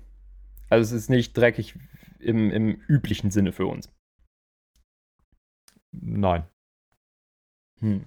[0.71, 1.75] Also es ist nicht dreckig
[2.19, 3.93] im, im üblichen Sinne für uns.
[5.93, 6.45] Nein.
[7.81, 8.05] Hm.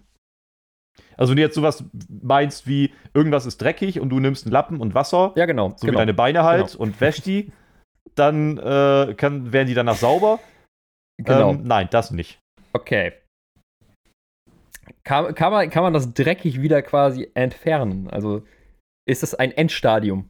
[1.17, 4.81] Also wenn du jetzt sowas meinst wie, irgendwas ist dreckig und du nimmst einen Lappen
[4.81, 5.69] und Wasser, Ja, genau.
[5.69, 5.93] so genau.
[5.93, 6.83] wie deine Beine halt, Genau.
[6.83, 7.51] und wäschst die,
[8.15, 10.39] dann äh, kann, werden die danach sauber.
[11.17, 11.51] genau.
[11.51, 12.39] Ähm, nein, das nicht.
[12.73, 13.13] Okay.
[15.03, 18.09] Kann, kann, man, kann man das dreckig wieder quasi entfernen?
[18.09, 18.45] Also
[19.07, 20.29] ist es ein Endstadium?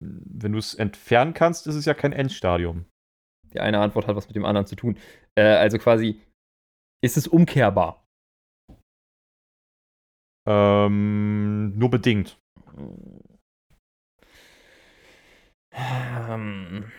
[0.00, 2.86] Wenn du es entfernen kannst, ist es ja kein Endstadium.
[3.52, 4.98] Die eine Antwort hat was mit dem anderen zu tun.
[5.38, 6.20] Äh, also quasi,
[7.02, 8.04] ist es umkehrbar?
[10.46, 12.38] Ähm, nur bedingt.
[15.72, 16.92] Ähm.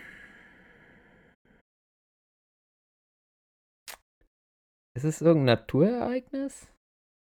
[4.96, 6.72] Ist es irgendein Naturereignis?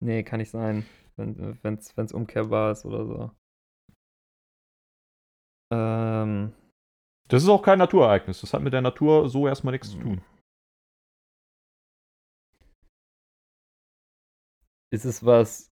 [0.03, 0.85] Nee, kann nicht sein,
[1.17, 3.31] wenn es umkehrbar ist oder so.
[5.71, 6.53] Ähm.
[7.27, 8.41] Das ist auch kein Naturereignis.
[8.41, 10.21] Das hat mit der Natur so erstmal nichts zu tun.
[14.91, 15.71] Ist es was.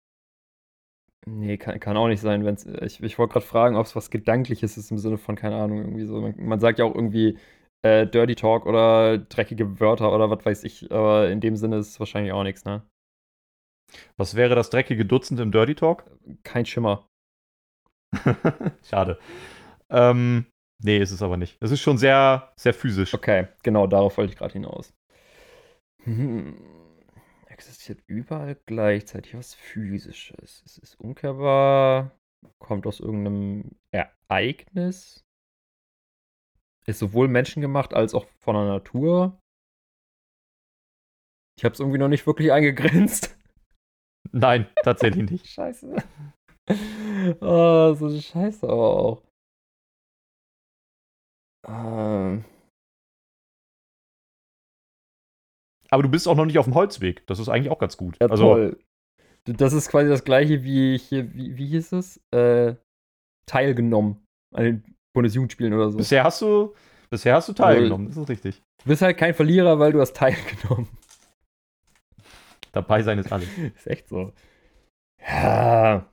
[1.25, 2.65] Nee, kann, kann auch nicht sein, wenn's.
[2.65, 5.79] Ich, ich wollte gerade fragen, ob es was Gedankliches ist im Sinne von, keine Ahnung,
[5.79, 6.21] irgendwie so.
[6.21, 7.37] Man, man sagt ja auch irgendwie
[7.81, 11.89] äh, Dirty Talk oder dreckige Wörter oder was weiß ich, aber in dem Sinne ist
[11.89, 12.83] es wahrscheinlich auch nichts, ne?
[14.17, 16.05] Was wäre das dreckige Dutzend im Dirty Talk?
[16.43, 17.07] Kein Schimmer.
[18.83, 19.19] Schade.
[19.89, 20.45] Ähm,
[20.83, 21.57] nee, ist es aber nicht.
[21.61, 23.13] Es ist schon sehr, sehr physisch.
[23.13, 24.93] Okay, genau, darauf wollte ich gerade hinaus.
[26.03, 26.57] Hm.
[27.47, 30.61] Existiert überall gleichzeitig was Physisches.
[30.65, 32.11] Es ist umkehrbar,
[32.59, 35.25] kommt aus irgendeinem Ereignis,
[36.85, 39.39] ist sowohl menschengemacht als auch von der Natur.
[41.57, 43.35] Ich habe es irgendwie noch nicht wirklich eingegrenzt.
[44.31, 45.47] Nein, tatsächlich nicht.
[45.47, 45.95] Scheiße.
[47.39, 49.23] Oh, so scheiße aber auch.
[51.67, 52.45] Ähm,
[55.89, 57.25] Aber du bist auch noch nicht auf dem Holzweg.
[57.27, 58.17] Das ist eigentlich auch ganz gut.
[58.21, 58.79] Ja, also, toll.
[59.45, 62.21] Das ist quasi das gleiche wie hier, wie, wie hieß es?
[62.31, 62.75] Äh,
[63.45, 65.97] teilgenommen an den Bundesjugendspielen oder so.
[65.97, 66.75] bisher hast du,
[67.09, 68.07] bisher hast du teilgenommen.
[68.07, 68.61] Das ist richtig.
[68.83, 70.89] Du bist halt kein Verlierer, weil du hast teilgenommen.
[72.73, 73.47] Dabei sein ist alles.
[73.57, 74.33] Ist echt so.
[75.19, 76.11] Ja.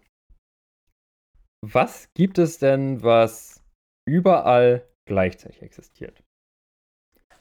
[1.61, 3.63] Was gibt es denn, was
[4.09, 6.23] überall gleichzeitig existiert?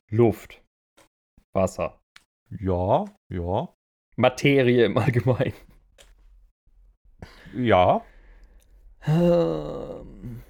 [0.10, 0.62] Luft,
[1.54, 2.00] Wasser,
[2.50, 3.70] Ja, ja,
[4.16, 5.54] Materie im Allgemeinen.
[7.56, 8.04] ja.
[9.06, 10.42] Ähm.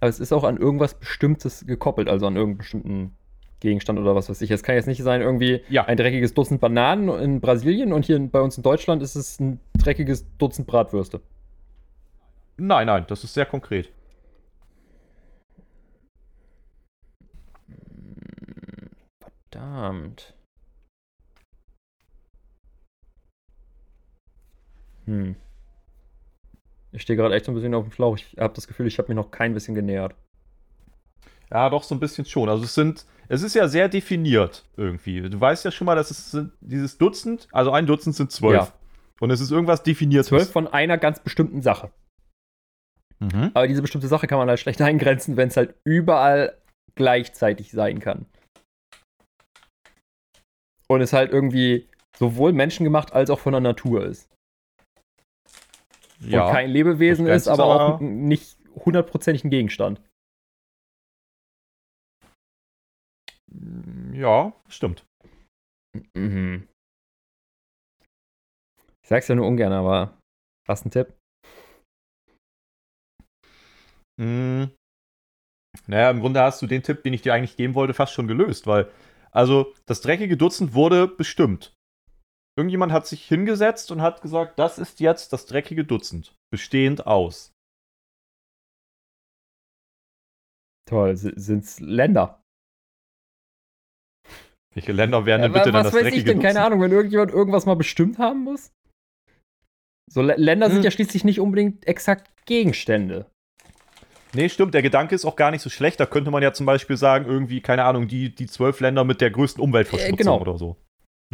[0.00, 3.16] Aber es ist auch an irgendwas Bestimmtes gekoppelt, also an irgendeinen bestimmten
[3.60, 4.50] Gegenstand oder was weiß ich.
[4.50, 5.86] Es kann jetzt nicht sein, irgendwie Ja.
[5.86, 9.60] ein dreckiges Dutzend Bananen in Brasilien und hier bei uns in Deutschland ist es ein
[9.78, 11.22] dreckiges Dutzend Bratwürste.
[12.58, 13.90] Nein, nein, das ist sehr konkret.
[19.56, 20.34] Verdammt.
[25.06, 25.36] Hm.
[26.92, 28.16] Ich stehe gerade echt so ein bisschen auf dem Schlauch.
[28.16, 30.14] Ich habe das Gefühl, ich habe mich noch kein bisschen genähert.
[31.50, 32.48] Ja, doch so ein bisschen schon.
[32.48, 35.22] Also es sind, es ist ja sehr definiert irgendwie.
[35.22, 38.54] Du weißt ja schon mal, dass es sind dieses Dutzend, also ein Dutzend sind zwölf.
[38.54, 38.72] Ja.
[39.20, 40.26] Und es ist irgendwas definiert.
[40.26, 41.90] Zwölf von einer ganz bestimmten Sache.
[43.20, 43.52] Mhm.
[43.54, 46.58] Aber diese bestimmte Sache kann man halt schlecht eingrenzen, wenn es halt überall
[46.94, 48.26] gleichzeitig sein kann.
[50.88, 54.28] Und es halt irgendwie sowohl menschengemacht als auch von der Natur ist.
[56.20, 56.46] Ja.
[56.46, 60.00] Und kein Lebewesen ist, aber auch nicht hundertprozentig ein Gegenstand.
[64.16, 65.06] ja, stimmt.
[66.14, 66.66] Mhm.
[69.02, 70.18] Ich sag's ja nur ungern, aber
[70.66, 71.14] hast einen Tipp?
[74.20, 74.64] Mm.
[75.86, 78.26] Naja, im Grunde hast du den Tipp, den ich dir eigentlich geben wollte, fast schon
[78.26, 78.90] gelöst, weil,
[79.36, 81.74] also, das dreckige Dutzend wurde bestimmt.
[82.58, 87.52] Irgendjemand hat sich hingesetzt und hat gesagt, das ist jetzt das dreckige Dutzend, bestehend aus.
[90.88, 92.40] Toll, s- sind's Länder.
[94.74, 96.40] Welche Länder wären denn Ja, bitte dann was das weiß ich dreckige denn?
[96.40, 96.66] Keine Dutzend?
[96.66, 98.70] Ahnung, wenn irgendjemand irgendwas mal bestimmt haben muss.
[100.10, 100.84] So, Lä- Länder sind Hm.
[100.84, 103.30] ja schließlich nicht unbedingt exakt Gegenstände.
[104.36, 105.98] Nee, stimmt, der Gedanke ist auch gar nicht so schlecht.
[105.98, 109.22] Da könnte man ja zum Beispiel sagen, irgendwie, keine Ahnung, die, die zwölf Länder mit
[109.22, 110.40] der größten Umweltverschmutzung Äh, genau.
[110.40, 110.76] oder so.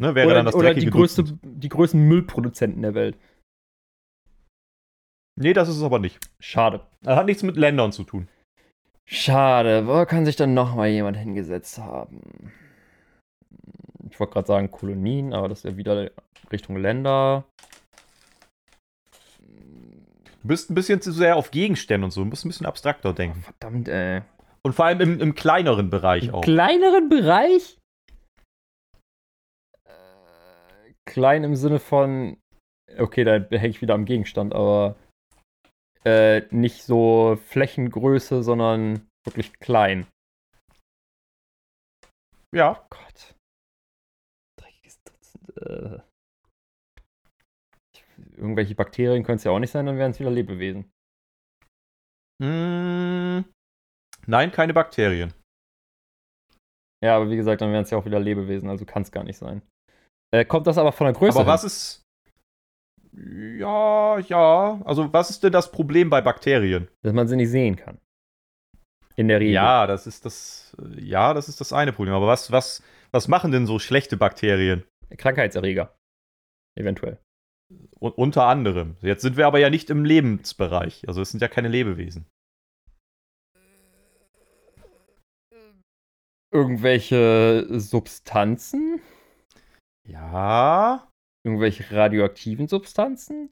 [0.00, 3.18] Ne, wäre oder dann das oder die, größte, die größten Müllproduzenten der Welt.
[5.36, 6.20] Nee, das ist es aber nicht.
[6.40, 6.86] Schade.
[7.02, 8.28] Das hat nichts mit Ländern zu tun.
[9.04, 9.86] Schade.
[9.88, 12.52] Wo kann sich dann noch mal jemand hingesetzt haben?
[14.10, 16.10] Ich wollte gerade sagen Kolonien, aber das wäre wieder
[16.52, 17.44] Richtung Länder.
[20.42, 22.22] Du bist ein bisschen zu sehr auf Gegenstände und so.
[22.22, 23.42] Du musst ein bisschen abstrakter denken.
[23.42, 24.22] Verdammt, ey.
[24.62, 26.42] Und vor allem im, im kleineren Bereich Im auch.
[26.42, 27.78] kleineren Bereich?
[31.04, 32.38] klein im Sinne von,
[32.98, 34.96] okay, da hänge ich wieder am Gegenstand, aber
[36.04, 40.06] äh, nicht so Flächengröße, sondern wirklich klein.
[42.54, 42.80] Ja.
[42.80, 43.34] Oh Gott.
[44.58, 45.56] Dreckiges Dutzend.
[45.56, 46.11] Äh.
[48.36, 50.90] Irgendwelche Bakterien können es ja auch nicht sein, dann wären es wieder Lebewesen.
[52.42, 53.44] Mm,
[54.26, 55.32] nein, keine Bakterien.
[57.04, 59.24] Ja, aber wie gesagt, dann wären es ja auch wieder Lebewesen, also kann es gar
[59.24, 59.62] nicht sein.
[60.32, 61.52] Äh, kommt das aber von der Größe Aber hin?
[61.52, 62.02] was ist.
[63.14, 64.80] Ja, ja.
[64.84, 66.88] Also, was ist denn das Problem bei Bakterien?
[67.02, 67.98] Dass man sie nicht sehen kann.
[69.16, 69.52] In der Regel.
[69.52, 70.74] Ja, das ist das.
[70.96, 72.14] Ja, das ist das eine Problem.
[72.14, 74.84] Aber was, was, was machen denn so schlechte Bakterien?
[75.18, 75.94] Krankheitserreger.
[76.78, 77.18] Eventuell.
[77.98, 78.96] Unter anderem.
[79.00, 81.06] Jetzt sind wir aber ja nicht im Lebensbereich.
[81.06, 82.26] Also, es sind ja keine Lebewesen.
[86.52, 89.00] Irgendwelche Substanzen?
[90.06, 91.08] Ja.
[91.44, 93.50] Irgendwelche radioaktiven Substanzen?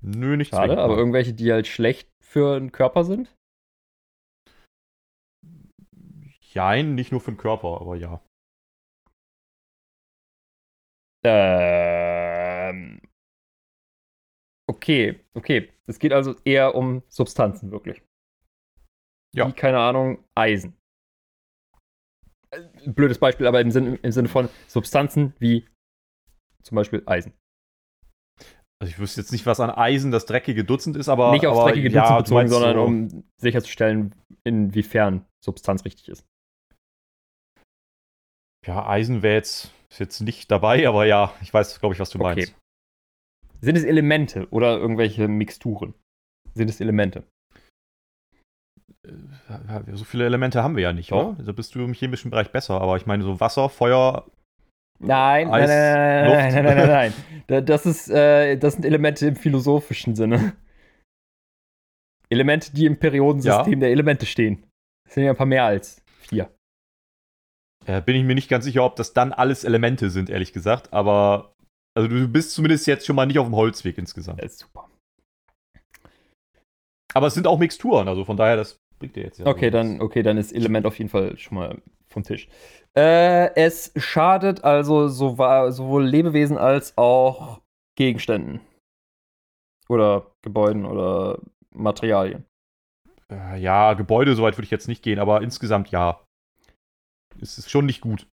[0.00, 0.80] Nö, nicht Schade, zwingend.
[0.80, 3.34] aber irgendwelche, die halt schlecht für den Körper sind?
[6.40, 8.20] Jein, nicht nur für den Körper, aber ja.
[11.24, 12.07] Ähm.
[14.68, 15.72] Okay, okay.
[15.86, 18.02] Es geht also eher um Substanzen, wirklich.
[19.34, 19.48] Ja.
[19.48, 20.76] Wie, keine Ahnung, Eisen.
[22.50, 25.66] Äh, Blödes Beispiel, aber im Sinne, im Sinne von Substanzen wie
[26.62, 27.32] zum Beispiel Eisen.
[28.80, 31.32] Also ich wüsste jetzt nicht, was an Eisen das dreckige Dutzend ist, aber.
[31.32, 34.14] Nicht aufs dreckige ja, Dutzend du bezogen, sondern so, um sicherzustellen,
[34.44, 36.26] inwiefern Substanz richtig ist.
[38.66, 42.10] Ja, Eisen wäre jetzt, ist jetzt nicht dabei, aber ja, ich weiß, glaube ich, was
[42.10, 42.34] du Okay.
[42.34, 42.54] meinst.
[43.60, 45.94] Sind es Elemente oder irgendwelche Mixturen?
[46.54, 47.24] Sind es Elemente?
[49.06, 51.36] Äh, So viele Elemente haben wir ja nicht, oder?
[51.42, 54.30] Da bist du im chemischen Bereich besser, aber ich meine, so Wasser, Feuer.
[55.00, 56.38] Nein, Eis, nein, nein, Luft.
[56.38, 57.12] nein, nein, nein, nein, nein.
[57.46, 60.56] Da- Das, ist, äh, das sind Elemente im philosophischen Sinne.
[62.30, 64.66] Elemente, die im Periodensystem der Elemente stehen.
[65.04, 66.50] Das sind ja ein paar mehr als vier.
[67.86, 70.92] Äh, bin ich mir nicht ganz sicher, ob das dann alles Elemente sind, ehrlich gesagt,
[70.92, 71.54] aber.
[71.98, 74.40] Also du bist zumindest jetzt schon mal nicht auf dem Holzweg insgesamt.
[74.40, 74.88] Das ist super.
[77.12, 79.46] Aber es sind auch Mixturen, also von daher, das bringt dir jetzt ja.
[79.46, 82.48] Okay, dann, okay, dann ist Element auf jeden Fall schon mal vom Tisch.
[82.96, 85.30] Äh, es schadet also so,
[85.70, 87.62] sowohl Lebewesen als auch
[87.96, 88.60] Gegenständen.
[89.88, 91.40] Oder Gebäuden oder
[91.74, 92.44] Materialien.
[93.28, 96.24] Äh, ja, Gebäude, soweit würde ich jetzt nicht gehen, aber insgesamt ja.
[97.40, 98.28] Es ist schon nicht gut.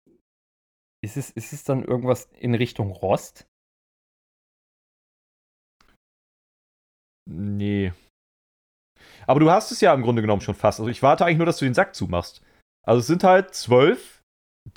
[1.03, 3.47] Ist es, ist es dann irgendwas in Richtung Rost?
[7.30, 7.93] Nee.
[9.27, 10.80] Aber du hast es ja im Grunde genommen schon fast.
[10.80, 12.41] Also ich warte eigentlich nur, dass du den Sack zumachst.
[12.85, 14.23] Also es sind halt zwölf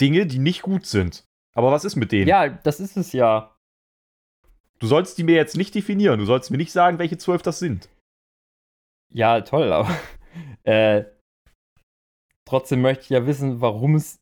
[0.01, 1.25] Dinge, die nicht gut sind.
[1.55, 2.29] Aber was ist mit denen?
[2.29, 3.55] Ja, das ist es ja.
[4.79, 6.21] Du sollst die mir jetzt nicht definieren.
[6.21, 7.89] Du sollst mir nicht sagen, welche zwölf das sind.
[9.13, 9.91] Ja, toll, aber
[10.63, 11.05] äh,
[12.45, 14.21] trotzdem möchte ich ja wissen, warum es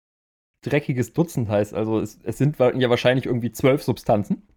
[0.64, 1.74] dreckiges Dutzend heißt.
[1.74, 4.48] Also es, es sind ja wahrscheinlich irgendwie zwölf Substanzen.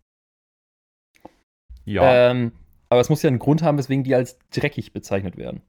[1.85, 2.29] Ja.
[2.31, 2.53] Ähm,
[2.89, 5.61] aber es muss ja einen Grund haben, weswegen die als dreckig bezeichnet werden.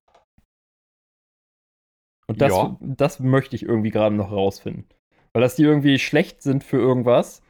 [2.27, 2.77] Und das, Ja.
[2.81, 4.87] das möchte ich irgendwie gerade noch rausfinden.
[5.33, 7.43] Weil dass die irgendwie schlecht sind für irgendwas.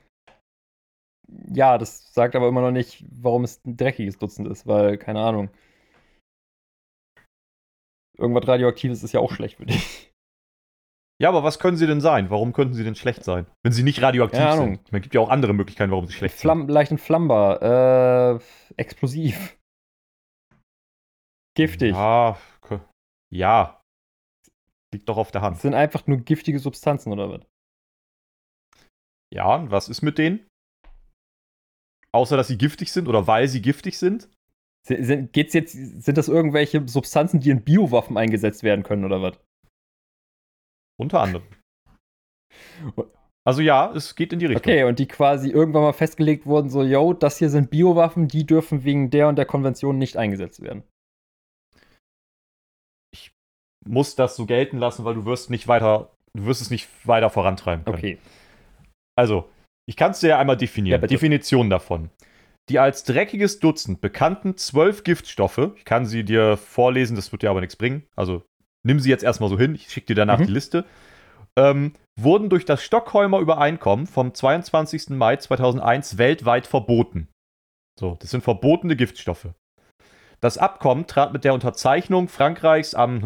[1.52, 5.20] Ja, das sagt aber immer noch nicht, warum es ein dreckiges Dutzend ist, weil, keine
[5.20, 5.48] Ahnung.
[8.18, 10.12] Irgendwas Radioaktives ist ja auch schlecht für dich.
[11.22, 12.28] ja, aber was können sie denn sein?
[12.30, 13.47] Warum könnten sie denn schlecht sein?
[13.62, 14.74] Wenn sie nicht radioaktiv Ahnung.
[14.76, 14.92] sind.
[14.92, 18.40] Man gibt ja auch andere Möglichkeiten, warum sie schlecht Flamm, leicht entflammbar, äh,
[18.76, 19.56] explosiv.
[21.61, 21.93] Giftig.
[21.93, 22.39] Ja,
[23.31, 23.82] ja.
[24.95, 25.61] Liegt doch auf der Das Hand.
[25.61, 27.43] sind einfach nur giftige Substanzen oder was?
[29.32, 30.49] Ja, und was ist mit denen?
[32.12, 34.31] Außer, dass sie giftig sind oder weil sie giftig sind?
[34.87, 39.20] Sind, sind, geht's jetzt, sind das irgendwelche Substanzen, die in Biowaffen eingesetzt werden können oder
[39.20, 39.39] was?
[40.99, 41.47] Unter anderem.
[43.47, 44.62] Also ja, es geht in die Richtung.
[44.62, 48.47] Okay, und die quasi irgendwann mal festgelegt wurden, so, yo, das hier sind Biowaffen, die
[48.47, 50.85] dürfen wegen der und der Konvention nicht eingesetzt werden.
[53.86, 57.31] Muss das so gelten lassen, weil du wirst nicht weiter, du wirst es nicht weiter
[57.31, 57.97] vorantreiben können.
[57.97, 58.19] Okay.
[59.16, 59.48] Also,
[59.89, 61.01] ich kann es dir ja einmal Ja, definieren.
[61.01, 61.15] bitte.
[61.15, 62.11] Definition davon.
[62.69, 67.51] Die als dreckiges Dutzend bekannten zwölf Giftstoffe, ich kann sie dir vorlesen, das wird dir
[67.51, 68.07] aber nichts bringen.
[68.16, 68.43] Also
[68.86, 70.47] nimm sie jetzt erstmal so hin, ich schicke dir danach Mhm.
[70.47, 70.85] die Liste.
[71.57, 75.11] Ähm, wurden durch das Stockholmer Übereinkommen vom 22.
[75.16, 77.28] Mai 2001 weltweit verboten.
[77.98, 79.48] So, das sind verbotene Giftstoffe.
[80.40, 83.20] Das Abkommen trat mit der Unterzeichnung Frankreichs am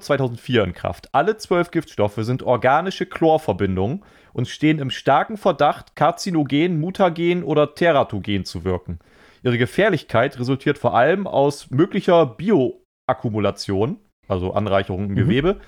[0.00, 1.14] 2004 in Kraft.
[1.14, 4.04] Alle zwölf Giftstoffe sind organische Chlorverbindungen
[4.34, 8.98] und stehen im starken Verdacht, karzinogen, mutagen oder teratogen zu wirken.
[9.42, 15.16] Ihre Gefährlichkeit resultiert vor allem aus möglicher Bioakkumulation, also Anreicherung im Mhm.
[15.16, 15.60] Gewebe,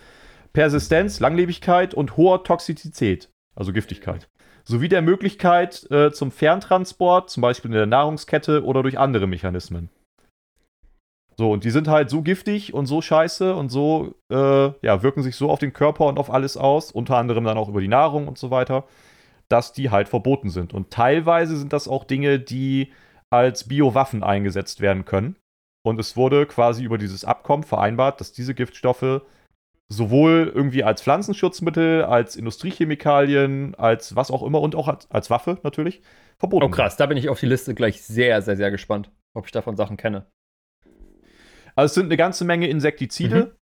[0.52, 4.28] Persistenz, Langlebigkeit und hoher Toxizität, also Giftigkeit,
[4.64, 9.88] sowie der Möglichkeit äh, zum Ferntransport, zum Beispiel in der Nahrungskette oder durch andere Mechanismen.
[11.40, 15.22] So, und die sind halt so giftig und so scheiße und so, äh, ja, wirken
[15.22, 17.88] sich so auf den Körper und auf alles aus, unter anderem dann auch über die
[17.88, 18.84] Nahrung und so weiter,
[19.48, 20.74] dass die halt verboten sind.
[20.74, 22.92] Und teilweise sind das auch Dinge, die
[23.30, 25.36] als Biowaffen eingesetzt werden können.
[25.82, 29.22] Und es wurde quasi über dieses Abkommen vereinbart, dass diese Giftstoffe
[29.88, 35.58] sowohl irgendwie als Pflanzenschutzmittel, als Industriechemikalien, als was auch immer und auch als, als Waffe
[35.62, 36.02] natürlich
[36.38, 39.46] verboten Oh krass, da bin ich auf die Liste gleich sehr, sehr, sehr gespannt, ob
[39.46, 40.26] ich davon Sachen kenne.
[41.76, 43.56] Also es sind eine ganze Menge Insektizide.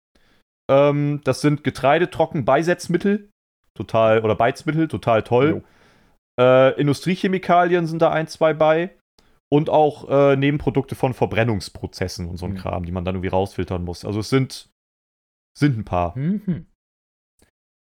[0.71, 3.31] Ähm, das sind Getreidetrockenbeisetzmittel.
[3.75, 5.63] Total, oder Beizmittel, total toll.
[6.41, 8.91] Äh, Industriechemikalien sind da ein, zwei bei.
[9.53, 12.57] Und auch äh, Nebenprodukte von Verbrennungsprozessen und so ein Mhm.
[12.57, 14.05] Kram, die man dann irgendwie rausfiltern muss.
[14.05, 14.71] Also es sind,
[15.57, 16.19] sind ein paar.
[16.19, 16.67] Mhm.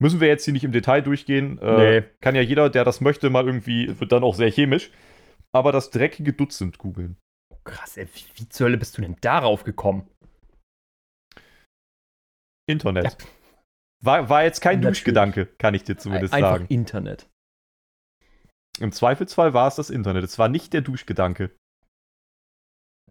[0.01, 1.59] Müssen wir jetzt hier nicht im Detail durchgehen.
[1.59, 2.07] Äh, Nee.
[2.20, 4.90] Kann ja jeder, der das möchte, mal irgendwie, wird dann auch sehr chemisch.
[5.55, 7.16] Aber das dreckige Dutzend googeln.
[7.64, 10.09] Krass, ey, wie, wie zur Hölle bist du denn darauf gekommen?
[12.68, 13.16] Internet.
[14.02, 14.98] War, war jetzt kein Natürlich.
[14.98, 16.66] Duschgedanke, kann ich dir zumindest Einfach sagen.
[16.68, 17.28] Internet.
[18.80, 20.24] Im Zweifelsfall war es das Internet.
[20.24, 21.55] Es war nicht der Duschgedanke.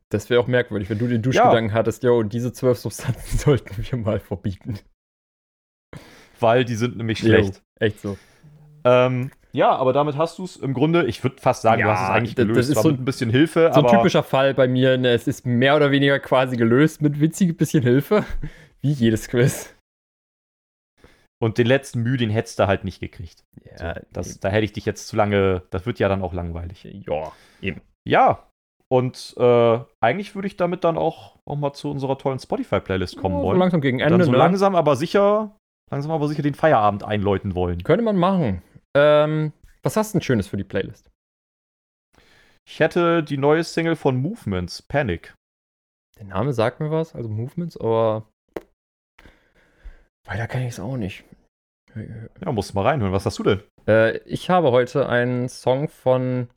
[0.09, 3.97] Das wäre auch merkwürdig, wenn du den Duschgedanken hattest, yo, diese zwölf Substanzen sollten wir
[3.97, 4.79] mal verbieten.
[6.39, 7.55] Weil die sind nämlich schlecht.
[7.55, 8.17] Jo, echt so.
[8.83, 11.93] Ähm, ja, aber damit hast du es im Grunde, ich würde fast sagen, du Ja,
[11.93, 12.69] hast es eigentlich das- das gelöst.
[12.71, 15.75] ist so ein bisschen Hilfe, So ein typischer Fall bei mir, ne, es ist mehr
[15.75, 18.23] oder weniger quasi gelöst mit witzig bisschen Hilfe.
[18.81, 19.75] Wie jedes Quiz.
[21.41, 23.43] und den letzten Mühe, den hättest du halt nicht gekriegt.
[23.77, 26.33] So, Ja, das, da hätte ich dich jetzt zu lange, das wird ja dann auch
[26.33, 26.83] langweilig.
[26.83, 27.81] ja, eben.
[28.07, 28.47] Ja,
[28.91, 33.35] und äh, eigentlich würde ich damit dann auch, auch mal zu unserer tollen Spotify-Playlist kommen
[33.35, 33.59] Ja, so wollen.
[33.59, 34.37] langsam gegen Ende, dann so ne?
[34.37, 35.55] langsam aber sicher,
[35.91, 37.83] langsam aber sicher den Feierabend einläuten wollen.
[37.83, 38.61] Könnte man machen.
[38.95, 39.53] Ähm,
[39.83, 41.09] was hast du denn Schönes für die Playlist?
[42.67, 45.33] Ich hätte die neue Single von Movements, Panic.
[46.17, 48.27] Der Name sagt mir was, also Movements, aber
[50.27, 51.23] weiter kann ich es auch nicht.
[51.95, 53.11] Ja, musst du mal reinhören.
[53.11, 53.63] Was hast du denn?
[53.87, 56.49] Äh, ich habe heute einen Song von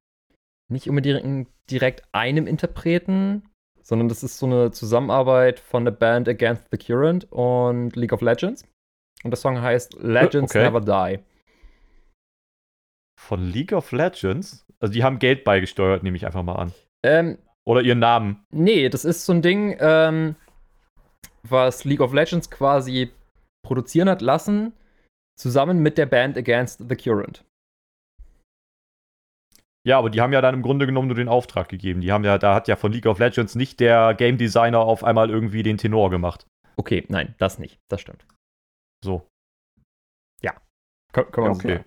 [0.70, 3.48] nicht unbedingt direkt einem Interpreten,
[3.82, 8.20] sondern das ist so eine Zusammenarbeit von der Band Against the Current und League of
[8.20, 8.64] Legends.
[9.24, 10.70] Und der Song heißt Legends okay.
[10.70, 11.18] Never Die.
[13.20, 14.66] Von League of Legends?
[14.80, 16.72] Also die haben Geld beigesteuert, nehme ich einfach mal an.
[17.04, 18.44] Ähm, Oder ihren Namen.
[18.50, 20.36] nee, das ist so ein Ding, ähm,
[21.42, 23.10] was League of Legends quasi
[23.64, 24.72] produzieren hat lassen,
[25.38, 27.44] zusammen mit der Band Against the Current.
[29.86, 32.00] Ja, aber die haben ja dann im Grunde genommen nur den Auftrag gegeben.
[32.00, 35.04] Die haben ja, da hat ja von League of Legends nicht der Game Designer auf
[35.04, 36.46] einmal irgendwie den Tenor gemacht.
[36.76, 37.78] Okay, nein, das nicht.
[37.88, 38.26] Das stimmt.
[39.04, 39.28] So.
[41.14, 41.84] Kann, kann man Okay.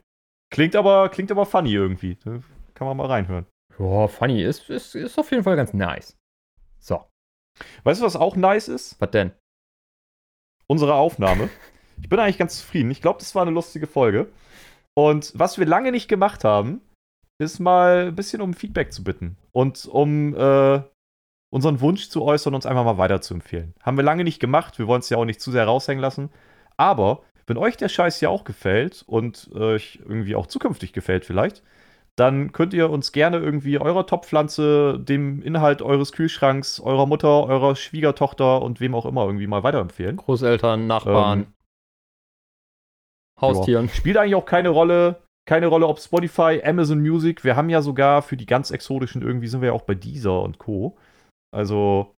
[0.50, 2.16] Klingt aber, klingt aber funny irgendwie.
[2.24, 2.40] Da
[2.74, 3.46] Kann man mal reinhören.
[3.80, 4.44] Ja, funny.
[4.44, 6.18] Ist, ist, ist auf jeden Fall ganz nice.
[6.80, 7.04] So,
[7.84, 9.00] Weißt du, was auch nice ist?
[9.00, 9.32] was denn?
[10.68, 11.50] Unsere Aufnahme.
[12.00, 12.92] Ich bin eigentlich ganz zufrieden.
[12.92, 14.32] Ich glaube, das war eine lustige Folge.
[14.96, 16.80] Und was wir lange nicht gemacht haben,
[17.42, 19.36] ist mal ein bisschen um Feedback zu bitten.
[19.52, 20.84] Und um äh,
[21.52, 23.74] unseren Wunsch zu äußern, uns einfach mal weiter zu empfehlen.
[23.82, 24.78] Haben wir lange nicht gemacht.
[24.78, 26.30] Wir wollen es ja auch nicht zu sehr raushängen lassen.
[26.78, 31.64] Aber wenn euch der Scheiß ja auch gefällt und euch irgendwie auch zukünftig gefällt vielleicht,
[32.18, 37.76] dann könnt ihr uns gerne irgendwie eurer Topfpflanze, dem Inhalt eures Kühlschranks, eurer Mutter, eurer
[37.76, 40.18] Schwiegertochter und wem auch immer irgendwie mal weiterempfehlen.
[40.18, 41.54] Großeltern, Nachbarn, Ähm,
[43.40, 43.88] Haustieren.
[43.90, 47.44] Spielt eigentlich auch keine Rolle, keine Rolle, ob Spotify, Amazon Music.
[47.44, 50.42] Wir haben ja sogar für die ganz exotischen irgendwie sind wir ja auch bei Deezer
[50.42, 50.98] und Co.
[51.56, 52.16] Also,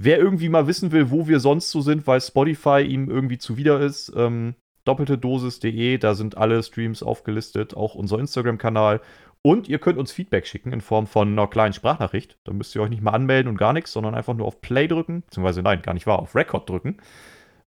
[0.00, 3.80] wer irgendwie mal wissen will, wo wir sonst so sind, weil Spotify ihm irgendwie zuwider
[3.80, 4.54] ist, ähm,
[4.86, 9.00] doppelte Dosis.de, da sind alle Streams aufgelistet, auch unser Instagram-Kanal.
[9.44, 12.38] Und ihr könnt uns Feedback schicken in Form von einer kleinen Sprachnachricht.
[12.44, 14.86] Da müsst ihr euch nicht mal anmelden und gar nichts, sondern einfach nur auf Play
[14.86, 15.22] drücken.
[15.22, 16.98] Beziehungsweise, nein, gar nicht wahr, auf Record drücken.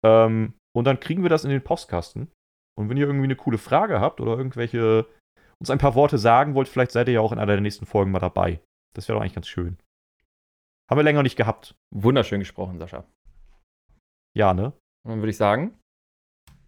[0.05, 2.31] Ähm, und dann kriegen wir das in den Postkasten.
[2.77, 5.07] Und wenn ihr irgendwie eine coole Frage habt oder irgendwelche
[5.59, 7.85] uns ein paar Worte sagen wollt, vielleicht seid ihr ja auch in einer der nächsten
[7.85, 8.59] Folgen mal dabei.
[8.95, 9.77] Das wäre doch eigentlich ganz schön.
[10.89, 11.75] Haben wir länger nicht gehabt.
[11.93, 13.05] Wunderschön gesprochen, Sascha.
[14.37, 14.73] Ja, ne?
[15.03, 15.79] Und dann würde ich sagen,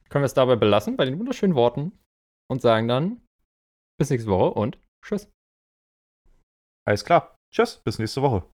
[0.10, 1.98] können wir es dabei belassen, bei den wunderschönen Worten.
[2.50, 3.22] Und sagen dann,
[4.00, 5.30] bis nächste Woche und tschüss.
[6.88, 7.36] Alles klar.
[7.54, 8.50] Tschüss, bis nächste Woche.